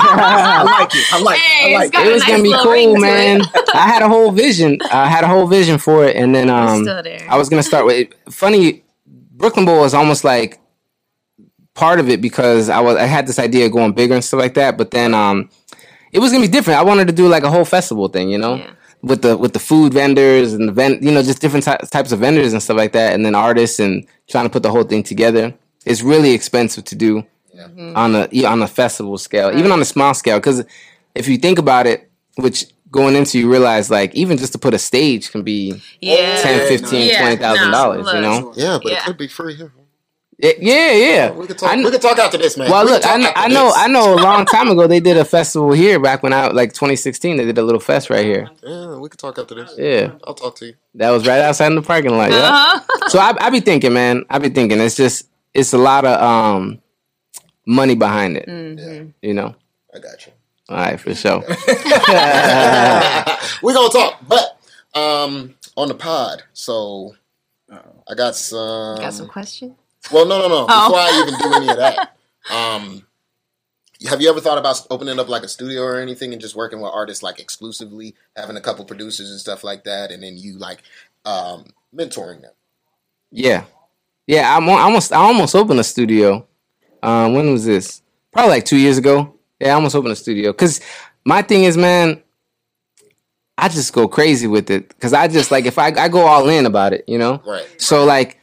I 0.00 0.62
like 0.64 0.94
it. 0.94 1.12
I 1.12 1.20
like 1.22 1.38
Hey, 1.38 1.72
it. 1.72 1.76
I 1.76 1.78
like 1.80 1.92
got 1.92 2.06
it 2.06 2.12
was 2.12 2.22
nice 2.22 2.30
gonna 2.30 2.42
be 2.42 2.54
cool, 2.62 2.96
man. 3.00 3.42
I 3.74 3.88
had 3.88 4.02
a 4.02 4.08
whole 4.08 4.30
vision. 4.32 4.78
I 4.92 5.08
had 5.08 5.24
a 5.24 5.28
whole 5.28 5.46
vision 5.46 5.78
for 5.78 6.04
it, 6.04 6.16
and 6.16 6.34
then 6.34 6.50
um, 6.50 6.82
still 6.84 7.02
there. 7.02 7.26
I 7.28 7.36
was 7.36 7.48
gonna 7.48 7.62
start 7.64 7.84
with. 7.86 8.08
Funny, 8.30 8.84
Brooklyn 9.38 9.64
Bowl 9.64 9.80
was 9.80 9.94
almost 9.94 10.24
like 10.24 10.60
part 11.74 12.00
of 12.00 12.08
it 12.08 12.20
because 12.20 12.68
I 12.68 12.80
was 12.80 12.96
I 12.96 13.04
had 13.04 13.26
this 13.26 13.38
idea 13.38 13.66
of 13.66 13.72
going 13.72 13.92
bigger 13.92 14.14
and 14.14 14.24
stuff 14.24 14.40
like 14.40 14.54
that, 14.54 14.76
but 14.76 14.90
then 14.90 15.14
um, 15.14 15.48
it 16.12 16.18
was 16.18 16.32
gonna 16.32 16.44
be 16.44 16.48
different. 16.52 16.80
I 16.80 16.82
wanted 16.82 17.06
to 17.06 17.12
do 17.12 17.28
like 17.28 17.44
a 17.44 17.50
whole 17.50 17.64
festival 17.64 18.08
thing, 18.08 18.28
you 18.30 18.38
know. 18.38 18.56
Yeah. 18.56 18.72
With 19.00 19.22
the 19.22 19.36
with 19.36 19.52
the 19.52 19.60
food 19.60 19.94
vendors 19.94 20.52
and 20.54 20.68
the 20.68 20.72
vent, 20.72 21.04
you 21.04 21.12
know, 21.12 21.22
just 21.22 21.40
different 21.40 21.64
ty- 21.64 21.76
types 21.76 22.10
of 22.10 22.18
vendors 22.18 22.52
and 22.52 22.60
stuff 22.60 22.76
like 22.76 22.92
that, 22.92 23.14
and 23.14 23.24
then 23.24 23.36
artists 23.36 23.78
and 23.78 24.04
trying 24.28 24.44
to 24.44 24.50
put 24.50 24.64
the 24.64 24.72
whole 24.72 24.82
thing 24.82 25.04
together. 25.04 25.54
It's 25.86 26.02
really 26.02 26.32
expensive 26.32 26.84
to 26.86 26.96
do 26.96 27.24
on 27.94 28.16
a 28.16 28.28
e- 28.32 28.44
on 28.44 28.60
a 28.60 28.66
festival 28.66 29.16
scale, 29.16 29.56
even 29.56 29.70
on 29.70 29.80
a 29.80 29.84
small 29.84 30.14
scale. 30.14 30.38
Because 30.38 30.64
if 31.14 31.28
you 31.28 31.36
think 31.38 31.60
about 31.60 31.86
it, 31.86 32.10
which 32.36 32.66
going 32.90 33.14
into 33.16 33.38
you 33.38 33.50
realize 33.50 33.90
like 33.90 34.14
even 34.14 34.36
just 34.38 34.52
to 34.52 34.58
put 34.58 34.74
a 34.74 34.78
stage 34.78 35.30
can 35.30 35.42
be 35.42 35.80
Yeah. 36.00 36.40
10 36.42 36.68
15 36.68 37.08
Yeah. 37.08 37.18
20000 37.20 37.70
dollars 37.70 38.06
No, 38.06 38.12
you 38.14 38.20
know 38.20 38.52
Yeah, 38.56 38.78
but 38.82 38.92
Yeah. 38.92 38.98
it 38.98 39.04
could 39.04 39.16
be 39.18 39.28
free 39.28 39.54
here. 39.54 39.72
It- 40.38 40.58
yeah 40.62 40.92
yeah 40.92 41.30
We 41.32 41.48
could 41.48 41.58
talk. 41.58 41.70
Kn- 41.72 41.82
we 41.84 41.90
could 41.90 42.00
talk 42.00 42.16
after 42.18 42.38
this, 42.38 42.56
man. 42.56 42.70
well 42.70 42.84
We 42.84 42.92
look 42.92 43.04
I, 43.04 43.18
kn- 43.20 43.32
I 43.34 43.48
know 43.48 43.72
i 43.74 43.88
know 43.88 44.14
a 44.14 44.20
long 44.22 44.46
time 44.46 44.68
ago 44.68 44.86
they 44.86 45.00
did 45.00 45.16
a 45.16 45.24
festival 45.24 45.72
here 45.72 45.98
back 45.98 46.22
when 46.22 46.32
i 46.32 46.46
like 46.48 46.72
2016 46.72 47.36
they 47.36 47.44
did 47.44 47.58
a 47.58 47.62
little 47.62 47.80
fest 47.80 48.08
right 48.08 48.24
here 48.24 48.48
Yeah, 48.62 48.96
we 48.98 49.08
could 49.08 49.18
talk 49.18 49.36
after 49.38 49.56
this. 49.56 49.74
yeah 49.76 50.12
I'll 50.24 50.34
talk 50.34 50.54
to 50.60 50.66
you. 50.66 50.74
that 50.94 51.10
was 51.10 51.26
right 51.26 51.40
outside 51.40 51.66
in 51.66 51.74
the 51.74 51.82
parking 51.82 52.12
lot 52.16 52.30
yeah 52.30 52.38
Uh-huh. 52.52 53.08
so 53.08 53.18
I, 53.18 53.34
I 53.40 53.50
be 53.50 53.58
thinking 53.60 53.92
man 53.92 54.24
i 54.30 54.38
be 54.38 54.48
thinking 54.48 54.78
it's 54.80 54.94
just 54.94 55.26
it's 55.54 55.72
a 55.72 55.78
lot 55.78 56.04
of 56.04 56.14
um 56.22 56.80
money 57.66 57.96
behind 57.96 58.36
it 58.36 58.46
Mm-hmm. 58.48 59.08
you 59.20 59.34
know 59.34 59.56
I 59.92 59.98
got 59.98 60.24
you. 60.26 60.32
All 60.68 60.76
right 60.76 61.00
for 61.00 61.14
sure 61.14 61.40
We're 63.62 63.74
gonna 63.74 63.88
talk, 63.90 64.20
but 64.26 64.58
um 64.94 65.54
on 65.76 65.88
the 65.88 65.94
pod. 65.94 66.42
So 66.52 67.14
I 68.08 68.14
got 68.14 68.34
some. 68.34 68.98
Got 68.98 69.12
some 69.12 69.28
questions? 69.28 69.74
Well, 70.12 70.26
no, 70.26 70.40
no, 70.40 70.48
no. 70.48 70.66
Oh. 70.68 70.88
Before 70.88 71.00
I 71.00 71.22
even 71.22 71.38
do 71.38 71.54
any 71.54 71.68
of 71.68 71.76
that, 71.76 72.16
um, 72.50 73.06
have 74.08 74.22
you 74.22 74.30
ever 74.30 74.40
thought 74.40 74.58
about 74.58 74.86
opening 74.90 75.18
up 75.18 75.28
like 75.28 75.42
a 75.42 75.48
studio 75.48 75.82
or 75.82 76.00
anything 76.00 76.32
and 76.32 76.40
just 76.40 76.56
working 76.56 76.80
with 76.80 76.90
artists 76.92 77.22
like 77.22 77.38
exclusively, 77.38 78.14
having 78.36 78.56
a 78.56 78.60
couple 78.60 78.84
producers 78.84 79.30
and 79.30 79.38
stuff 79.38 79.62
like 79.62 79.84
that, 79.84 80.10
and 80.10 80.22
then 80.22 80.36
you 80.38 80.56
like 80.56 80.82
um, 81.24 81.66
mentoring 81.94 82.40
them? 82.40 82.52
Yeah, 83.30 83.64
yeah. 84.26 84.56
I'm 84.56 84.68
almost. 84.68 85.12
I 85.12 85.16
almost 85.16 85.54
opened 85.54 85.80
a 85.80 85.84
studio. 85.84 86.46
Um, 87.02 87.34
when 87.34 87.52
was 87.52 87.64
this? 87.64 88.02
Probably 88.32 88.50
like 88.50 88.64
two 88.64 88.78
years 88.78 88.98
ago. 88.98 89.37
Yeah, 89.60 89.70
I 89.70 89.72
almost 89.72 89.94
opened 89.94 90.12
a 90.12 90.16
studio. 90.16 90.52
Cause 90.52 90.80
my 91.24 91.42
thing 91.42 91.64
is, 91.64 91.76
man, 91.76 92.22
I 93.56 93.68
just 93.68 93.92
go 93.92 94.06
crazy 94.08 94.46
with 94.46 94.70
it. 94.70 94.98
Cause 95.00 95.12
I 95.12 95.28
just 95.28 95.50
like 95.50 95.66
if 95.66 95.78
I 95.78 95.86
I 95.88 96.08
go 96.08 96.26
all 96.26 96.48
in 96.48 96.64
about 96.66 96.92
it, 96.92 97.04
you 97.08 97.18
know. 97.18 97.42
Right. 97.44 97.66
So 97.80 98.04
like 98.04 98.38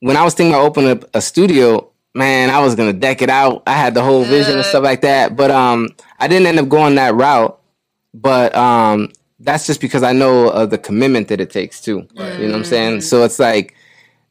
when 0.00 0.16
I 0.16 0.24
was 0.24 0.34
thinking 0.34 0.54
about 0.54 0.66
opening 0.66 0.90
up 0.90 1.04
a 1.14 1.20
studio, 1.20 1.90
man, 2.14 2.50
I 2.50 2.60
was 2.60 2.74
gonna 2.74 2.92
deck 2.92 3.22
it 3.22 3.30
out. 3.30 3.62
I 3.66 3.72
had 3.72 3.94
the 3.94 4.02
whole 4.02 4.24
vision 4.24 4.56
and 4.56 4.64
stuff 4.64 4.84
like 4.84 5.00
that. 5.02 5.36
But 5.36 5.50
um, 5.50 5.88
I 6.18 6.28
didn't 6.28 6.46
end 6.46 6.58
up 6.58 6.68
going 6.68 6.96
that 6.96 7.14
route. 7.14 7.58
But 8.14 8.54
um, 8.54 9.12
that's 9.40 9.66
just 9.66 9.80
because 9.80 10.02
I 10.02 10.12
know 10.12 10.48
of 10.48 10.70
the 10.70 10.78
commitment 10.78 11.28
that 11.28 11.40
it 11.40 11.50
takes 11.50 11.80
too. 11.80 12.06
You 12.14 12.46
know 12.46 12.52
what 12.52 12.54
I'm 12.56 12.64
saying? 12.64 13.00
So 13.02 13.22
it's 13.24 13.38
like 13.38 13.74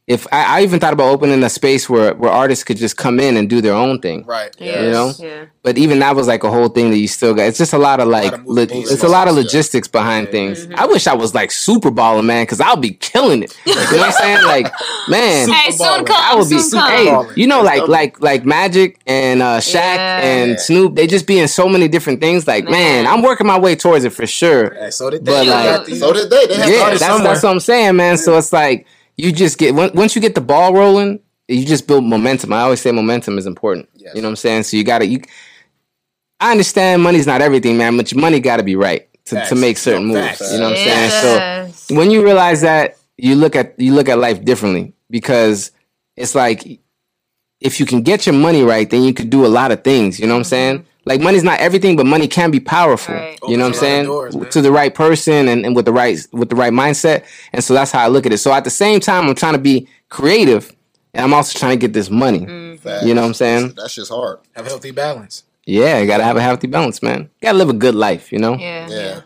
if 0.08 0.26
I, 0.32 0.60
I 0.60 0.64
even 0.64 0.80
thought 0.80 0.94
about 0.94 1.10
opening 1.10 1.44
a 1.44 1.50
space 1.50 1.90
where 1.90 2.14
where 2.16 2.32
artists 2.32 2.64
could 2.64 2.78
just 2.78 2.96
come 2.96 3.20
in 3.20 3.36
and 3.36 3.50
do 3.50 3.60
their 3.60 3.74
own 3.74 4.00
thing. 4.00 4.24
Right. 4.26 4.56
Yeah. 4.58 4.84
You 4.84 4.92
know? 4.92 5.12
Yeah. 5.20 5.46
But 5.64 5.78
even 5.78 6.00
that 6.00 6.16
was 6.16 6.28
like 6.28 6.46
a 6.46 6.50
whole 6.50 6.70
thing 6.70 6.92
that 6.92 6.98
you 6.98 7.10
still 7.10 7.34
got. 7.34 7.44
It's 7.44 7.58
just 7.58 7.74
a 7.74 7.78
lot 7.78 8.00
of 8.00 8.08
like, 8.08 8.32
of 8.32 8.46
lo- 8.46 8.66
it's 8.70 9.04
a 9.04 9.08
lot 9.10 9.28
of 9.28 9.36
Yeah. 9.36 9.42
logistics 9.42 9.90
behind 9.90 10.30
things. 10.30 10.66
I 10.76 10.86
wish 10.86 11.08
I 11.08 11.14
was 11.14 11.36
like 11.36 11.52
super 11.52 11.92
baller, 11.92 12.24
man, 12.24 12.44
because 12.44 12.62
I'll 12.62 12.78
be 12.78 12.92
killing 12.92 13.44
it. 13.44 13.54
You 13.66 13.76
know 13.76 13.82
what 13.82 14.00
I'm 14.06 14.12
saying? 14.14 14.38
Like, 14.48 14.72
man, 15.10 15.50
Hey, 15.50 15.72
soon 15.72 16.06
come. 16.06 16.16
I 16.18 16.36
would 16.36 16.50
be 16.50 16.58
soon 16.60 16.80
super. 16.82 16.88
Hey, 16.88 17.34
you 17.36 17.46
know, 17.48 17.62
like 17.62 17.90
like 17.90 18.22
like 18.22 18.46
Magic 18.46 19.00
and 19.08 19.42
uh, 19.42 19.58
Shaq 19.60 19.76
Yeah. 19.98 20.22
and 20.22 20.58
Snoop. 20.58 20.96
They 20.96 21.06
just 21.06 21.28
be 21.28 21.38
in 21.38 21.50
so 21.50 21.68
many 21.68 21.90
different 21.90 22.22
things. 22.22 22.48
Like, 22.48 22.64
man, 22.64 23.04
Man. 23.04 23.08
I'm 23.08 23.24
working 23.24 23.46
my 23.46 23.60
way 23.60 23.76
towards 23.76 24.06
it 24.06 24.14
for 24.14 24.26
sure. 24.26 24.74
Hey, 24.74 24.90
so 24.92 25.10
did 25.10 25.26
they. 25.26 25.32
But, 25.46 25.48
like- 25.90 25.98
So 25.98 26.14
did 26.14 26.30
they? 26.30 26.46
They 26.48 26.56
had 26.56 26.70
Yeah, 26.70 26.90
that's 26.92 27.02
that's 27.24 27.44
what 27.44 27.52
I'm 27.52 27.60
saying, 27.60 27.98
man. 27.98 28.18
So 28.18 28.38
it's 28.38 28.54
like 28.54 28.86
you 29.18 29.32
just 29.32 29.58
get 29.58 29.74
once 29.74 30.16
you 30.16 30.22
get 30.22 30.36
the 30.36 30.42
ball 30.42 30.74
rolling, 30.74 31.20
you 31.48 31.66
just 31.66 31.88
build 31.88 32.04
momentum. 32.04 32.54
I 32.54 32.62
always 32.62 32.82
say 32.82 32.92
momentum 32.92 33.38
is 33.38 33.46
important. 33.46 33.90
Yes. 33.96 34.16
You 34.16 34.22
know 34.22 34.28
what 34.28 34.34
I'm 34.34 34.36
saying? 34.38 34.64
So 34.64 34.78
you 34.78 34.84
got 34.84 35.00
to 35.00 35.06
you. 35.08 35.22
I 36.40 36.52
understand 36.52 37.02
money's 37.02 37.26
not 37.26 37.42
everything, 37.42 37.78
man, 37.78 37.98
but 37.98 38.12
your 38.12 38.22
money 38.22 38.40
got 38.40 38.58
to 38.58 38.64
be 38.64 38.76
right 38.76 39.08
to, 39.26 39.44
to 39.48 39.56
make 39.56 39.78
certain 39.78 40.08
No, 40.08 40.22
moves. 40.22 40.40
You 40.52 40.60
know 40.60 40.70
what 40.70 40.78
I'm 40.78 41.10
saying? 41.10 41.74
So 41.74 41.96
when 41.96 42.12
you 42.12 42.24
realize 42.24 42.62
that, 42.62 42.98
you 43.18 43.36
look 43.36 43.56
at 43.56 43.80
you 43.80 43.94
look 43.94 44.10
at 44.10 44.20
life 44.20 44.44
differently 44.46 44.94
because 45.10 45.72
it's 46.16 46.36
like 46.36 46.80
if 47.60 47.80
you 47.80 47.86
can 47.86 48.04
get 48.04 48.28
your 48.28 48.36
money 48.36 48.62
right, 48.62 48.88
then 48.88 49.02
you 49.02 49.14
could 49.14 49.32
do 49.32 49.46
a 49.46 49.48
lot 49.48 49.72
of 49.72 49.84
things. 49.84 50.20
You 50.20 50.28
know 50.28 50.34
what 50.34 50.40
I'm 50.40 50.44
saying? 50.44 50.80
Mm-hmm. 50.80 50.97
Like 51.08 51.22
money's 51.22 51.44
not 51.44 51.60
everything, 51.60 51.96
but 51.96 52.06
money 52.06 52.28
can 52.28 52.52
be 52.52 52.60
powerful. 52.60 53.16
Right. 53.16 53.40
You 53.48 53.58
know 53.58 53.68
what 53.70 53.82
I'm 53.82 53.82
Opens 53.82 53.82
a 53.82 53.86
lot 53.86 54.24
of 54.24 54.30
saying? 54.32 54.42
doors, 54.42 54.54
to 54.54 54.62
the 54.62 54.72
right 54.72 54.94
person 54.94 55.48
and, 55.48 55.66
and 55.66 55.76
with 55.76 55.86
the 55.86 55.94
right 55.94 56.18
with 56.32 56.50
the 56.50 56.56
right 56.56 56.74
mindset. 56.74 57.26
And 57.54 57.64
so 57.64 57.74
that's 57.74 57.92
how 57.92 58.04
I 58.04 58.08
look 58.08 58.26
at 58.26 58.34
it. 58.34 58.38
So 58.40 58.52
at 58.54 58.64
the 58.64 58.70
same 58.70 59.00
time, 59.00 59.28
I'm 59.28 59.36
trying 59.36 59.54
to 59.54 59.60
be 59.60 59.88
creative, 60.10 60.76
and 61.14 61.24
I'm 61.24 61.34
also 61.34 61.58
trying 61.58 61.72
to 61.78 61.82
get 61.82 61.94
this 61.94 62.10
money. 62.10 62.46
Facts. 62.78 63.06
You 63.06 63.14
know 63.14 63.22
what 63.22 63.28
I'm 63.28 63.34
saying? 63.34 63.74
That's 63.76 63.96
just 63.96 64.12
hard. 64.12 64.40
have 64.56 64.66
a 64.66 64.70
healthy 64.70 64.92
balance. 64.92 65.44
Yeah, 65.66 66.00
you 66.00 66.08
gotta 66.08 66.24
have 66.24 66.38
a 66.38 66.42
healthy 66.42 66.68
balance, 66.68 67.02
man. 67.02 67.22
You 67.42 67.48
gotta 67.48 67.58
live 67.58 67.70
a 67.70 67.74
good 67.74 67.96
life. 67.96 68.32
You 68.32 68.40
know? 68.40 68.56
Yeah. 68.56 68.88
Yeah. 68.90 69.22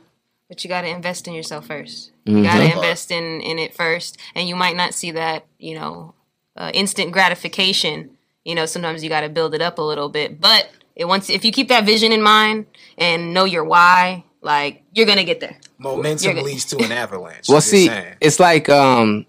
But 0.50 0.63
you 0.63 0.67
got 0.70 0.82
to 0.82 0.89
invest 0.89 1.28
in 1.30 1.34
yourself 1.34 1.67
1st 1.67 2.12
Mhm. 2.28 2.38
You 2.38 2.44
got 2.44 2.58
to 2.58 2.63
Mhm. 2.67 2.76
invest 2.76 3.10
in 3.12 3.39
in 3.41 3.58
it 3.58 3.74
first, 3.74 4.17
and 4.36 4.50
you 4.50 4.56
might 4.56 4.76
not 4.76 4.94
see 4.94 5.12
that 5.12 5.46
you 5.60 5.76
know 5.76 6.13
uh, 6.58 6.70
instant 6.74 7.12
gratification. 7.13 8.10
You 8.44 8.56
know, 8.56 8.65
sometimes 8.65 9.04
you 9.04 9.10
got 9.10 9.22
to 9.22 9.30
build 9.30 9.54
it 9.56 9.62
up 9.62 9.78
a 9.80 9.82
little 9.82 10.10
bit. 10.10 10.41
But 10.41 10.70
it 10.95 11.06
once 11.06 11.30
if 11.30 11.43
you 11.45 11.51
keep 11.51 11.69
that 11.69 11.86
vision 11.86 12.12
in 12.12 12.21
mind 12.21 12.65
and 12.97 13.34
know 13.34 13.45
your 13.45 13.63
why, 13.63 14.23
like 14.41 14.84
you're 14.93 15.06
gonna 15.06 15.23
get 15.23 15.39
there. 15.39 15.58
Momentum 15.80 16.25
You're 16.25 16.34
good. 16.36 16.43
leads 16.45 16.65
to 16.65 16.77
an 16.77 16.91
avalanche. 16.91 17.45
Well, 17.49 17.58
Just 17.58 17.69
see, 17.69 17.88
saying. 17.88 18.15
it's 18.21 18.39
like 18.39 18.69
um, 18.69 19.25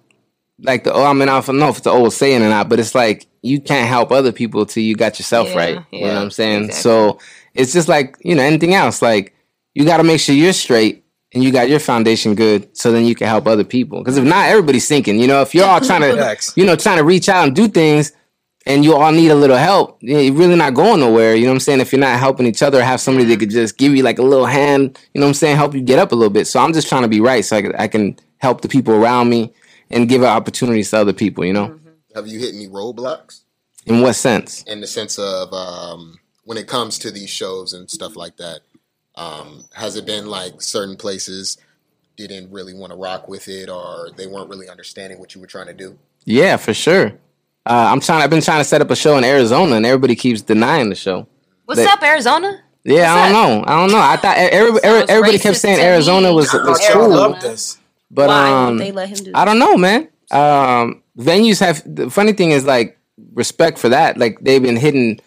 like 0.60 0.84
the 0.84 0.92
oh, 0.92 1.04
I 1.04 1.12
mean, 1.12 1.28
I 1.28 1.40
don't 1.40 1.58
know 1.58 1.68
if 1.68 1.78
it's 1.78 1.86
an 1.86 1.92
old 1.92 2.12
saying 2.12 2.42
or 2.42 2.48
not, 2.48 2.68
but 2.68 2.78
it's 2.78 2.94
like 2.94 3.26
you 3.42 3.60
can't 3.60 3.88
help 3.88 4.12
other 4.12 4.32
people 4.32 4.64
till 4.66 4.82
you 4.82 4.94
got 4.94 5.18
yourself 5.18 5.48
Yeah, 5.48 5.56
right. 5.56 5.78
You 5.90 6.02
know 6.02 6.14
what 6.14 6.16
I'm 6.22 6.30
saying? 6.30 6.64
exactly. 6.66 6.80
So 6.82 7.18
it's 7.54 7.72
just 7.72 7.88
like 7.88 8.16
you 8.20 8.34
know 8.34 8.42
anything 8.42 8.74
else. 8.74 9.00
Like 9.02 9.34
you 9.74 9.84
got 9.84 9.96
to 9.98 10.04
make 10.04 10.20
sure 10.20 10.34
you're 10.34 10.52
straight 10.52 11.04
and 11.34 11.42
you 11.42 11.50
got 11.50 11.68
your 11.70 11.80
foundation 11.80 12.34
good, 12.34 12.76
so 12.76 12.92
then 12.92 13.06
you 13.06 13.14
can 13.14 13.26
help 13.26 13.46
other 13.46 13.64
people. 13.64 13.98
Because 14.00 14.18
if 14.18 14.24
not, 14.24 14.46
everybody's 14.48 14.86
sinking. 14.86 15.18
You 15.18 15.26
know, 15.26 15.40
if 15.40 15.54
you're 15.54 15.64
all 15.66 15.80
trying 15.80 16.00
to, 16.02 16.36
you 16.56 16.66
know, 16.66 16.76
trying 16.76 16.98
to 16.98 17.04
reach 17.04 17.28
out 17.30 17.46
and 17.46 17.56
do 17.56 17.68
things. 17.68 18.12
And 18.64 18.84
you 18.84 18.94
all 18.94 19.10
need 19.10 19.30
a 19.30 19.34
little 19.34 19.56
help. 19.56 19.98
You're 20.00 20.32
really 20.32 20.54
not 20.54 20.74
going 20.74 21.00
nowhere. 21.00 21.34
You 21.34 21.42
know 21.42 21.48
what 21.48 21.54
I'm 21.54 21.60
saying? 21.60 21.80
If 21.80 21.92
you're 21.92 22.00
not 22.00 22.18
helping 22.18 22.46
each 22.46 22.62
other, 22.62 22.82
have 22.82 23.00
somebody 23.00 23.26
that 23.26 23.40
could 23.40 23.50
just 23.50 23.76
give 23.76 23.94
you 23.94 24.02
like 24.04 24.18
a 24.20 24.22
little 24.22 24.46
hand. 24.46 24.98
You 25.12 25.20
know 25.20 25.26
what 25.26 25.30
I'm 25.30 25.34
saying? 25.34 25.56
Help 25.56 25.74
you 25.74 25.80
get 25.80 25.98
up 25.98 26.12
a 26.12 26.14
little 26.14 26.30
bit. 26.32 26.46
So 26.46 26.60
I'm 26.60 26.72
just 26.72 26.88
trying 26.88 27.02
to 27.02 27.08
be 27.08 27.20
right, 27.20 27.44
so 27.44 27.56
I 27.56 27.62
can, 27.62 27.74
I 27.74 27.88
can 27.88 28.18
help 28.38 28.60
the 28.60 28.68
people 28.68 28.94
around 28.94 29.28
me 29.28 29.52
and 29.90 30.08
give 30.08 30.22
opportunities 30.22 30.90
to 30.90 30.98
other 30.98 31.12
people. 31.12 31.44
You 31.44 31.52
know, 31.54 31.80
Have 32.14 32.28
you 32.28 32.38
hit 32.38 32.54
any 32.54 32.68
roadblocks 32.68 33.40
in 33.86 34.00
what 34.00 34.14
sense? 34.14 34.62
in 34.64 34.80
the 34.80 34.86
sense 34.86 35.18
of 35.18 35.52
um, 35.52 36.18
when 36.44 36.56
it 36.56 36.68
comes 36.68 36.98
to 37.00 37.10
these 37.10 37.30
shows 37.30 37.72
and 37.72 37.90
stuff 37.90 38.14
like 38.16 38.36
that? 38.36 38.60
Um, 39.16 39.64
has 39.74 39.96
it 39.96 40.06
been 40.06 40.26
like 40.26 40.62
certain 40.62 40.96
places 40.96 41.58
didn't 42.16 42.50
really 42.52 42.74
want 42.74 42.92
to 42.92 42.96
rock 42.98 43.28
with 43.28 43.48
it, 43.48 43.68
or 43.68 44.10
they 44.16 44.26
weren't 44.26 44.48
really 44.48 44.68
understanding 44.68 45.18
what 45.18 45.34
you 45.34 45.40
were 45.40 45.46
trying 45.46 45.66
to 45.66 45.74
do? 45.74 45.98
Yeah, 46.24 46.56
for 46.56 46.72
sure. 46.72 47.14
Uh, 47.64 47.88
I'm 47.92 48.00
trying. 48.00 48.22
I've 48.22 48.30
been 48.30 48.40
trying 48.42 48.60
to 48.60 48.64
set 48.64 48.80
up 48.80 48.90
a 48.90 48.96
show 48.96 49.16
in 49.18 49.24
Arizona, 49.24 49.76
and 49.76 49.86
everybody 49.86 50.16
keeps 50.16 50.42
denying 50.42 50.88
the 50.88 50.94
show. 50.96 51.28
What's 51.64 51.80
They- 51.80 51.86
up, 51.86 52.02
Arizona? 52.02 52.60
Yeah, 52.84 53.14
I 53.14 53.30
don't 53.30 53.32
know. 53.32 53.64
I 53.64 53.80
don't 53.80 53.92
know. 53.92 54.00
I 54.00 54.16
thought 54.16 54.36
every, 54.36 54.80
every, 54.82 55.08
everybody 55.08 55.38
kept 55.38 55.56
saying 55.56 55.78
Arizona 55.78 56.30
me. 56.30 56.34
was 56.34 56.52
I 56.52 56.56
was 56.64 56.80
thought 56.80 56.88
y'all 56.94 57.06
cool, 57.06 57.10
loved 57.16 57.44
us. 57.44 57.78
but 58.10 58.26
Why 58.26 58.50
um, 58.50 58.78
they 58.78 58.90
let 58.90 59.08
him 59.08 59.24
do? 59.24 59.30
I 59.36 59.44
don't 59.44 59.60
know, 59.60 59.76
man. 59.76 60.08
Um, 60.32 61.02
venues 61.16 61.60
have 61.60 61.82
the 61.86 62.10
funny 62.10 62.32
thing 62.32 62.50
is 62.50 62.64
like 62.64 62.98
respect 63.34 63.78
for 63.78 63.88
that. 63.90 64.18
Like 64.18 64.40
they've 64.40 64.60
been 64.60 64.74
hitting 64.76 65.20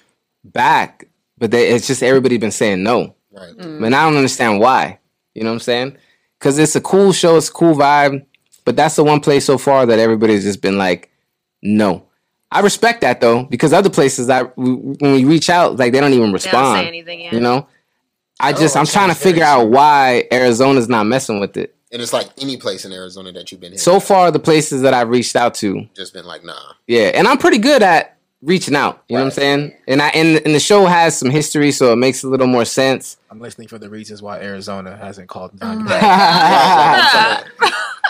back, 0.43 1.07
but 1.37 1.51
they, 1.51 1.69
it's 1.69 1.87
just 1.87 2.03
everybody 2.03 2.37
been 2.37 2.51
saying 2.51 2.83
no. 2.83 3.15
Right. 3.31 3.55
Man, 3.57 3.93
I 3.93 4.03
don't 4.03 4.17
understand 4.17 4.59
why. 4.59 4.99
You 5.33 5.43
know 5.43 5.51
what 5.51 5.55
I'm 5.55 5.59
saying? 5.61 5.97
Because 6.37 6.57
it's 6.57 6.75
a 6.75 6.81
cool 6.81 7.13
show, 7.13 7.37
it's 7.37 7.47
a 7.49 7.53
cool 7.53 7.73
vibe, 7.75 8.25
but 8.65 8.75
that's 8.75 8.97
the 8.97 9.03
one 9.05 9.21
place 9.21 9.45
so 9.45 9.57
far 9.57 9.85
that 9.85 9.99
everybody's 9.99 10.43
just 10.43 10.61
been 10.61 10.77
like, 10.77 11.09
no. 11.61 12.04
I 12.55 12.61
respect 12.61 13.01
that 13.01 13.21
though, 13.21 13.43
because 13.43 13.73
other 13.73 13.89
places 13.89 14.27
that 14.27 14.57
when 14.57 14.95
we 15.01 15.25
reach 15.25 15.49
out, 15.49 15.77
like 15.77 15.91
they 15.91 15.99
don't 15.99 16.13
even 16.13 16.27
They 16.27 16.33
respond. 16.33 16.75
don't 16.77 16.83
say 16.83 16.87
anything 16.87 17.21
yet. 17.21 17.33
You 17.33 17.39
know, 17.41 17.67
I 18.39 18.53
just 18.53 18.75
Oh, 18.75 18.79
I'm 18.79 18.85
trying 18.85 19.09
to 19.09 19.15
figure 19.15 19.43
out 19.43 19.69
why 19.69 20.27
Arizona's 20.31 20.87
not 20.87 21.05
messing 21.05 21.39
with 21.39 21.57
it. 21.57 21.75
And 21.91 22.01
it's 22.01 22.13
like 22.13 22.29
any 22.41 22.57
place 22.57 22.85
in 22.85 22.91
Arizona 22.91 23.31
that 23.33 23.51
you've 23.51 23.61
been 23.61 23.73
in. 23.73 23.77
So 23.77 23.99
far, 23.99 24.31
the 24.31 24.39
places 24.39 24.81
that 24.81 24.93
I've 24.93 25.09
reached 25.09 25.35
out 25.35 25.53
to, 25.55 25.87
just 25.95 26.13
been 26.13 26.25
like, 26.25 26.43
nah. 26.43 26.53
yeah, 26.87 27.11
and 27.13 27.27
I'm 27.27 27.37
pretty 27.37 27.59
good 27.59 27.83
at 27.83 28.17
reaching 28.41 28.75
out. 28.75 29.03
You 29.07 29.15
know 29.17 29.23
what 29.23 29.27
I'm 29.27 29.31
saying? 29.31 29.73
And 29.87 30.01
I 30.01 30.09
and, 30.09 30.41
and 30.45 30.55
the 30.55 30.59
show 30.59 30.85
has 30.85 31.17
some 31.17 31.29
history, 31.29 31.71
so 31.71 31.93
it 31.93 31.97
makes 31.97 32.23
a 32.23 32.27
little 32.29 32.47
more 32.47 32.65
sense. 32.65 33.17
I'm 33.29 33.39
listening 33.39 33.67
for 33.67 33.77
the 33.79 33.89
reasons 33.89 34.21
why 34.21 34.39
Arizona 34.41 34.97
hasn't 34.97 35.29
called 35.29 35.57
Mm. 35.59 35.87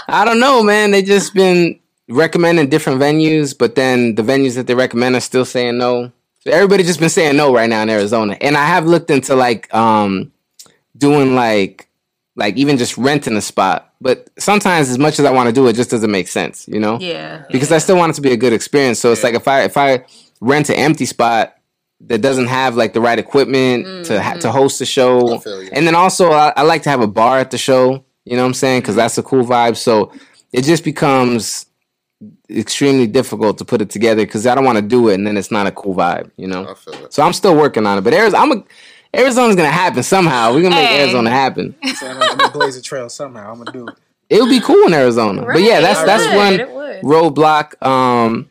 I 0.07 0.23
don't 0.23 0.39
know, 0.39 0.61
man. 0.63 0.91
They 0.91 1.01
just 1.01 1.33
been 1.33 1.79
recommending 2.09 2.69
different 2.69 2.99
venues, 3.01 3.57
but 3.57 3.75
then 3.75 4.15
the 4.15 4.21
venues 4.23 4.55
that 4.55 4.67
they 4.67 4.75
recommend 4.75 5.15
are 5.15 5.21
still 5.21 5.45
saying 5.45 5.77
no. 5.77 6.11
So 6.41 6.51
everybody 6.51 6.83
just 6.83 6.99
been 6.99 7.09
saying 7.09 7.35
no 7.37 7.53
right 7.53 7.69
now 7.69 7.81
in 7.81 7.89
Arizona. 7.89 8.37
And 8.39 8.55
I 8.55 8.65
have 8.65 8.85
looked 8.85 9.09
into 9.09 9.35
like 9.35 9.73
um 9.73 10.31
doing 10.97 11.35
like 11.35 11.87
like 12.35 12.55
even 12.57 12.77
just 12.77 12.97
renting 12.97 13.35
a 13.37 13.41
spot. 13.41 13.93
But 14.01 14.29
sometimes 14.37 14.89
as 14.89 14.97
much 14.99 15.19
as 15.19 15.25
I 15.25 15.31
want 15.31 15.47
to 15.47 15.53
do 15.53 15.65
it, 15.67 15.73
just 15.73 15.89
doesn't 15.89 16.11
make 16.11 16.27
sense, 16.27 16.67
you 16.67 16.79
know? 16.79 16.99
Yeah. 16.99 17.45
Because 17.49 17.71
I 17.71 17.77
still 17.79 17.95
want 17.97 18.11
it 18.11 18.15
to 18.15 18.21
be 18.21 18.33
a 18.33 18.37
good 18.37 18.53
experience. 18.53 18.99
So 18.99 19.11
it's 19.11 19.23
like 19.23 19.33
if 19.35 19.47
I 19.47 19.63
if 19.63 19.77
I 19.77 20.05
rent 20.41 20.69
an 20.69 20.75
empty 20.75 21.05
spot 21.05 21.55
that 22.01 22.21
doesn't 22.21 22.47
have 22.47 22.75
like 22.75 22.93
the 22.93 23.01
right 23.01 23.17
equipment 23.17 24.05
to 24.05 24.21
ha- 24.21 24.33
to 24.35 24.51
host 24.51 24.77
the 24.79 24.85
show, 24.85 25.35
I 25.35 25.37
feel 25.39 25.63
you. 25.63 25.69
and 25.73 25.87
then 25.87 25.95
also 25.95 26.31
I, 26.31 26.53
I 26.55 26.61
like 26.63 26.83
to 26.83 26.89
have 26.89 27.01
a 27.01 27.07
bar 27.07 27.39
at 27.39 27.49
the 27.51 27.57
show. 27.57 28.03
You 28.25 28.35
know 28.35 28.43
what 28.43 28.47
I'm 28.49 28.53
saying? 28.53 28.81
Because 28.81 28.95
that's 28.95 29.17
a 29.17 29.23
cool 29.23 29.43
vibe. 29.45 29.77
So 29.77 30.11
it 30.51 30.63
just 30.63 30.83
becomes 30.83 31.65
extremely 32.49 33.07
difficult 33.07 33.57
to 33.57 33.65
put 33.65 33.81
it 33.81 33.89
together 33.89 34.23
because 34.25 34.45
I 34.45 34.55
don't 34.55 34.65
want 34.65 34.77
to 34.77 34.81
do 34.81 35.09
it 35.09 35.15
and 35.15 35.25
then 35.25 35.37
it's 35.37 35.51
not 35.51 35.67
a 35.67 35.71
cool 35.71 35.95
vibe. 35.95 36.31
You 36.37 36.47
know. 36.47 36.67
I 36.69 36.73
feel 36.73 36.93
it. 37.05 37.13
So 37.13 37.23
I'm 37.23 37.33
still 37.33 37.55
working 37.55 37.85
on 37.85 37.97
it. 37.97 38.01
But 38.01 38.13
Arizona, 38.13 38.43
I'm 38.43 38.51
a, 38.51 38.63
Arizona's 39.15 39.55
gonna 39.55 39.69
happen 39.69 40.03
somehow. 40.03 40.53
We're 40.53 40.61
gonna 40.63 40.75
make 40.75 40.89
Hey. 40.89 41.01
Arizona 41.03 41.29
happen. 41.29 41.75
So 41.95 42.07
I'm, 42.09 42.37
gonna, 42.37 42.51
blaze 42.51 42.75
a 42.77 42.81
trail 42.81 43.09
somehow. 43.09 43.51
I'm 43.51 43.57
gonna 43.59 43.71
do 43.71 43.87
it. 43.87 43.95
It 44.29 44.41
would 44.41 44.49
be 44.49 44.59
cool 44.59 44.87
in 44.87 44.93
Arizona. 44.93 45.43
but 45.45 45.61
yeah, 45.61 45.79
that's 45.81 45.99
Right, 45.99 46.05
that's 46.05 46.25
would, 46.27 47.03
one 47.03 47.03
roadblock. 47.03 47.85
Um, 47.85 48.49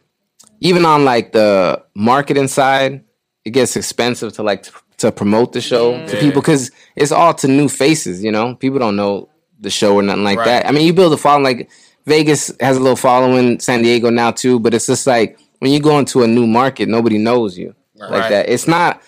even 0.60 0.84
on 0.84 1.04
like 1.04 1.32
the 1.32 1.82
marketing 1.94 2.48
side, 2.48 3.04
it 3.44 3.50
gets 3.50 3.76
expensive 3.76 4.32
to 4.34 4.42
like 4.42 4.62
to, 4.62 4.72
to 4.98 5.12
promote 5.12 5.52
the 5.52 5.60
show 5.60 6.04
to 6.06 6.16
people 6.20 6.40
because 6.40 6.70
it's 6.96 7.12
all 7.12 7.34
to 7.34 7.48
new 7.48 7.68
faces. 7.68 8.22
You 8.24 8.32
know, 8.32 8.54
people 8.54 8.78
don't 8.78 8.96
know 8.96 9.28
the 9.60 9.70
show 9.70 9.94
or 9.96 10.02
nothing 10.02 10.24
like 10.24 10.38
Right. 10.38 10.46
that. 10.46 10.66
I 10.66 10.70
mean, 10.70 10.86
you 10.86 10.92
build 10.94 11.12
a 11.12 11.16
following. 11.16 11.44
Like 11.44 11.70
Vegas 12.06 12.52
has 12.60 12.76
a 12.76 12.80
little 12.80 12.96
following, 12.96 13.58
San 13.60 13.82
Diego 13.82 14.10
now 14.10 14.30
too. 14.30 14.58
But 14.60 14.74
it's 14.74 14.86
just 14.86 15.06
like 15.06 15.38
when 15.60 15.70
you 15.72 15.80
go 15.80 15.98
into 15.98 16.22
a 16.22 16.26
new 16.26 16.46
market, 16.46 16.88
nobody 16.88 17.18
knows 17.18 17.56
you 17.58 17.74
like 17.96 18.10
Right. 18.10 18.30
that. 18.30 18.48
It's 18.48 18.68
not, 18.68 19.02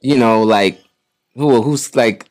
you 0.00 0.16
know, 0.16 0.42
like 0.42 0.80
who 1.34 1.62
who's 1.62 1.94
like. 1.94 2.26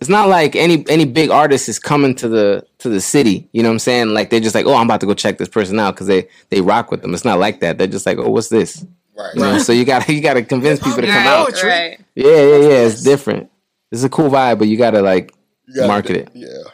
It's 0.00 0.08
not 0.10 0.28
like 0.28 0.54
any 0.54 0.84
any 0.88 1.04
big 1.06 1.28
artist 1.30 1.68
is 1.68 1.80
coming 1.80 2.14
to 2.16 2.28
the 2.28 2.64
to 2.78 2.88
the 2.88 3.00
city. 3.00 3.48
You 3.52 3.64
know 3.64 3.68
what 3.70 3.74
I'm 3.74 3.78
saying? 3.80 4.08
Like 4.14 4.30
they're 4.30 4.38
just 4.38 4.54
like, 4.54 4.64
oh, 4.64 4.74
I'm 4.76 4.86
about 4.86 5.00
to 5.00 5.06
go 5.06 5.14
check 5.14 5.38
this 5.38 5.48
person 5.48 5.80
out 5.80 5.94
because 5.96 6.06
they 6.06 6.28
they 6.50 6.60
rock 6.60 6.92
with 6.92 7.02
them. 7.02 7.14
It's 7.14 7.24
not 7.24 7.40
like 7.40 7.58
that. 7.60 7.78
They're 7.78 7.88
just 7.88 8.06
like, 8.06 8.16
oh, 8.18 8.30
what's 8.30 8.48
this? 8.48 8.84
Right. 9.16 9.34
You 9.34 9.40
know? 9.40 9.58
So 9.58 9.72
you 9.72 9.84
got 9.84 10.02
to 10.02 10.12
you 10.12 10.20
got 10.20 10.34
to 10.34 10.44
convince 10.44 10.78
people 10.78 11.00
to 11.00 11.06
come 11.08 11.16
Right, 11.16 11.26
out. 11.26 11.62
Right. 11.64 11.98
Yeah, 12.14 12.26
yeah, 12.30 12.56
yeah. 12.68 12.86
It's 12.86 13.02
different. 13.02 13.50
It's 13.90 14.04
a 14.04 14.08
cool 14.08 14.28
vibe, 14.30 14.60
but 14.60 14.68
you 14.68 14.76
got 14.76 14.92
to 14.92 15.02
like 15.02 15.32
You 15.66 15.74
gotta 15.74 15.88
market 15.88 16.12
do- 16.12 16.20
it. 16.20 16.28
Yeah. 16.32 16.70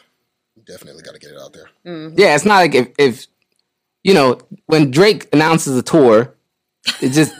You 0.56 0.62
definitely 0.66 1.02
got 1.02 1.14
to 1.14 1.18
get 1.18 1.30
it 1.30 1.38
out 1.40 1.54
there. 1.54 1.70
Mm-hmm. 1.86 2.18
Yeah, 2.18 2.34
it's 2.34 2.44
not 2.44 2.56
like 2.56 2.74
if 2.74 2.88
if 2.98 3.26
you 4.02 4.14
know 4.14 4.38
when 4.66 4.90
Drake 4.90 5.28
announces 5.32 5.76
a 5.76 5.82
tour, 5.82 6.34
it 7.00 7.10
just 7.10 7.34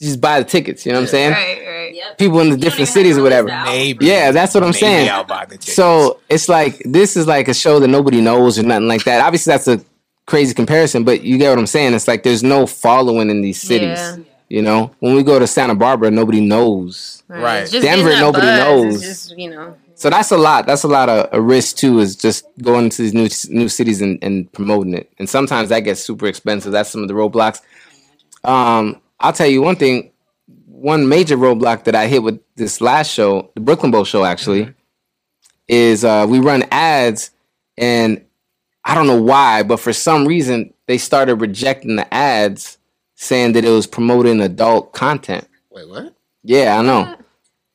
just 0.00 0.20
buy 0.20 0.40
the 0.40 0.48
tickets. 0.48 0.86
You 0.86 0.92
know 0.92 0.98
what 0.98 1.04
I'm 1.04 1.08
saying? 1.08 1.32
Right, 1.32 1.66
right. 1.66 1.94
Yep. 1.94 2.18
People 2.18 2.40
in 2.40 2.50
the 2.50 2.56
different 2.56 2.88
cities 2.88 3.18
or 3.18 3.22
whatever. 3.22 3.48
Maybe. 3.48 4.06
Yeah, 4.06 4.30
that's 4.32 4.54
what 4.54 4.62
I'm 4.62 4.68
Maybe 4.68 4.78
saying. 4.78 5.10
I'll 5.10 5.24
buy 5.24 5.44
the 5.44 5.58
tickets. 5.58 5.74
So 5.74 6.20
it's 6.28 6.48
like 6.48 6.78
this 6.84 7.16
is 7.16 7.26
like 7.26 7.48
a 7.48 7.54
show 7.54 7.78
that 7.80 7.88
nobody 7.88 8.20
knows 8.20 8.58
or 8.58 8.62
nothing 8.62 8.88
like 8.88 9.04
that. 9.04 9.20
Obviously, 9.20 9.52
that's 9.52 9.68
a 9.68 9.84
crazy 10.26 10.54
comparison, 10.54 11.04
but 11.04 11.22
you 11.22 11.36
get 11.36 11.50
what 11.50 11.58
I'm 11.58 11.66
saying. 11.66 11.92
It's 11.94 12.08
like 12.08 12.22
there's 12.22 12.42
no 12.42 12.66
following 12.66 13.28
in 13.30 13.42
these 13.42 13.60
cities. 13.60 13.98
Yeah. 13.98 14.16
You 14.48 14.62
know, 14.62 14.90
when 14.98 15.14
we 15.14 15.22
go 15.22 15.38
to 15.38 15.46
Santa 15.46 15.76
Barbara, 15.76 16.10
nobody 16.10 16.40
knows. 16.40 17.22
Right. 17.28 17.62
It's 17.62 17.70
just 17.70 17.84
Denver, 17.84 18.10
nobody 18.18 18.46
buzz. 18.46 18.58
knows. 18.58 18.94
It's 18.96 19.04
just, 19.28 19.38
you 19.38 19.50
know. 19.50 19.76
So 20.00 20.08
that's 20.08 20.30
a 20.30 20.38
lot. 20.38 20.64
That's 20.64 20.82
a 20.82 20.88
lot 20.88 21.10
of 21.10 21.28
a 21.30 21.42
risk 21.42 21.76
too. 21.76 21.98
Is 21.98 22.16
just 22.16 22.46
going 22.62 22.88
to 22.88 23.02
these 23.02 23.12
new 23.12 23.28
new 23.54 23.68
cities 23.68 24.00
and, 24.00 24.18
and 24.24 24.50
promoting 24.50 24.94
it. 24.94 25.12
And 25.18 25.28
sometimes 25.28 25.68
that 25.68 25.80
gets 25.80 26.00
super 26.00 26.26
expensive. 26.26 26.72
That's 26.72 26.88
some 26.88 27.02
of 27.02 27.08
the 27.08 27.12
roadblocks. 27.12 27.60
Um, 28.42 29.02
I'll 29.20 29.34
tell 29.34 29.46
you 29.46 29.60
one 29.60 29.76
thing. 29.76 30.10
One 30.68 31.06
major 31.06 31.36
roadblock 31.36 31.84
that 31.84 31.94
I 31.94 32.06
hit 32.06 32.22
with 32.22 32.40
this 32.56 32.80
last 32.80 33.12
show, 33.12 33.50
the 33.54 33.60
Brooklyn 33.60 33.90
Bowl 33.90 34.04
show, 34.04 34.24
actually, 34.24 34.72
is 35.68 36.02
uh, 36.02 36.26
we 36.26 36.38
run 36.40 36.64
ads, 36.70 37.30
and 37.76 38.24
I 38.86 38.94
don't 38.94 39.06
know 39.06 39.20
why, 39.20 39.64
but 39.64 39.80
for 39.80 39.92
some 39.92 40.26
reason 40.26 40.72
they 40.86 40.96
started 40.96 41.34
rejecting 41.34 41.96
the 41.96 42.14
ads, 42.14 42.78
saying 43.16 43.52
that 43.52 43.66
it 43.66 43.70
was 43.70 43.86
promoting 43.86 44.40
adult 44.40 44.94
content. 44.94 45.46
Wait, 45.68 45.86
what? 45.86 46.14
Yeah, 46.42 46.78
I 46.78 46.82
know. 46.82 47.16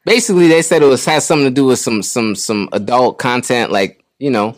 Basically, 0.05 0.47
they 0.47 0.61
said 0.61 0.81
it 0.81 0.85
was 0.85 1.03
has 1.05 1.25
something 1.25 1.45
to 1.47 1.51
do 1.51 1.65
with 1.65 1.79
some 1.79 2.01
some 2.03 2.35
some 2.35 2.69
adult 2.71 3.17
content, 3.17 3.71
like 3.71 4.03
you 4.19 4.29
know, 4.29 4.55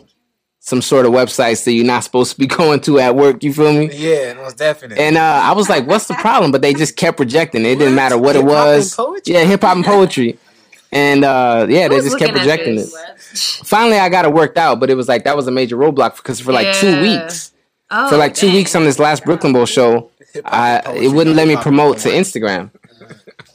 some 0.60 0.82
sort 0.82 1.06
of 1.06 1.12
websites 1.12 1.64
that 1.64 1.72
you're 1.72 1.86
not 1.86 2.04
supposed 2.04 2.32
to 2.32 2.38
be 2.38 2.46
going 2.58 2.80
to 2.80 2.98
at 3.00 3.16
work. 3.16 3.42
You 3.42 3.52
feel 3.54 3.72
me? 3.72 3.90
yeah, 3.92 4.34
most 4.34 4.58
definitely. 4.58 5.02
And 5.02 5.16
uh, 5.16 5.40
I 5.44 5.52
was 5.52 5.68
like, 5.68 5.86
"What's 5.86 6.06
the 6.06 6.14
problem?" 6.14 6.52
But 6.52 6.60
they 6.62 6.74
just 6.74 6.96
kept 6.96 7.18
rejecting 7.18 7.64
it. 7.64 7.68
It 7.72 7.78
didn't 7.78 7.94
matter 7.94 8.18
what 8.18 8.36
it 8.36 8.42
Hip-hop 8.42 8.56
and 8.66 8.76
was. 8.76 8.94
poetry? 8.94 9.34
Yeah, 9.34 9.44
hip 9.44 9.62
hop 9.62 9.76
and 9.76 9.84
poetry. 9.84 10.38
And 10.92 11.24
uh, 11.24 11.66
yeah, 11.68 11.88
they 11.88 11.96
just 12.00 12.18
kept 12.18 12.32
looking 12.34 12.36
at 12.36 12.40
rejecting 12.46 12.74
it. 12.74 12.86
this? 13.30 13.56
Finally, 13.64 13.98
I 13.98 14.08
got 14.08 14.24
it 14.24 14.32
worked 14.32 14.56
out, 14.56 14.80
but 14.80 14.88
it 14.90 14.94
was 14.94 15.08
like 15.08 15.24
that 15.24 15.36
was 15.36 15.46
a 15.46 15.50
major 15.50 15.76
roadblock 15.76 16.16
because 16.16 16.40
for 16.40 16.52
like 16.52 16.74
two 16.76 17.00
weeks, 17.02 17.52
Oh, 17.90 18.08
for 18.10 18.16
like 18.18 18.34
two 18.34 18.52
weeks 18.52 18.74
on 18.74 18.84
this 18.84 18.98
last 18.98 19.24
Brooklyn 19.24 19.52
Bowl 19.54 19.64
show, 19.66 20.10
I 20.44 20.82
it 20.96 21.08
wouldn't 21.12 21.36
let 21.36 21.48
me 21.48 21.56
promote 21.56 21.98
to. 21.98 22.10
Instagram, 22.10 22.70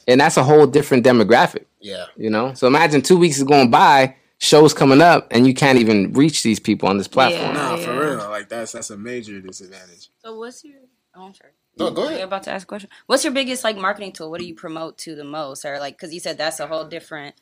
and 0.06 0.20
that's 0.20 0.36
a 0.36 0.42
whole 0.42 0.66
different 0.66 1.04
demographic. 1.04 1.64
Yeah. 1.80 2.06
You 2.16 2.30
know, 2.30 2.54
so 2.54 2.66
imagine 2.66 3.02
two 3.02 3.18
weeks 3.18 3.36
is 3.38 3.44
going 3.44 3.70
by, 3.70 4.16
shows 4.38 4.74
coming 4.74 5.00
up, 5.00 5.28
and 5.30 5.46
you 5.46 5.54
can't 5.54 5.78
even 5.78 6.12
reach 6.12 6.42
these 6.42 6.60
people 6.60 6.88
on 6.88 6.98
this 6.98 7.08
platform. 7.08 7.54
Nah, 7.54 7.76
for 7.76 7.98
real. 7.98 8.16
Like 8.30 8.48
that's 8.48 8.72
that's 8.72 8.90
a 8.90 8.96
major 8.96 9.40
disadvantage. 9.40 10.10
So 10.18 10.38
what's 10.38 10.64
your? 10.64 10.80
Oh, 11.14 11.26
I'm 11.26 11.34
sorry. 11.34 11.52
No, 11.76 11.90
go 11.90 12.02
You're 12.02 12.12
ahead. 12.12 12.24
about 12.24 12.42
to 12.44 12.52
ask 12.52 12.64
a 12.64 12.68
question. 12.68 12.88
What's 13.06 13.24
your 13.24 13.32
biggest 13.32 13.64
like 13.64 13.76
marketing 13.76 14.12
tool? 14.12 14.30
What 14.30 14.40
do 14.40 14.46
you 14.46 14.54
promote 14.54 14.98
to 14.98 15.14
the 15.14 15.24
most, 15.24 15.64
or 15.64 15.78
like 15.78 15.96
because 15.96 16.14
you 16.14 16.20
said 16.20 16.38
that's 16.38 16.60
a 16.60 16.66
whole 16.66 16.84
different. 16.84 17.34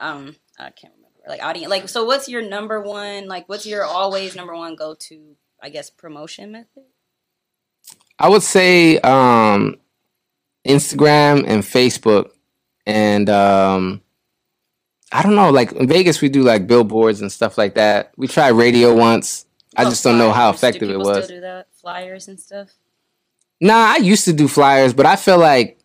Um, 0.00 0.36
I 0.58 0.70
can't 0.70 0.92
remember. 0.94 1.08
Like 1.26 1.42
audience. 1.42 1.70
Like 1.70 1.88
so, 1.88 2.04
what's 2.04 2.28
your 2.28 2.42
number 2.42 2.80
one? 2.80 3.26
Like, 3.26 3.48
what's 3.48 3.66
your 3.66 3.84
always 3.84 4.36
number 4.36 4.54
one 4.54 4.76
go 4.76 4.94
to? 4.94 5.36
I 5.60 5.70
guess 5.70 5.90
promotion 5.90 6.52
method. 6.52 6.84
I 8.18 8.28
would 8.28 8.42
say 8.42 8.98
um, 9.00 9.76
Instagram 10.68 11.44
and 11.46 11.62
Facebook, 11.62 12.30
and 12.86 13.28
um, 13.30 14.02
I 15.10 15.22
don't 15.22 15.34
know. 15.34 15.50
Like 15.50 15.72
in 15.72 15.88
Vegas, 15.88 16.20
we 16.20 16.28
do 16.28 16.42
like 16.42 16.66
billboards 16.66 17.20
and 17.20 17.32
stuff 17.32 17.56
like 17.58 17.74
that. 17.74 18.12
We 18.16 18.28
tried 18.28 18.50
radio 18.50 18.94
once. 18.94 19.46
I 19.76 19.84
Oh, 19.84 19.90
just 19.90 20.04
don't 20.04 20.18
know 20.18 20.32
how 20.32 20.52
flyers. 20.52 20.60
Do 20.60 20.66
effective 20.86 20.90
it 20.90 20.98
was. 20.98 21.24
Still 21.24 21.36
do 21.36 21.40
that 21.42 21.66
flyers 21.80 22.28
and 22.28 22.38
stuff. 22.38 22.68
Nah, 23.60 23.94
I 23.94 23.96
used 23.96 24.24
to 24.26 24.32
do 24.32 24.46
flyers, 24.48 24.92
but 24.94 25.06
I 25.06 25.16
feel 25.16 25.38
like 25.38 25.78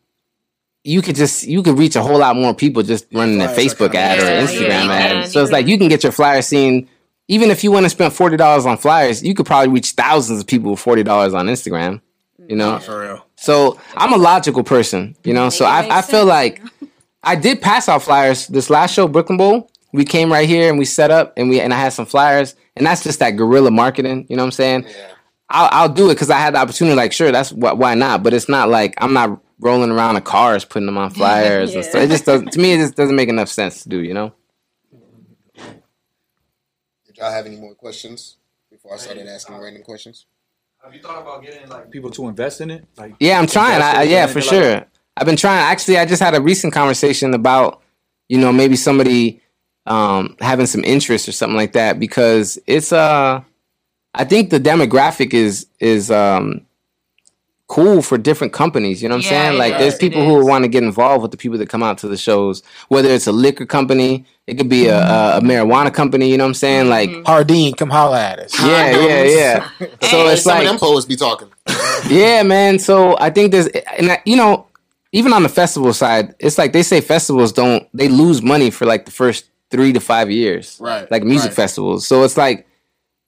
you 0.83 1.01
could 1.01 1.15
just 1.15 1.45
you 1.47 1.63
could 1.63 1.77
reach 1.79 1.95
a 1.95 2.01
whole 2.01 2.19
lot 2.19 2.35
more 2.35 2.53
people 2.53 2.83
just 2.83 3.05
running 3.13 3.41
a 3.41 3.47
flyers 3.47 3.57
are 3.73 3.75
Facebook 3.77 3.91
kinda- 3.93 3.99
ad 3.99 4.19
or 4.19 4.25
Yeah, 4.25 4.41
Instagram 4.47 4.85
yeah, 4.87 4.93
ad. 4.93 5.11
can, 5.23 5.29
so 5.31 5.39
you 5.39 5.43
it's 5.43 5.51
like 5.53 5.67
you 5.67 5.77
can 5.77 5.87
get 5.87 6.03
your 6.03 6.11
flyer 6.11 6.41
seen. 6.41 6.89
Even 7.29 7.49
if 7.51 7.63
you 7.63 7.71
went 7.71 7.85
and 7.85 7.91
spent 7.91 8.13
forty 8.13 8.35
dollars 8.35 8.65
on 8.65 8.77
flyers, 8.77 9.23
you 9.23 9.33
could 9.33 9.45
probably 9.45 9.69
reach 9.73 9.91
thousands 9.91 10.41
of 10.41 10.47
people 10.47 10.71
with 10.71 10.79
forty 10.79 11.03
dollars 11.03 11.33
on 11.33 11.47
Instagram. 11.47 12.01
You 12.49 12.57
know, 12.57 12.71
Nah, 12.71 12.79
for 12.79 12.99
real. 12.99 13.25
So 13.43 13.77
I'm 13.97 14.13
a 14.13 14.17
logical 14.17 14.63
person. 14.63 15.15
You 15.25 15.33
know, 15.33 15.49
so 15.49 15.65
I 15.65 15.97
I 15.99 16.01
feel 16.01 16.25
like 16.25 16.61
I 17.23 17.35
did 17.35 17.61
pass 17.61 17.89
out 17.89 18.01
flyers 18.03 18.47
this 18.47 18.69
last 18.69 18.93
show, 18.93 19.07
Brooklyn 19.07 19.37
Bowl. 19.37 19.69
we 19.91 20.05
came 20.05 20.31
right 20.31 20.47
here 20.47 20.69
and 20.69 20.79
we 20.79 20.85
set 20.85 21.11
up 21.11 21.33
and 21.37 21.49
we 21.49 21.59
and 21.59 21.73
I 21.73 21.77
had 21.77 21.93
some 21.93 22.05
flyers 22.05 22.55
and 22.77 22.85
that's 22.87 23.03
just 23.03 23.19
that 23.19 23.31
guerrilla 23.31 23.69
marketing. 23.71 24.25
You 24.29 24.37
know 24.37 24.43
what 24.43 24.47
I'm 24.47 24.51
saying? 24.51 24.85
I'll, 25.49 25.69
I'll 25.71 25.89
do 25.93 26.09
it 26.09 26.15
because 26.15 26.29
I 26.29 26.39
had 26.39 26.55
the 26.55 26.59
opportunity. 26.59 26.95
Like, 26.95 27.11
sure, 27.11 27.31
that's 27.31 27.49
wh- 27.51 27.77
why 27.77 27.93
not. 27.95 28.23
But 28.23 28.33
it's 28.33 28.47
not 28.49 28.69
like 28.69 28.95
I'm 28.99 29.13
not 29.13 29.39
rolling 29.59 29.91
around 29.91 30.15
in 30.15 30.21
cars 30.23 30.63
putting 30.65 30.85
them 30.85 30.97
on 30.97 31.09
flyers. 31.19 31.75
and 31.75 31.83
stuff. 31.83 32.01
It 32.01 32.07
just 32.07 32.25
doesn't. 32.25 32.53
To 32.53 32.59
me, 32.59 32.73
it 32.73 32.77
just 32.77 32.95
doesn't 32.95 33.15
make 33.15 33.29
enough 33.29 33.49
sense 33.49 33.83
to 33.83 33.89
do. 33.89 34.01
You 34.01 34.13
know? 34.13 34.33
Did 37.05 37.17
y'all 37.17 37.31
have 37.31 37.45
any 37.45 37.57
more 37.57 37.75
questions 37.75 38.37
before 38.71 38.93
I 38.95 38.97
started 38.97 39.27
asking 39.27 39.57
random 39.57 39.83
questions? 39.83 40.25
Have 40.83 40.93
you 40.93 40.99
thought 40.99 41.21
about 41.21 41.41
getting 41.41 41.69
like 41.69 41.89
people 41.91 42.09
to 42.11 42.27
invest 42.27 42.59
in 42.59 42.69
it? 42.69 42.85
Like 42.97 43.15
Yeah, 43.19 43.39
I'm 43.39 43.47
trying. 43.47 43.81
I, 43.81 44.01
I, 44.01 44.03
yeah, 44.03 44.27
for 44.27 44.39
like 44.39 44.49
sure. 44.49 44.85
I've 45.15 45.25
been 45.25 45.37
trying. 45.37 45.59
Actually, 45.59 45.97
I 45.97 46.05
just 46.05 46.21
had 46.21 46.35
a 46.35 46.41
recent 46.41 46.73
conversation 46.73 47.33
about, 47.33 47.81
you 48.27 48.37
know, 48.37 48.51
maybe 48.51 48.75
somebody 48.75 49.41
um, 49.85 50.35
having 50.41 50.65
some 50.65 50.83
interest 50.83 51.29
or 51.29 51.31
something 51.31 51.55
like 51.55 51.71
that 51.73 51.99
because 51.99 52.59
it's 52.67 52.91
uh, 52.91 53.41
I 54.13 54.23
think 54.25 54.49
the 54.49 54.59
demographic 54.59 55.33
is 55.33 55.67
is 55.79 56.11
um, 56.11 56.65
cool 57.73 58.03
for 58.03 58.19
different 58.19 58.53
companies. 58.53 59.01
You 59.01 59.09
know 59.09 59.15
what 59.15 59.25
I'm 59.25 59.31
Yeah, 59.33 59.47
saying? 59.47 59.57
Like, 59.57 59.73
is, 59.73 59.79
there's 59.79 59.95
people 59.97 60.23
who 60.23 60.45
want 60.45 60.63
to 60.63 60.67
get 60.67 60.83
involved 60.83 61.23
with 61.23 61.31
the 61.31 61.37
people 61.37 61.57
that 61.57 61.69
come 61.69 61.81
out 61.81 61.97
to 61.99 62.07
the 62.07 62.17
shows. 62.17 62.61
Whether 62.89 63.09
it's 63.09 63.25
a 63.25 63.31
liquor 63.31 63.65
company, 63.65 64.25
it 64.45 64.55
could 64.59 64.69
be 64.69 64.87
a, 64.87 64.99
mm-hmm. 64.99 65.11
a, 65.11 65.37
a 65.37 65.41
marijuana 65.41 65.91
company. 65.91 66.29
You 66.29 66.37
know 66.37 66.43
what 66.43 66.49
I'm 66.49 66.53
saying? 66.53 66.89
Like, 66.89 67.09
mm-hmm. 67.09 67.23
Hardin, 67.25 67.73
come 67.73 67.89
holla 67.89 68.21
at 68.21 68.39
us. 68.39 68.53
yeah, 68.59 68.91
yeah, 68.91 69.23
yeah. 69.23 69.69
so 69.79 69.87
Hey, 70.07 70.33
it's 70.33 70.43
some 70.43 70.57
like 70.57 70.65
of 70.67 70.71
them 70.71 70.79
poets 70.79 71.05
be 71.07 71.15
talking. 71.15 71.49
yeah, 72.09 72.43
man. 72.43 72.77
So 72.77 73.17
I 73.19 73.31
think 73.31 73.51
there's, 73.51 73.67
and 73.97 74.11
I, 74.11 74.21
you 74.25 74.35
know, 74.35 74.67
even 75.11 75.33
on 75.33 75.41
the 75.41 75.49
festival 75.49 75.93
side, 75.93 76.35
it's 76.39 76.59
like 76.59 76.73
they 76.73 76.83
say 76.83 77.01
festivals 77.01 77.51
don't 77.51 77.87
they 77.93 78.07
lose 78.07 78.41
money 78.43 78.69
for 78.69 78.85
like 78.85 79.05
the 79.05 79.11
first 79.11 79.45
three 79.71 79.93
to 79.93 79.99
five 79.99 80.29
years, 80.29 80.77
Right, 80.79 81.09
Like 81.09 81.23
music 81.23 81.49
right. 81.49 81.55
festivals. 81.55 82.07
So 82.07 82.23
it's 82.23 82.37
like 82.37 82.67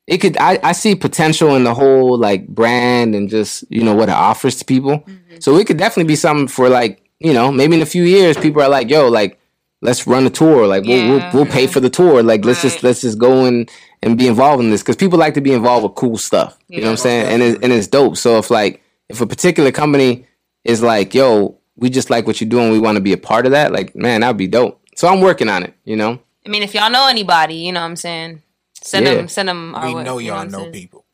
it 0.07 0.19
could. 0.19 0.37
I, 0.37 0.59
I 0.63 0.71
see 0.73 0.95
potential 0.95 1.55
in 1.55 1.63
the 1.63 1.73
whole 1.73 2.17
like 2.17 2.47
brand 2.47 3.15
and 3.15 3.29
just 3.29 3.63
you 3.69 3.83
know 3.83 3.95
what 3.95 4.09
it 4.09 4.15
offers 4.15 4.55
to 4.57 4.65
people. 4.65 4.99
Mm-hmm. 4.99 5.37
So 5.39 5.55
it 5.57 5.67
could 5.67 5.77
definitely 5.77 6.07
be 6.07 6.15
something 6.15 6.47
for 6.47 6.69
like 6.69 7.01
you 7.19 7.33
know 7.33 7.51
maybe 7.51 7.75
in 7.75 7.81
a 7.81 7.85
few 7.85 8.03
years 8.03 8.37
people 8.37 8.61
are 8.61 8.69
like 8.69 8.89
yo 8.89 9.07
like 9.07 9.39
let's 9.81 10.05
run 10.07 10.25
a 10.25 10.29
tour 10.29 10.67
like 10.67 10.83
we'll, 10.83 10.97
Yeah. 10.97 11.09
we'll 11.33 11.43
we'll 11.43 11.51
pay 11.51 11.67
for 11.67 11.79
the 11.79 11.89
tour 11.89 12.23
like 12.23 12.43
let's 12.45 12.61
just 12.61 12.83
let's 12.83 13.01
just 13.01 13.17
go 13.17 13.45
and 13.45 13.69
and 14.03 14.17
be 14.17 14.27
involved 14.27 14.63
in 14.63 14.69
this 14.69 14.81
because 14.83 14.95
people 14.95 15.17
like 15.17 15.33
to 15.33 15.41
be 15.41 15.53
involved 15.53 15.83
with 15.83 15.95
cool 15.95 16.17
stuff. 16.17 16.57
You 16.67 16.81
know 16.81 16.87
what 16.87 16.91
I'm 16.91 16.97
saying? 16.97 17.27
And 17.27 17.41
it's, 17.41 17.59
and 17.63 17.73
it's 17.73 17.87
dope. 17.87 18.17
So 18.17 18.37
if 18.37 18.51
like 18.51 18.83
if 19.09 19.21
a 19.21 19.25
particular 19.27 19.71
company 19.71 20.27
is 20.63 20.81
like, 20.83 21.13
yo, 21.13 21.57
we 21.75 21.89
just 21.89 22.09
like 22.09 22.27
what 22.27 22.39
you're 22.39 22.49
doing, 22.49 22.71
we 22.71 22.79
want 22.79 22.97
to 22.97 23.01
be 23.01 23.13
a 23.13 23.17
part 23.17 23.45
of 23.45 23.51
that, 23.53 23.71
like 23.71 23.95
man, 23.95 24.21
that'd 24.21 24.37
be 24.37 24.47
dope. 24.47 24.79
So 24.95 25.07
I'm 25.07 25.21
working 25.21 25.49
on 25.49 25.63
it. 25.63 25.73
You 25.83 25.95
know? 25.95 26.19
I 26.45 26.49
mean, 26.49 26.61
if 26.63 26.73
y'all 26.75 26.91
know 26.91 27.07
anybody, 27.07 27.55
you 27.55 27.71
know 27.71 27.81
what 27.81 27.87
I'm 27.87 27.95
saying? 27.95 28.41
Send 28.85 29.05
Yeah. 29.05 29.15
them, 29.15 29.27
send 29.27 29.49
them 29.49 29.73
our 29.75 29.87
We 29.87 29.95
way. 29.95 30.03
know 30.03 30.17
you 30.19 30.31
what 30.31 30.49
y'all 30.51 30.65
know 30.65 30.71
people. 30.71 31.05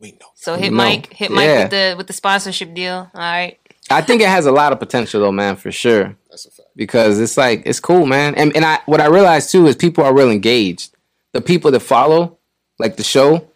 We 0.00 0.12
know. 0.12 0.26
So 0.34 0.54
hit 0.56 0.70
know. 0.70 0.76
Mike, 0.76 1.12
hit 1.12 1.30
Mike 1.30 1.44
Yeah. 1.46 1.62
with 1.62 1.70
the 1.70 1.94
with 1.98 2.06
the 2.06 2.12
sponsorship 2.12 2.74
deal. 2.74 3.10
All 3.14 3.20
right. 3.20 3.58
I 3.90 4.02
think 4.02 4.20
it 4.20 4.28
has 4.28 4.44
a 4.46 4.52
lot 4.52 4.72
of 4.72 4.78
potential 4.78 5.20
though, 5.20 5.32
man, 5.32 5.56
for 5.56 5.72
sure. 5.72 6.14
That's 6.30 6.44
a 6.46 6.50
fact. 6.50 6.68
because 6.76 7.18
it's 7.18 7.36
like 7.38 7.62
it's 7.64 7.80
cool, 7.80 8.06
man. 8.06 8.34
And 8.34 8.54
and 8.54 8.64
I 8.64 8.80
what 8.86 9.00
I 9.00 9.06
realized 9.06 9.50
too 9.50 9.66
is 9.66 9.74
people 9.76 10.04
are 10.04 10.14
real 10.14 10.30
engaged. 10.30 10.94
The 11.32 11.40
people 11.40 11.70
that 11.72 11.80
follow 11.80 12.36
like 12.78 12.96
the 12.96 13.02
show, 13.04 13.48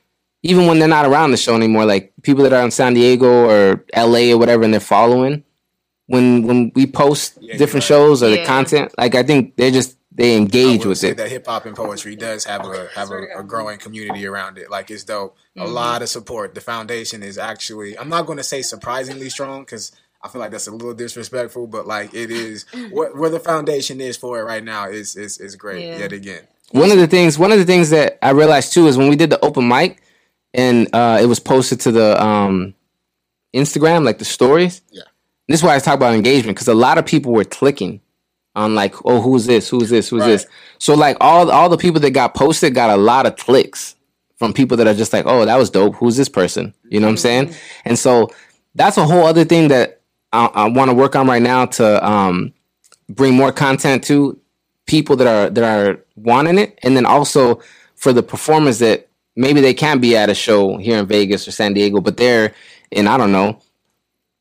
even 0.43 0.67
when 0.67 0.79
they're 0.79 0.89
not 0.89 1.05
around 1.07 1.31
the 1.31 1.37
show 1.37 1.55
anymore, 1.55 1.85
like 1.85 2.13
people 2.23 2.43
that 2.45 2.53
are 2.53 2.65
in 2.65 2.71
San 2.71 2.95
Diego 2.95 3.29
or 3.29 3.85
LA 3.95 4.33
or 4.33 4.39
whatever, 4.39 4.65
and 4.65 4.73
they're 4.73 4.81
following. 4.81 5.45
When 6.07 6.47
when 6.47 6.73
we 6.75 6.87
post 6.87 7.39
Yeah, 7.41 7.57
different 7.59 7.85
right. 7.85 7.89
shows 7.89 8.23
or 8.23 8.31
the 8.31 8.45
content, 8.45 8.93
like 8.99 9.15
I 9.15 9.23
think 9.23 9.57
they 9.57 9.71
just 9.71 9.97
they 10.15 10.37
engage 10.37 10.85
with 10.85 10.99
say 10.99 11.11
it. 11.11 11.17
that 11.17 11.31
hip 11.31 11.47
hop 11.47 11.65
and 11.65 11.75
poetry 11.75 12.17
does 12.17 12.45
have 12.45 12.67
a 12.67 12.89
have 12.95 13.11
a, 13.11 13.39
a 13.39 13.43
growing 13.43 13.79
community 13.79 14.27
around 14.27 14.59
it. 14.59 14.71
Like 14.71 14.91
it's 14.91 15.05
dope. 15.05 15.37
A 15.57 15.67
lot 15.67 16.03
of 16.03 16.09
support. 16.09 16.55
The 16.55 16.61
foundation 16.61 17.23
is 17.23 17.39
actually 17.39 17.99
I'm 17.99 18.09
not 18.09 18.27
going 18.27 18.39
to 18.39 18.45
say 18.45 18.63
surprisingly 18.63 19.31
strong 19.31 19.63
because 19.63 19.93
I 20.23 20.29
feel 20.29 20.41
like 20.41 20.51
that's 20.51 20.67
a 20.67 20.73
little 20.73 20.95
disrespectful, 20.95 21.67
but 21.67 21.87
like 21.87 22.15
it 22.15 22.31
is 22.31 22.67
what 22.91 23.17
where 23.17 23.31
the 23.31 23.41
foundation 23.41 24.01
is 24.01 24.17
for 24.17 24.39
it 24.39 24.45
right 24.45 24.63
now 24.63 24.89
is 24.89 25.17
is 25.17 25.39
is 25.39 25.57
great. 25.57 25.85
Yeah. 25.85 25.99
Yet 25.99 26.13
again, 26.13 26.43
one 26.73 26.91
of 26.91 26.99
the 26.99 27.07
things 27.07 27.39
one 27.39 27.53
of 27.53 27.59
the 27.59 27.65
things 27.65 27.91
that 27.91 28.19
I 28.23 28.31
realized 28.31 28.73
too 28.73 28.87
is 28.87 28.97
when 28.97 29.09
we 29.09 29.17
did 29.17 29.31
the 29.31 29.43
open 29.45 29.67
mic 29.67 30.03
and 30.55 30.89
uh, 30.93 31.19
it 31.21 31.27
was 31.27 31.41
posted 31.41 31.81
to 31.81 31.93
the 31.93 32.23
um, 32.23 32.75
Instagram, 33.55 34.05
like 34.05 34.19
the 34.19 34.25
stories. 34.25 34.83
Yeah. 34.91 35.03
This 35.49 35.61
is 35.61 35.65
why 35.65 35.75
I 35.75 35.79
talk 35.79 35.95
about 35.95 36.15
engagement 36.15 36.57
because 36.57 36.69
a 36.69 36.75
lot 36.75 36.99
of 36.99 37.07
people 37.07 37.33
were 37.33 37.45
clicking 37.45 38.01
on 38.55 38.75
like, 38.75 38.95
oh, 39.05 39.21
who's 39.21 39.47
this? 39.47 39.69
Who's 39.69 39.91
this? 39.91 40.09
Who's 40.09 40.21
Right. 40.23 40.29
this? 40.29 40.47
So 40.79 40.95
like 40.95 41.17
all 41.21 41.51
all 41.51 41.69
the 41.69 41.77
people 41.77 42.01
that 42.01 42.11
got 42.11 42.35
posted 42.35 42.75
got 42.75 42.91
a 42.91 42.97
lot 42.97 43.27
of 43.27 43.37
clicks 43.37 43.95
from 44.37 44.53
people 44.53 44.77
that 44.77 44.87
are 44.87 44.95
just 44.95 45.13
like, 45.13 45.25
oh, 45.27 45.45
that 45.45 45.57
was 45.57 45.71
dope. 45.71 45.95
Who's 45.97 46.17
this 46.17 46.29
person? 46.29 46.75
You 46.89 47.01
know 47.01 47.07
what 47.07 47.13
I'm 47.13 47.17
saying? 47.19 47.55
And 47.85 47.99
so 47.99 48.29
that's 48.75 48.97
a 48.97 49.05
whole 49.05 49.25
other 49.25 49.45
thing 49.45 49.69
that 49.69 50.01
I, 50.33 50.47
I 50.47 50.69
want 50.69 50.91
to 50.91 50.95
work 50.95 51.15
on 51.15 51.27
right 51.27 51.43
now 51.43 51.67
to 51.67 52.05
um, 52.07 52.53
bring 53.09 53.35
more 53.35 53.53
content 53.53 54.05
to 54.05 54.39
people 54.87 55.17
that 55.17 55.27
are 55.27 55.51
that 55.51 55.65
are 55.65 56.05
wanting 56.17 56.59
it, 56.59 56.79
and 56.83 56.97
then 56.97 57.07
also 57.07 57.61
for 57.97 58.13
the 58.13 58.23
performers 58.23 58.81
that 58.81 59.09
maybe 59.37 59.61
they 59.61 59.73
can't 59.75 60.01
be 60.03 60.17
at 60.17 60.29
a 60.29 60.35
show 60.35 60.77
here 60.77 60.99
in 60.99 61.07
Vegas 61.07 61.47
or 61.47 61.53
San 61.53 61.73
Diego, 61.73 62.01
but 62.01 62.17
they're 62.17 62.53
in 62.91 63.07
I 63.07 63.17
don't 63.17 63.33
know 63.33 63.61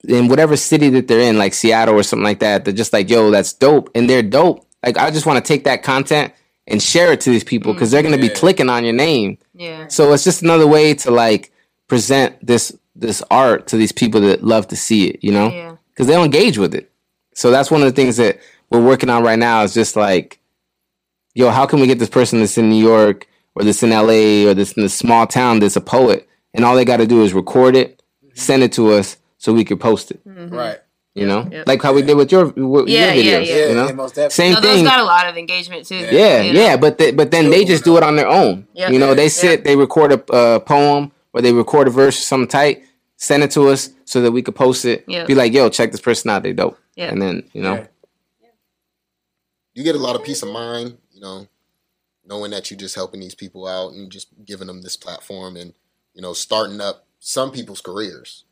in 0.07 0.27
whatever 0.27 0.55
city 0.57 0.89
that 0.89 1.07
they're 1.07 1.19
in, 1.19 1.37
like 1.37 1.53
Seattle 1.53 1.95
or 1.95 2.03
something 2.03 2.23
like 2.23 2.39
that. 2.39 2.65
They're 2.65 2.73
just 2.73 2.93
like, 2.93 3.09
yo, 3.09 3.31
that's 3.31 3.53
dope, 3.53 3.89
and 3.95 4.09
they're 4.09 4.23
dope. 4.23 4.65
Like 4.83 4.97
I 4.97 5.11
just 5.11 5.25
want 5.25 5.43
to 5.43 5.47
take 5.47 5.63
that 5.65 5.83
content 5.83 6.33
and 6.67 6.81
share 6.81 7.11
it 7.11 7.21
to 7.21 7.29
these 7.29 7.43
people 7.43 7.73
because 7.73 7.91
they're 7.91 8.03
gonna 8.03 8.17
be 8.17 8.29
mm. 8.29 8.35
clicking 8.35 8.69
on 8.69 8.83
your 8.83 8.93
name. 8.93 9.37
Yeah. 9.53 9.87
So 9.87 10.11
it's 10.13 10.23
just 10.23 10.41
another 10.41 10.67
way 10.67 10.93
to 10.95 11.11
like 11.11 11.51
present 11.87 12.45
this 12.45 12.75
this 12.95 13.23
art 13.31 13.67
to 13.67 13.77
these 13.77 13.91
people 13.91 14.21
that 14.21 14.43
love 14.43 14.67
to 14.67 14.75
see 14.75 15.09
it, 15.09 15.23
you 15.23 15.31
know, 15.31 15.49
Yeah. 15.49 15.75
because 15.89 16.07
they'll 16.07 16.23
engage 16.23 16.57
with 16.57 16.75
it. 16.75 16.91
So 17.33 17.51
that's 17.51 17.71
one 17.71 17.81
of 17.81 17.87
the 17.87 17.95
things 17.95 18.17
that 18.17 18.39
we're 18.69 18.83
working 18.83 19.09
on 19.09 19.23
right 19.23 19.39
now. 19.39 19.63
Is 19.63 19.73
just 19.73 19.95
like, 19.95 20.39
yo, 21.33 21.49
how 21.49 21.65
can 21.65 21.79
we 21.79 21.87
get 21.87 21.99
this 21.99 22.09
person 22.09 22.39
that's 22.39 22.57
in 22.57 22.69
New 22.69 22.81
York 22.81 23.27
or 23.55 23.63
that's 23.63 23.83
in 23.83 23.89
LA 23.89 24.49
or 24.49 24.53
that's 24.53 24.73
in 24.73 24.83
a 24.83 24.89
small 24.89 25.27
town 25.27 25.59
that's 25.59 25.75
a 25.75 25.81
poet, 25.81 26.27
and 26.53 26.65
all 26.65 26.75
they 26.75 26.85
got 26.85 26.97
to 26.97 27.07
do 27.07 27.23
is 27.23 27.33
record 27.33 27.75
it, 27.75 28.01
mm-hmm. 28.23 28.37
send 28.37 28.63
it 28.63 28.73
to 28.73 28.91
us 28.91 29.17
so 29.41 29.51
we 29.53 29.63
could 29.65 29.79
post 29.79 30.11
it. 30.11 30.21
right? 30.25 30.79
You 31.13 31.25
know, 31.25 31.41
Mm-hmm. 31.41 31.51
Yep. 31.53 31.67
like 31.67 31.81
how 31.81 31.91
we 31.93 32.03
did 32.03 32.15
with 32.15 32.31
your 32.31 32.45
with 32.55 32.87
Yeah, 32.87 33.11
your 33.13 33.23
yeah, 33.23 33.39
videos. 33.41 33.47
yeah. 33.47 33.55
You 33.55 33.67
Yeah, 33.67 33.73
know, 33.73 34.09
yeah, 34.15 34.27
same 34.29 34.53
No, 34.53 34.61
those 34.61 34.81
got 34.83 34.99
a 34.99 35.03
lot 35.03 35.27
of 35.27 35.35
engagement 35.35 35.85
too. 35.85 35.95
Yeah, 35.97 36.41
you 36.41 36.53
know? 36.53 36.59
yeah, 36.61 36.77
but 36.77 36.97
they, 36.99 37.11
but 37.11 37.31
then 37.31 37.49
they 37.49 37.65
just 37.65 37.83
do 37.83 37.97
it 37.97 38.03
on 38.03 38.15
their 38.15 38.27
own. 38.29 38.65
Yeah. 38.73 38.89
You 38.91 38.99
know, 38.99 39.13
they 39.13 39.23
Yeah. 39.23 39.41
sit, 39.43 39.63
they 39.65 39.75
record 39.75 40.13
a 40.13 40.19
uh, 40.31 40.59
poem 40.59 41.11
or 41.33 41.41
they 41.41 41.51
record 41.51 41.87
a 41.87 41.91
verse 41.91 42.17
or 42.19 42.21
something 42.21 42.47
tight, 42.47 42.83
send 43.17 43.43
it 43.43 43.51
to 43.51 43.67
us 43.67 43.89
so 44.05 44.21
that 44.21 44.31
we 44.31 44.41
could 44.41 44.55
post 44.55 44.85
it. 44.85 45.03
Yeah. 45.07 45.25
Be 45.25 45.35
like, 45.35 45.51
yo, 45.53 45.67
check 45.69 45.91
this 45.91 45.99
person 46.01 46.29
out, 46.29 46.43
they 46.43 46.53
dope. 46.53 46.77
Yeah. 46.95 47.09
And 47.11 47.21
then 47.21 47.43
you 47.51 47.61
know, 47.61 47.75
Yeah. 47.75 47.87
You 49.73 49.83
get 49.83 49.95
a 49.95 49.99
lot 49.99 50.15
of 50.15 50.23
peace 50.23 50.43
of 50.43 50.49
mind, 50.49 50.97
you 51.13 51.19
know, 51.21 51.47
knowing 52.25 52.51
that 52.51 52.69
you're 52.71 52.77
just 52.79 52.95
helping 52.95 53.19
these 53.19 53.35
people 53.35 53.67
out 53.67 53.93
and 53.93 54.11
just 54.11 54.27
giving 54.45 54.67
them 54.67 54.81
this 54.81 54.95
platform 54.97 55.55
and 55.57 55.73
you 56.13 56.21
know 56.21 56.33
starting 56.33 56.79
up 56.81 57.05
some 57.19 57.51
people's 57.51 57.81
careers. 57.81 58.45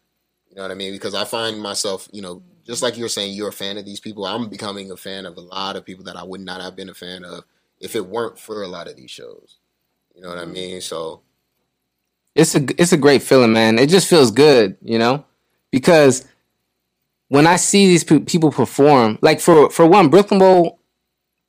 You 0.60 0.64
know 0.64 0.68
what 0.72 0.76
I 0.76 0.78
mean? 0.78 0.92
Because 0.92 1.16
I 1.16 1.24
find 1.24 1.62
myself, 1.62 2.10
you 2.12 2.22
know, 2.22 2.44
just 2.66 2.82
like 2.82 2.98
you 2.98 3.04
were 3.04 3.08
saying, 3.08 3.34
you're 3.34 3.48
a 3.48 3.54
fan 3.54 3.78
of 3.78 3.86
these 3.86 4.02
people. 4.02 4.26
I'm 4.26 4.50
becoming 4.50 4.92
a 4.92 4.98
fan 4.98 5.26
of 5.26 5.38
a 5.38 5.40
lot 5.40 5.78
of 5.78 5.86
people 5.86 6.04
that 6.04 6.18
I 6.18 6.24
would 6.24 6.42
not 6.42 6.60
have 6.60 6.76
been 6.76 6.90
a 6.90 6.94
fan 6.94 7.24
of 7.24 7.46
if 7.80 7.96
it 7.96 8.06
weren't 8.06 8.38
for 8.38 8.62
a 8.62 8.68
lot 8.68 8.90
of 8.90 8.98
these 8.98 9.10
shows. 9.10 9.56
You 10.14 10.22
know 10.22 10.28
what 10.28 10.38
I 10.38 10.42
mm-hmm. 10.42 10.52
mean? 10.52 10.82
So 10.82 11.22
it's 12.36 12.56
a 12.56 12.66
it's 12.78 12.92
a 12.92 12.98
great 12.98 13.24
feeling, 13.24 13.54
man. 13.54 13.80
It 13.80 13.88
just 13.88 14.10
feels 14.10 14.32
good, 14.32 14.76
you 14.82 15.00
know, 15.00 15.24
because 15.72 16.28
when 17.30 17.48
I 17.48 17.56
see 17.56 17.88
these 17.88 18.04
pe- 18.04 18.20
people 18.20 18.52
perform, 18.52 19.18
like 19.22 19.40
for 19.40 19.70
for 19.70 19.86
one, 19.86 20.10
Brooklyn 20.10 20.42
Bowl, 20.42 20.82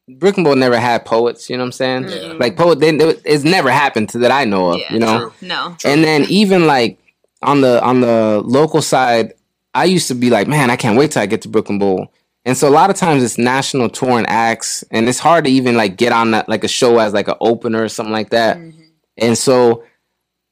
Brooklyn 0.08 0.44
Bowl 0.44 0.54
never 0.54 0.78
had 0.78 1.04
poets. 1.04 1.50
You 1.50 1.56
know 1.56 1.64
what 1.64 1.66
I'm 1.66 1.72
saying? 1.72 2.08
Yeah. 2.10 2.34
Like 2.38 2.56
poet, 2.56 2.78
they, 2.78 2.90
it's 3.24 3.42
never 3.42 3.72
happened 3.72 4.10
to 4.10 4.18
that 4.18 4.30
I 4.30 4.44
know 4.44 4.70
of. 4.70 4.78
Yeah, 4.78 4.92
you 4.92 5.00
know. 5.00 5.32
No. 5.40 5.76
And 5.84 6.04
then 6.04 6.26
even 6.28 6.68
like 6.68 7.00
on 7.42 7.60
the 7.60 7.82
on 7.82 8.00
the 8.00 8.42
local 8.44 8.82
side, 8.82 9.34
I 9.74 9.84
used 9.84 10.08
to 10.08 10.14
be 10.14 10.30
like, 10.30 10.48
man, 10.48 10.70
I 10.70 10.76
can't 10.76 10.98
wait 10.98 11.12
till 11.12 11.22
I 11.22 11.26
get 11.26 11.42
to 11.42 11.48
Brooklyn 11.48 11.78
Bowl. 11.78 12.12
And 12.44 12.56
so 12.56 12.68
a 12.68 12.70
lot 12.70 12.90
of 12.90 12.96
times 12.96 13.22
it's 13.22 13.38
national 13.38 13.90
touring 13.90 14.26
acts, 14.26 14.82
and 14.90 15.08
it's 15.08 15.18
hard 15.18 15.44
to 15.44 15.50
even 15.50 15.76
like 15.76 15.96
get 15.96 16.12
on 16.12 16.30
that 16.30 16.48
like 16.48 16.64
a 16.64 16.68
show 16.68 16.98
as 16.98 17.12
like 17.12 17.28
an 17.28 17.34
opener 17.40 17.82
or 17.82 17.88
something 17.88 18.12
like 18.12 18.30
that. 18.30 18.56
Mm-hmm. 18.56 18.80
And 19.18 19.36
so 19.36 19.84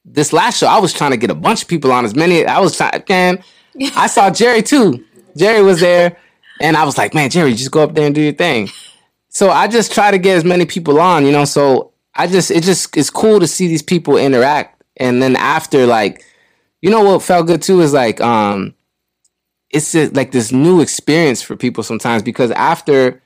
this 0.05 0.32
last 0.32 0.59
show, 0.59 0.66
I 0.66 0.78
was 0.78 0.93
trying 0.93 1.12
to 1.12 1.16
get 1.16 1.30
a 1.30 1.34
bunch 1.34 1.62
of 1.62 1.68
people 1.68 1.93
on. 1.93 2.05
As 2.05 2.14
many 2.14 2.45
I 2.45 2.61
was 2.61 2.76
trying, 2.76 3.03
man. 3.09 3.43
I 3.97 4.07
saw 4.07 4.30
Jerry 4.32 4.62
too. 4.62 5.05
Jerry 5.36 5.62
was 5.62 5.80
there, 5.80 6.18
and 6.61 6.76
I 6.76 6.84
was 6.84 6.99
like, 6.99 7.14
man, 7.14 7.30
Jerry, 7.30 7.55
just 7.55 7.70
go 7.70 7.82
up 7.82 7.95
there 7.95 8.07
and 8.07 8.14
do 8.14 8.20
your 8.20 8.32
thing. 8.32 8.68
So 9.28 9.51
I 9.51 9.68
just 9.68 9.93
try 9.93 10.11
to 10.11 10.18
get 10.18 10.36
as 10.36 10.45
many 10.45 10.66
people 10.66 11.01
on, 11.01 11.24
you 11.24 11.32
know. 11.32 11.45
So 11.45 11.93
I 12.14 12.26
just 12.26 12.51
it 12.51 12.64
just 12.64 12.97
it's 12.97 13.11
cool 13.11 13.41
to 13.41 13.47
see 13.47 13.68
these 13.68 13.82
people 13.82 14.16
interact, 14.16 14.82
and 14.97 15.22
then 15.22 15.36
after 15.36 15.86
like, 15.86 16.24
you 16.83 16.91
know 16.91 17.03
what 17.03 17.22
felt 17.22 17.47
good 17.47 17.62
too 17.62 17.81
is 17.81 17.93
like 17.93 18.20
um, 18.20 18.74
it's 19.70 19.93
just 19.93 20.14
like 20.14 20.33
this 20.33 20.53
new 20.53 20.81
experience 20.81 21.43
for 21.43 21.57
people 21.57 21.83
sometimes 21.83 22.22
because 22.22 22.51
after 22.53 23.22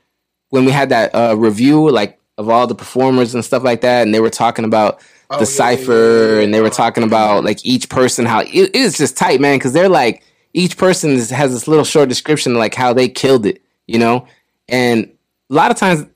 when 0.51 0.65
we 0.65 0.73
had 0.73 0.91
that 0.91 1.15
uh, 1.15 1.35
review, 1.37 1.91
like 1.91 2.19
of 2.39 2.49
all 2.49 2.67
the 2.67 2.75
performers 2.75 3.35
and 3.35 3.45
stuff 3.45 3.63
like 3.63 3.81
that, 3.83 4.03
and 4.03 4.15
they 4.15 4.21
were 4.21 4.31
talking 4.31 4.65
about 4.65 5.01
Oh, 5.33 5.39
the 5.39 5.45
yeah, 5.45 5.47
cipher, 5.47 5.93
yeah, 5.93 6.37
yeah, 6.37 6.45
and 6.45 6.53
they 6.53 6.61
were 6.61 6.69
talking 6.69 7.03
about 7.03 7.43
like 7.43 7.65
each 7.65 7.89
person 7.89 8.27
how 8.27 8.41
it, 8.41 8.71
it 8.75 8.95
just 8.95 9.17
tight, 9.17 9.41
man, 9.41 9.57
because 9.57 9.73
they're 9.73 9.89
like 9.89 10.23
each 10.53 10.77
person 10.77 11.13
is, 11.13 11.31
has 11.31 11.53
this 11.53 11.67
little 11.67 11.87
short 11.87 12.11
description 12.11 12.53
of, 12.53 12.59
like 12.59 12.75
how 12.75 12.93
they 12.93 13.09
killed 13.09 13.47
it, 13.47 13.63
you 13.87 13.99
know, 13.99 14.27
and 14.69 15.11
a 15.51 15.55
lot 15.55 15.71
of 15.71 15.79
times 15.79 16.07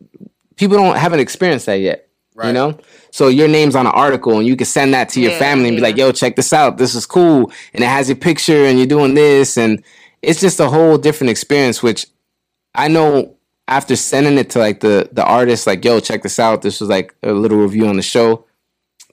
people 0.57 0.77
don't 0.77 0.97
haven't 0.97 1.21
experienced 1.21 1.65
that 1.65 1.81
yet, 1.81 2.06
you 2.45 2.53
know. 2.53 2.79
So 3.11 3.29
your 3.29 3.49
name's 3.49 3.75
on 3.75 3.87
an 3.87 3.93
article, 3.93 4.39
and 4.39 4.47
you 4.47 4.57
can 4.57 4.67
send 4.67 4.93
that 4.95 5.09
to 5.11 5.21
your 5.21 5.33
Yeah, 5.33 5.39
family 5.39 5.69
and 5.69 5.77
be 5.77 5.81
yeah. 5.81 5.89
like, 5.89 5.97
"Yo, 5.97 6.13
check 6.13 6.37
this 6.37 6.53
out. 6.53 6.79
This 6.79 6.95
is 6.95 7.07
cool," 7.07 7.51
and 7.73 7.83
it 7.83 7.89
has 7.89 8.09
your 8.09 8.17
picture, 8.17 8.65
and 8.67 8.79
you're 8.79 8.87
doing 8.87 9.15
this, 9.15 9.57
and 9.57 9.83
it's 10.23 10.41
just 10.41 10.61
a 10.61 10.69
whole 10.69 10.99
different 10.99 11.31
experience. 11.31 11.83
Which 11.83 12.07
I 12.75 12.89
know 12.89 13.35
after 13.69 13.97
sending 13.97 14.39
it 14.39 14.51
to 14.51 14.59
like 14.59 14.81
the 14.81 15.09
the 15.13 15.25
artist, 15.25 15.67
like, 15.67 15.85
"Yo, 15.85 16.01
check 16.01 16.23
this 16.23 16.39
out. 16.39 16.63
This 16.63 16.81
was 16.81 16.89
like 16.91 17.15
a 17.23 17.33
little 17.33 17.59
review 17.59 17.87
on 17.87 17.97
the 17.97 18.03
show." 18.03 18.45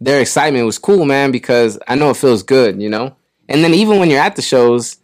Their 0.02 0.20
excitement 0.20 0.66
was 0.66 0.80
cool, 0.80 1.06
man, 1.06 1.32
because 1.32 1.80
I 1.88 1.96
know 1.96 2.10
it 2.10 2.18
feels 2.18 2.44
good, 2.44 2.82
you 2.82 2.90
know. 2.90 3.16
And 3.48 3.64
then 3.64 3.74
even 3.74 4.00
when 4.00 4.10
you're 4.10 4.20
at 4.20 4.36
the 4.36 4.42
shows 4.42 4.98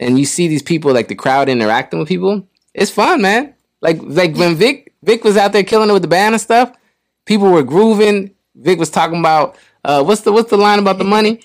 and 0.00 0.18
you 0.18 0.24
see 0.24 0.48
these 0.48 0.62
people, 0.62 0.92
like 0.92 1.08
the 1.08 1.14
crowd 1.14 1.48
interacting 1.48 2.00
with 2.00 2.08
people, 2.08 2.46
it's 2.74 2.90
fun, 2.90 3.22
man. 3.22 3.54
Like 3.80 3.98
like 4.02 4.34
when 4.36 4.56
Vic 4.56 4.92
Vic 5.02 5.22
was 5.24 5.36
out 5.36 5.52
there 5.52 5.62
killing 5.62 5.90
it 5.90 5.92
with 5.92 6.02
the 6.02 6.08
band 6.08 6.34
and 6.34 6.40
stuff, 6.42 6.72
people 7.26 7.50
were 7.50 7.62
grooving. 7.62 8.34
Vic 8.54 8.78
was 8.78 8.90
talking 8.90 9.18
about 9.18 9.56
uh, 9.84 10.02
what's 10.02 10.22
the 10.22 10.32
what's 10.32 10.50
the 10.50 10.56
line 10.56 10.78
about 10.78 10.98
the 10.98 11.04
money? 11.04 11.40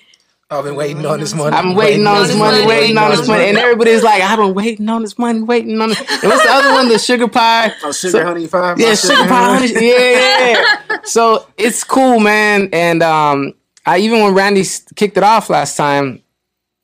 I've 0.48 0.62
been 0.62 0.76
waiting 0.76 1.04
on 1.04 1.18
this 1.18 1.34
money. 1.34 1.56
I've 1.56 1.64
been 1.64 1.74
waiting 1.74 2.06
on 2.06 2.22
this 2.22 2.36
money, 2.36 2.64
waiting 2.66 2.96
on 2.96 3.10
this 3.10 3.26
money, 3.26 3.46
and 3.46 3.58
everybody's 3.58 4.04
like, 4.04 4.22
I've 4.22 4.38
been 4.38 4.54
waiting 4.54 4.88
on 4.88 5.02
this 5.02 5.18
money, 5.18 5.42
waiting 5.42 5.80
on 5.80 5.90
it. 5.90 5.98
And 5.98 6.22
what's 6.22 6.44
the 6.44 6.50
other 6.52 6.72
one? 6.72 6.88
The 6.88 7.00
sugar 7.00 7.26
pie. 7.26 7.72
Oh, 7.82 7.90
sugar 7.90 8.12
So- 8.12 8.24
honey 8.24 8.46
five. 8.46 8.78
Yeah, 8.78 8.90
my 8.90 8.94
sugar 8.94 9.14
pie. 9.26 9.56
honey- 9.58 9.72
Yeah, 9.72 10.10
yeah, 10.10 10.50
yeah. 10.90 10.96
So 11.04 11.46
it's 11.56 11.82
cool, 11.82 12.20
man. 12.20 12.68
And 12.72 13.02
um, 13.02 13.54
I 13.84 13.98
even 13.98 14.22
when 14.22 14.34
Randy 14.34 14.64
kicked 14.94 15.16
it 15.16 15.24
off 15.24 15.50
last 15.50 15.76
time, 15.76 16.22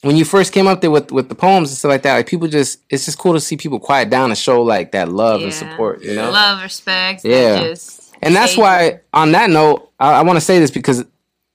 when 0.01 0.17
you 0.17 0.25
first 0.25 0.53
came 0.53 0.67
up 0.67 0.81
there 0.81 0.91
with 0.91 1.13
with 1.13 1.29
the 1.29 1.37
poems 1.37 1.71
and 1.71 1.79
stuff 1.79 1.91
like 1.91 2.03
that, 2.03 2.17
like 2.17 2.27
people 2.27 2.49
just 2.49 2.81
it's 2.91 3.05
just 3.05 3.19
cool 3.19 3.35
to 3.35 3.41
see 3.41 3.57
people 3.57 3.79
quiet 3.79 4.11
down 4.11 4.31
and 4.31 4.39
show 4.39 4.63
like 4.63 4.91
that 4.93 5.09
love 5.09 5.41
and 5.43 5.55
support. 5.55 6.03
You 6.03 6.17
know, 6.17 6.31
Love, 6.33 6.63
respect. 6.65 7.25
Yeah. 7.25 7.37
Yeah. 7.37 7.63
Just 7.69 8.02
and 8.23 8.35
that's 8.35 8.57
why 8.57 9.01
on 9.13 9.33
that 9.33 9.51
note, 9.51 9.91
I, 9.99 10.15
I 10.15 10.23
want 10.23 10.37
to 10.37 10.41
say 10.41 10.59
this 10.59 10.71
because 10.71 11.05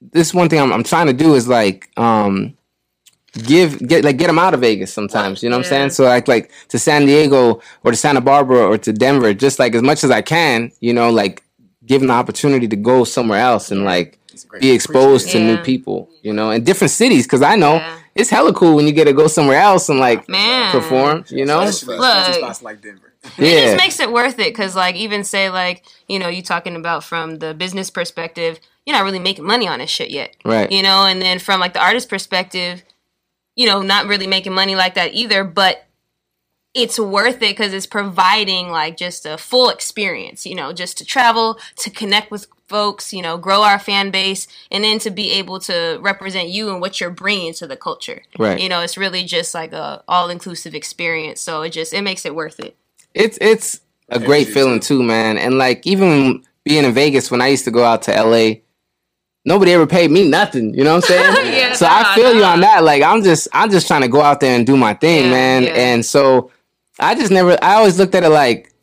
this 0.01 0.33
one 0.33 0.49
thing 0.49 0.59
I'm, 0.59 0.71
I'm 0.71 0.83
trying 0.83 1.07
to 1.07 1.13
do 1.13 1.33
is 1.35 1.47
like 1.47 1.89
um 1.97 2.55
give 3.45 3.79
get 3.87 4.03
like 4.03 4.17
get 4.17 4.27
them 4.27 4.39
out 4.39 4.53
of 4.53 4.61
Vegas 4.61 4.93
sometimes. 4.93 5.43
You 5.43 5.49
know 5.49 5.57
what 5.57 5.65
I'm 5.65 5.69
saying? 5.69 5.89
So 5.91 6.03
like 6.03 6.27
like 6.27 6.51
to 6.69 6.79
San 6.79 7.05
Diego 7.05 7.61
or 7.83 7.91
to 7.91 7.97
Santa 7.97 8.21
Barbara 8.21 8.59
or 8.67 8.77
to 8.79 8.93
Denver, 8.93 9.33
just 9.33 9.59
like 9.59 9.75
as 9.75 9.81
much 9.81 10.03
as 10.03 10.11
I 10.11 10.21
can. 10.21 10.71
You 10.79 10.93
know, 10.93 11.09
like 11.11 11.43
give 11.85 12.01
them 12.01 12.07
the 12.07 12.13
opportunity 12.13 12.67
to 12.67 12.75
go 12.75 13.03
somewhere 13.03 13.39
else 13.39 13.71
and 13.71 13.83
like 13.83 14.19
be 14.59 14.71
exposed 14.71 15.29
to 15.31 15.37
Appreciate 15.37 15.53
it. 15.53 15.57
new 15.57 15.63
people. 15.63 16.09
You 16.21 16.33
know, 16.33 16.51
in 16.51 16.63
different 16.63 16.91
cities 16.91 17.25
because 17.25 17.41
I 17.41 17.55
know. 17.55 17.75
Yeah. 17.75 17.97
It's 18.15 18.31
hella 18.31 18.51
cool 18.51 18.75
when 18.75 18.87
you 18.87 18.93
get 18.93 19.05
to 19.05 19.13
go 19.13 19.27
somewhere 19.27 19.59
else 19.59 19.89
and 19.89 19.99
like 19.99 20.27
Man. 20.27 20.71
perform, 20.71 21.23
you 21.29 21.45
know? 21.45 21.59
Look. 21.65 21.71
spots 21.71 22.63
like 22.63 22.81
Denver. 22.81 23.06
It 23.37 23.63
just 23.65 23.77
makes 23.77 23.99
it 23.99 24.11
worth 24.11 24.39
it 24.39 24.53
because 24.53 24.75
like 24.75 24.95
even 24.95 25.23
say 25.23 25.49
like 25.49 25.83
you 26.07 26.19
know 26.19 26.27
you 26.27 26.41
talking 26.41 26.75
about 26.75 27.03
from 27.03 27.39
the 27.39 27.53
business 27.53 27.89
perspective 27.89 28.59
you're 28.85 28.95
not 28.95 29.03
really 29.03 29.19
making 29.19 29.45
money 29.45 29.67
on 29.67 29.79
this 29.79 29.89
shit 29.89 30.09
yet 30.11 30.35
Right. 30.45 30.71
you 30.71 30.81
know 30.83 31.05
and 31.05 31.21
then 31.21 31.39
from 31.39 31.59
like 31.59 31.73
the 31.73 31.83
artist 31.83 32.09
perspective 32.09 32.83
you 33.55 33.65
know 33.65 33.81
not 33.81 34.07
really 34.07 34.27
making 34.27 34.53
money 34.53 34.75
like 34.75 34.95
that 34.95 35.13
either 35.13 35.43
but 35.43 35.83
it's 36.73 36.99
worth 36.99 37.37
it 37.37 37.57
because 37.57 37.73
it's 37.73 37.87
providing 37.87 38.69
like 38.69 38.97
just 38.97 39.25
a 39.25 39.37
full 39.37 39.69
experience 39.69 40.45
you 40.45 40.55
know 40.55 40.73
just 40.73 40.97
to 40.97 41.05
travel 41.05 41.57
to 41.75 41.89
connect 41.89 42.29
with 42.29 42.47
folks 42.67 43.13
you 43.13 43.21
know 43.21 43.37
grow 43.37 43.63
our 43.63 43.79
fan 43.79 44.11
base 44.11 44.45
and 44.69 44.83
then 44.83 44.99
to 44.99 45.09
be 45.09 45.31
able 45.31 45.57
to 45.57 45.97
represent 46.01 46.49
you 46.49 46.69
and 46.69 46.81
what 46.81 46.99
you're 46.99 47.09
bringing 47.09 47.53
to 47.53 47.65
the 47.65 47.77
culture 47.77 48.21
Right. 48.37 48.59
you 48.59 48.67
know 48.69 48.81
it's 48.81 48.97
really 48.97 49.23
just 49.23 49.53
like 49.53 49.71
a 49.71 50.03
all-inclusive 50.07 50.75
experience 50.75 51.39
so 51.41 51.61
it 51.61 51.69
just 51.71 51.93
it 51.93 52.01
makes 52.01 52.25
it 52.25 52.35
worth 52.35 52.59
it 52.59 52.75
it's 53.17 53.37
it's 53.41 53.81
a 54.09 54.19
great 54.19 54.47
you 54.47 54.53
feeling 54.53 54.79
too, 54.79 55.03
man. 55.03 55.37
And 55.37 55.57
like 55.57 55.85
even 55.85 56.43
being 56.63 56.83
in 56.85 56.93
Vegas 56.93 57.31
when 57.31 57.41
I 57.41 57.47
used 57.47 57.65
to 57.65 57.71
go 57.71 57.83
out 57.83 58.03
to 58.03 58.11
LA, 58.11 58.61
nobody 59.45 59.73
ever 59.73 59.87
paid 59.87 60.11
me 60.11 60.29
nothing. 60.29 60.73
You 60.73 60.83
know 60.83 60.95
what 60.95 61.09
I'm 61.09 61.09
saying? 61.09 61.53
Yeah, 61.57 61.73
so 61.73 61.85
I 61.85 62.03
nah, 62.03 62.13
feel 62.15 62.33
you 62.35 62.43
on 62.43 62.59
that. 62.61 62.83
Like 62.83 63.01
I'm 63.03 63.23
just 63.23 63.47
I'm 63.53 63.69
just 63.71 63.87
trying 63.87 64.01
to 64.01 64.07
go 64.07 64.21
out 64.21 64.39
there 64.39 64.55
and 64.55 64.65
do 64.65 64.77
my 64.77 64.93
thing, 64.93 65.25
Yeah, 65.25 65.31
man. 65.31 65.63
yeah. 65.63 65.69
And 65.69 66.05
so 66.05 66.51
I 66.99 67.15
just 67.15 67.31
never 67.31 67.57
I 67.63 67.75
always 67.75 67.97
looked 67.97 68.15
at 68.15 68.23
it 68.23 68.29
like 68.29 68.73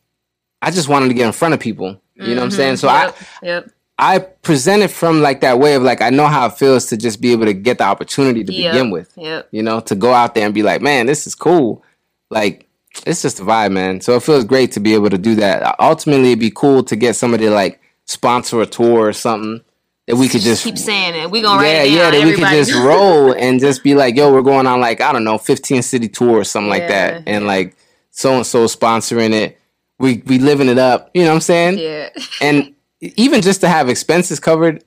I 0.63 0.71
just 0.71 0.89
wanted 0.89 1.09
to 1.09 1.15
get 1.15 1.27
in 1.27 1.33
front 1.33 1.55
of 1.55 1.61
people. 1.61 2.01
You 2.17 2.29
know 2.29 2.37
what 2.37 2.43
I'm 2.45 2.49
mm-hmm. 2.51 2.57
saying? 2.57 2.77
So 2.77 2.89
yep, 2.89 3.17
I 3.43 3.47
yep. 3.47 3.71
I 3.99 4.19
present 4.19 4.83
it 4.83 4.89
from 4.89 5.21
like 5.21 5.41
that 5.41 5.59
way 5.59 5.75
of 5.75 5.83
like 5.83 6.01
I 6.01 6.11
know 6.11 6.27
how 6.27 6.47
it 6.47 6.55
feels 6.59 6.87
to 6.87 6.97
just 6.97 7.21
be 7.21 7.33
able 7.33 7.47
to 7.47 7.53
get 7.53 7.79
the 7.79 7.85
opportunity 7.85 8.45
to 8.45 8.53
Yep. 8.53 8.73
begin 8.73 8.91
with 8.91 9.13
Yep. 9.17 9.49
you 9.53 9.63
know, 9.63 9.81
to 9.81 9.95
go 9.95 10.13
out 10.13 10.35
there 10.35 10.45
and 10.45 10.55
be 10.55 10.63
like, 10.63 10.81
man, 10.81 11.07
this 11.07 11.27
is 11.27 11.35
cool. 11.35 11.83
Like, 12.31 12.64
it's 13.07 13.23
just 13.23 13.41
a 13.41 13.43
vibe, 13.43 13.73
man. 13.73 14.01
So 14.01 14.17
it 14.17 14.23
feels 14.23 14.45
great 14.45 14.73
to 14.73 14.81
be 14.81 14.95
able 14.95 15.11
to 15.11 15.19
do 15.19 15.35
that. 15.37 15.77
Ultimately, 15.81 16.29
it'd 16.29 16.39
be 16.39 16.51
cool 16.51 16.83
to 16.85 16.97
get 16.97 17.17
somebody 17.17 17.45
to 17.45 17.51
like 17.51 17.81
sponsor 18.05 18.61
a 18.61 18.67
tour 18.67 19.09
or 19.09 19.13
something 19.13 19.65
that 20.07 20.17
we 20.17 20.29
could 20.29 20.43
just 20.43 20.65
Keep 20.65 20.79
saying 20.79 21.15
it. 21.15 21.31
We 21.31 21.43
gonna 21.43 21.63
write 21.63 21.73
yeah, 21.73 21.83
it 21.83 21.87
down. 21.87 21.97
yeah, 21.97 22.11
that 22.21 22.27
we 22.27 22.35
could 22.35 22.49
just 22.49 22.75
roll 22.85 23.33
and 23.33 23.61
just 23.61 23.83
be 23.83 23.95
like, 23.95 24.17
yo, 24.17 24.33
we're 24.33 24.43
going 24.43 24.67
on 24.67 24.81
like 24.81 25.01
I 25.01 25.13
don't 25.13 25.25
know, 25.25 25.39
fifteen 25.39 25.83
city 25.83 26.09
tour 26.09 26.39
or 26.39 26.45
something 26.45 26.71
like 26.71 26.89
that, 26.89 27.25
and 27.27 27.47
like 27.47 27.77
so 28.11 28.37
and 28.37 28.47
so 28.47 28.67
sponsoring 28.67 29.33
it. 29.33 29.59
We 29.99 30.23
we 30.27 30.39
living 30.39 30.69
it 30.69 30.79
up. 30.79 31.11
You 31.15 31.23
know 31.23 31.29
what 31.29 31.35
I'm 31.37 31.41
saying? 31.41 31.79
yeah. 31.79 32.11
and 32.41 32.75
even 33.01 33.43
just 33.43 33.61
to 33.61 33.69
have 33.69 33.89
expenses 33.89 34.41
covered 34.41 34.83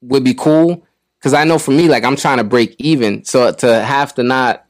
would 0.00 0.24
be 0.24 0.34
cool 0.34 0.84
because 1.18 1.32
I 1.32 1.44
know 1.44 1.58
for 1.58 1.70
me, 1.70 1.88
like 1.88 2.04
I'm 2.04 2.16
trying 2.16 2.38
to 2.38 2.44
break 2.44 2.76
even, 2.78 3.24
so 3.24 3.50
to 3.52 3.82
have 3.82 4.14
to 4.14 4.22
not 4.22 4.65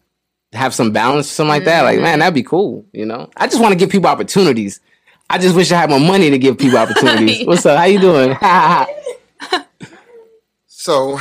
have 0.53 0.75
some 0.75 0.93
balance, 0.93 1.27
or 1.27 1.31
something 1.31 1.49
like 1.49 1.65
that, 1.65 1.83
like 1.83 1.99
man, 1.99 2.13
mm-hmm. 2.13 2.21
that'd 2.21 2.35
be 2.35 2.43
cool. 2.43 2.87
You 2.93 3.07
know, 3.07 3.31
I 3.37 3.47
just 3.47 3.61
want 3.61 3.73
to 3.73 3.79
give 3.79 3.91
people 3.91 4.09
opportunities. 4.09 4.81
I 5.29 5.39
just 5.39 5.57
wish 5.57 5.73
I 5.73 5.81
had 5.81 5.91
more 5.91 6.01
money 6.01 6.31
to 6.31 6.39
give 6.39 6.57
people 6.57 6.79
opportunities. 6.79 7.47
What's 7.47 7.67
up? 7.67 7.79
How 7.79 7.85
you 7.85 8.01
doing? 8.01 8.37
So, 10.69 11.19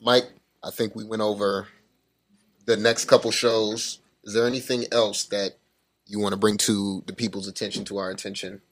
Mike, 0.00 0.24
I 0.60 0.72
think 0.72 0.96
we 0.96 1.04
went 1.04 1.22
over 1.22 1.68
the 2.64 2.76
next 2.76 3.04
couple 3.04 3.30
shows. 3.30 4.00
Is 4.24 4.34
there 4.34 4.48
anything 4.48 4.84
else 4.90 5.26
that 5.26 5.52
you 6.06 6.18
want 6.18 6.32
to 6.32 6.36
bring 6.36 6.56
to 6.56 7.04
the 7.06 7.12
people's 7.12 7.46
attention, 7.46 7.84
to 7.84 7.98
our 7.98 8.10
attention? 8.10 8.62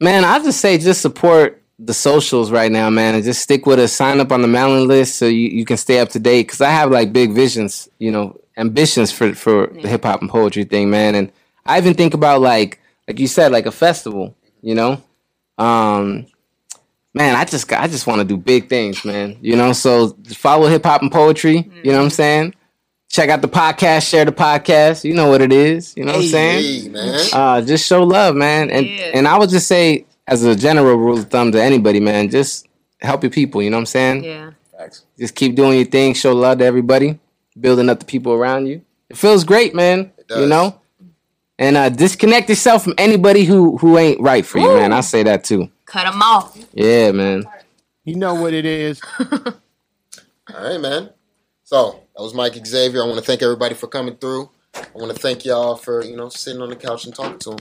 man, 0.00 0.24
I 0.24 0.38
just 0.38 0.60
say 0.60 0.78
just 0.78 1.00
support 1.00 1.62
the 1.78 1.92
socials 1.94 2.50
right 2.50 2.72
now, 2.72 2.88
man, 2.88 3.14
and 3.14 3.22
just 3.24 3.42
stick 3.42 3.66
with 3.66 3.78
us. 3.78 3.92
Sign 3.92 4.18
up 4.20 4.32
on 4.32 4.40
the 4.42 4.48
mailing 4.48 4.88
list 4.88 5.16
so 5.16 5.26
you, 5.26 5.48
you 5.48 5.64
can 5.64 5.76
stay 5.76 5.98
up 5.98 6.08
to 6.10 6.18
date. 6.18 6.46
Because 6.46 6.60
I 6.62 6.70
have 6.70 6.90
like 6.90 7.12
big 7.12 7.32
visions, 7.32 7.88
you 7.98 8.10
know, 8.10 8.40
ambitions 8.56 9.12
for 9.12 9.34
for 9.34 9.66
the 9.66 9.88
hip 9.88 10.04
hop 10.04 10.20
and 10.22 10.30
poetry 10.30 10.64
thing, 10.64 10.88
man. 10.90 11.14
And 11.14 11.30
I 11.66 11.76
even 11.78 11.94
think 11.94 12.14
about 12.14 12.40
like 12.40 12.80
like 13.06 13.18
you 13.20 13.26
said, 13.26 13.52
like 13.52 13.66
a 13.66 13.72
festival, 13.72 14.34
you 14.62 14.74
know. 14.74 15.02
Um, 15.58 16.26
man, 17.14 17.34
I 17.36 17.44
just 17.44 17.70
I 17.72 17.86
just 17.88 18.06
want 18.06 18.20
to 18.20 18.24
do 18.24 18.36
big 18.38 18.68
things, 18.68 19.04
man. 19.04 19.36
You 19.42 19.56
know, 19.56 19.72
so 19.72 20.16
follow 20.28 20.68
hip 20.68 20.84
hop 20.84 21.02
and 21.02 21.12
poetry. 21.12 21.70
You 21.82 21.92
know 21.92 21.98
what 21.98 22.04
I'm 22.04 22.10
saying? 22.10 22.54
Check 23.08 23.28
out 23.28 23.40
the 23.42 23.48
podcast, 23.48 24.08
share 24.08 24.24
the 24.24 24.32
podcast. 24.32 25.04
You 25.04 25.14
know 25.14 25.28
what 25.28 25.40
it 25.42 25.52
is. 25.52 25.94
You 25.96 26.04
know 26.04 26.12
what 26.14 26.22
I'm 26.22 26.28
saying? 26.28 26.92
Hey, 26.94 27.30
uh, 27.32 27.60
just 27.62 27.86
show 27.86 28.02
love, 28.02 28.34
man. 28.34 28.70
And 28.70 28.86
Yeah. 28.86 29.10
and 29.14 29.28
I 29.28 29.38
would 29.38 29.50
just 29.50 29.68
say, 29.68 30.05
as 30.26 30.44
a 30.44 30.56
general 30.56 30.96
rule 30.96 31.18
of 31.18 31.30
thumb 31.30 31.52
to 31.52 31.62
anybody, 31.62 32.00
man, 32.00 32.30
just 32.30 32.66
help 33.00 33.22
your 33.22 33.30
people. 33.30 33.62
You 33.62 33.70
know 33.70 33.76
what 33.76 33.82
I'm 33.82 33.86
saying? 33.86 34.24
Yeah. 34.24 34.50
Facts. 34.76 35.04
Just 35.18 35.34
keep 35.34 35.54
doing 35.54 35.76
your 35.76 35.86
thing. 35.86 36.14
Show 36.14 36.32
love 36.34 36.58
to 36.58 36.64
everybody. 36.64 37.18
Building 37.58 37.88
up 37.88 38.00
the 38.00 38.04
people 38.04 38.32
around 38.32 38.66
you. 38.66 38.82
It 39.08 39.16
feels 39.16 39.44
great, 39.44 39.74
man. 39.74 40.12
does. 40.28 40.40
You 40.40 40.46
know. 40.46 40.80
And 41.58 41.76
uh, 41.76 41.88
disconnect 41.88 42.50
yourself 42.50 42.84
from 42.84 42.94
anybody 42.98 43.44
who 43.44 43.78
who 43.78 43.96
ain't 43.96 44.20
right 44.20 44.44
for 44.44 44.58
you, 44.58 44.68
man. 44.76 44.92
I 44.92 45.00
say 45.00 45.22
that 45.22 45.42
too. 45.42 45.70
Cut 45.86 46.04
them 46.04 46.20
off. 46.20 46.54
Yeah, 46.74 47.12
man. 47.12 47.44
You 48.04 48.16
know 48.16 48.34
what 48.34 48.52
it 48.52 48.66
is. 48.66 49.00
All 49.20 49.38
right, 50.54 50.78
man. 50.78 51.10
So 51.64 52.02
that 52.14 52.22
was 52.22 52.34
Mike 52.34 52.54
Xavier. 52.66 53.02
I 53.02 53.06
want 53.06 53.18
to 53.18 53.24
thank 53.24 53.42
everybody 53.42 53.74
for 53.74 53.86
coming 53.86 54.16
through. 54.16 54.50
I 54.74 54.84
want 54.94 55.16
to 55.16 55.18
thank 55.18 55.46
y'all 55.46 55.76
for 55.76 56.04
you 56.04 56.14
know 56.14 56.28
sitting 56.28 56.60
on 56.60 56.68
the 56.68 56.76
couch 56.76 57.06
and 57.06 57.14
talking 57.14 57.38
to 57.38 57.50
them. 57.50 57.58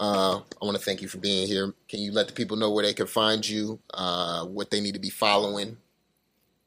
Uh, 0.00 0.40
I 0.60 0.64
want 0.64 0.78
to 0.78 0.82
thank 0.82 1.02
you 1.02 1.08
for 1.08 1.18
being 1.18 1.46
here. 1.46 1.74
Can 1.86 2.00
you 2.00 2.10
let 2.10 2.26
the 2.26 2.32
people 2.32 2.56
know 2.56 2.70
where 2.70 2.84
they 2.84 2.94
can 2.94 3.06
find 3.06 3.46
you, 3.46 3.78
uh, 3.92 4.46
what 4.46 4.70
they 4.70 4.80
need 4.80 4.94
to 4.94 5.00
be 5.00 5.10
following, 5.10 5.76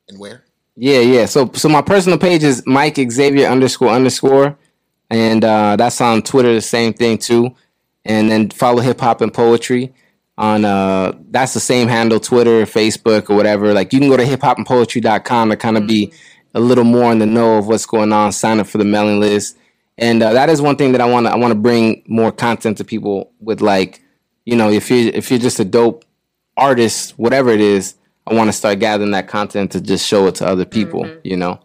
and 0.07 0.19
where? 0.19 0.43
Yeah, 0.75 0.99
yeah. 0.99 1.25
So 1.25 1.51
so 1.53 1.67
my 1.67 1.81
personal 1.81 2.19
page 2.19 2.43
is 2.43 2.63
Mike 2.67 2.97
Xavier 2.97 3.47
underscore 3.47 3.89
underscore. 3.89 4.57
And 5.09 5.43
uh, 5.43 5.75
that's 5.75 5.99
on 6.01 6.21
Twitter, 6.21 6.53
the 6.53 6.61
same 6.61 6.93
thing 6.93 7.17
too. 7.17 7.55
And 8.05 8.31
then 8.31 8.49
follow 8.49 8.81
hip 8.81 8.99
hop 8.99 9.21
and 9.21 9.33
poetry 9.33 9.93
on 10.37 10.65
uh 10.65 11.13
that's 11.29 11.53
the 11.53 11.59
same 11.59 11.87
handle, 11.87 12.19
Twitter, 12.19 12.65
Facebook, 12.65 13.29
or 13.29 13.35
whatever. 13.35 13.73
Like 13.73 13.93
you 13.93 13.99
can 13.99 14.09
go 14.09 14.17
to 14.17 14.23
hiphopandpoetry.com 14.23 15.49
to 15.49 15.57
kind 15.57 15.77
of 15.77 15.87
be 15.87 16.11
a 16.55 16.59
little 16.59 16.83
more 16.83 17.11
in 17.11 17.19
the 17.19 17.25
know 17.25 17.57
of 17.57 17.67
what's 17.67 17.85
going 17.85 18.11
on, 18.11 18.31
sign 18.31 18.59
up 18.59 18.67
for 18.67 18.77
the 18.77 18.85
mailing 18.85 19.19
list. 19.19 19.57
And 19.97 20.21
uh, 20.23 20.33
that 20.33 20.49
is 20.49 20.61
one 20.61 20.75
thing 20.75 20.91
that 20.93 21.01
I 21.01 21.05
want 21.05 21.27
to 21.27 21.31
I 21.31 21.35
want 21.35 21.51
to 21.51 21.59
bring 21.59 22.03
more 22.07 22.31
content 22.31 22.77
to 22.77 22.83
people 22.83 23.31
with 23.39 23.61
like, 23.61 24.01
you 24.45 24.55
know, 24.55 24.69
if 24.69 24.89
you 24.89 25.11
if 25.13 25.29
you're 25.29 25.39
just 25.39 25.59
a 25.59 25.65
dope 25.65 26.05
artist, 26.57 27.17
whatever 27.17 27.49
it 27.51 27.61
is, 27.61 27.95
I 28.25 28.33
want 28.33 28.47
to 28.47 28.53
start 28.53 28.79
gathering 28.79 29.11
that 29.11 29.27
content 29.27 29.71
to 29.73 29.81
just 29.81 30.07
show 30.07 30.27
it 30.27 30.35
to 30.35 30.47
other 30.47 30.65
people, 30.65 31.09
you 31.23 31.37
know. 31.37 31.59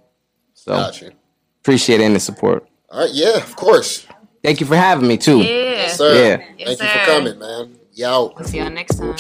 So 0.55 0.73
Gotcha. 0.73 1.13
appreciate 1.61 2.01
any 2.01 2.19
support. 2.19 2.69
All 2.91 3.01
right, 3.01 3.11
yeah, 3.13 3.37
of 3.37 3.55
course. 3.57 4.07
Thank 4.43 4.61
you 4.61 4.67
for 4.67 4.77
having 4.77 5.09
me 5.09 5.17
too. 5.17 5.39
Yeah. 5.39 5.45
Yes, 5.45 5.97
sir. 5.97 6.15
Yeah. 6.15 6.45
Yes, 6.59 6.79
Thank 6.79 6.83
you 6.83 7.01
for 7.01 7.07
coming, 7.07 7.39
man. 7.39 7.79
Yo. 7.93 8.33
We'll 8.37 8.47
see 8.47 8.59
y'all 8.59 8.71
next 8.71 8.97
time. 8.97 9.17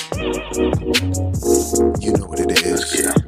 You 2.00 2.12
know 2.12 2.26
what 2.26 2.40
it 2.40 2.64
is. 2.64 3.02
Yeah. 3.02 3.27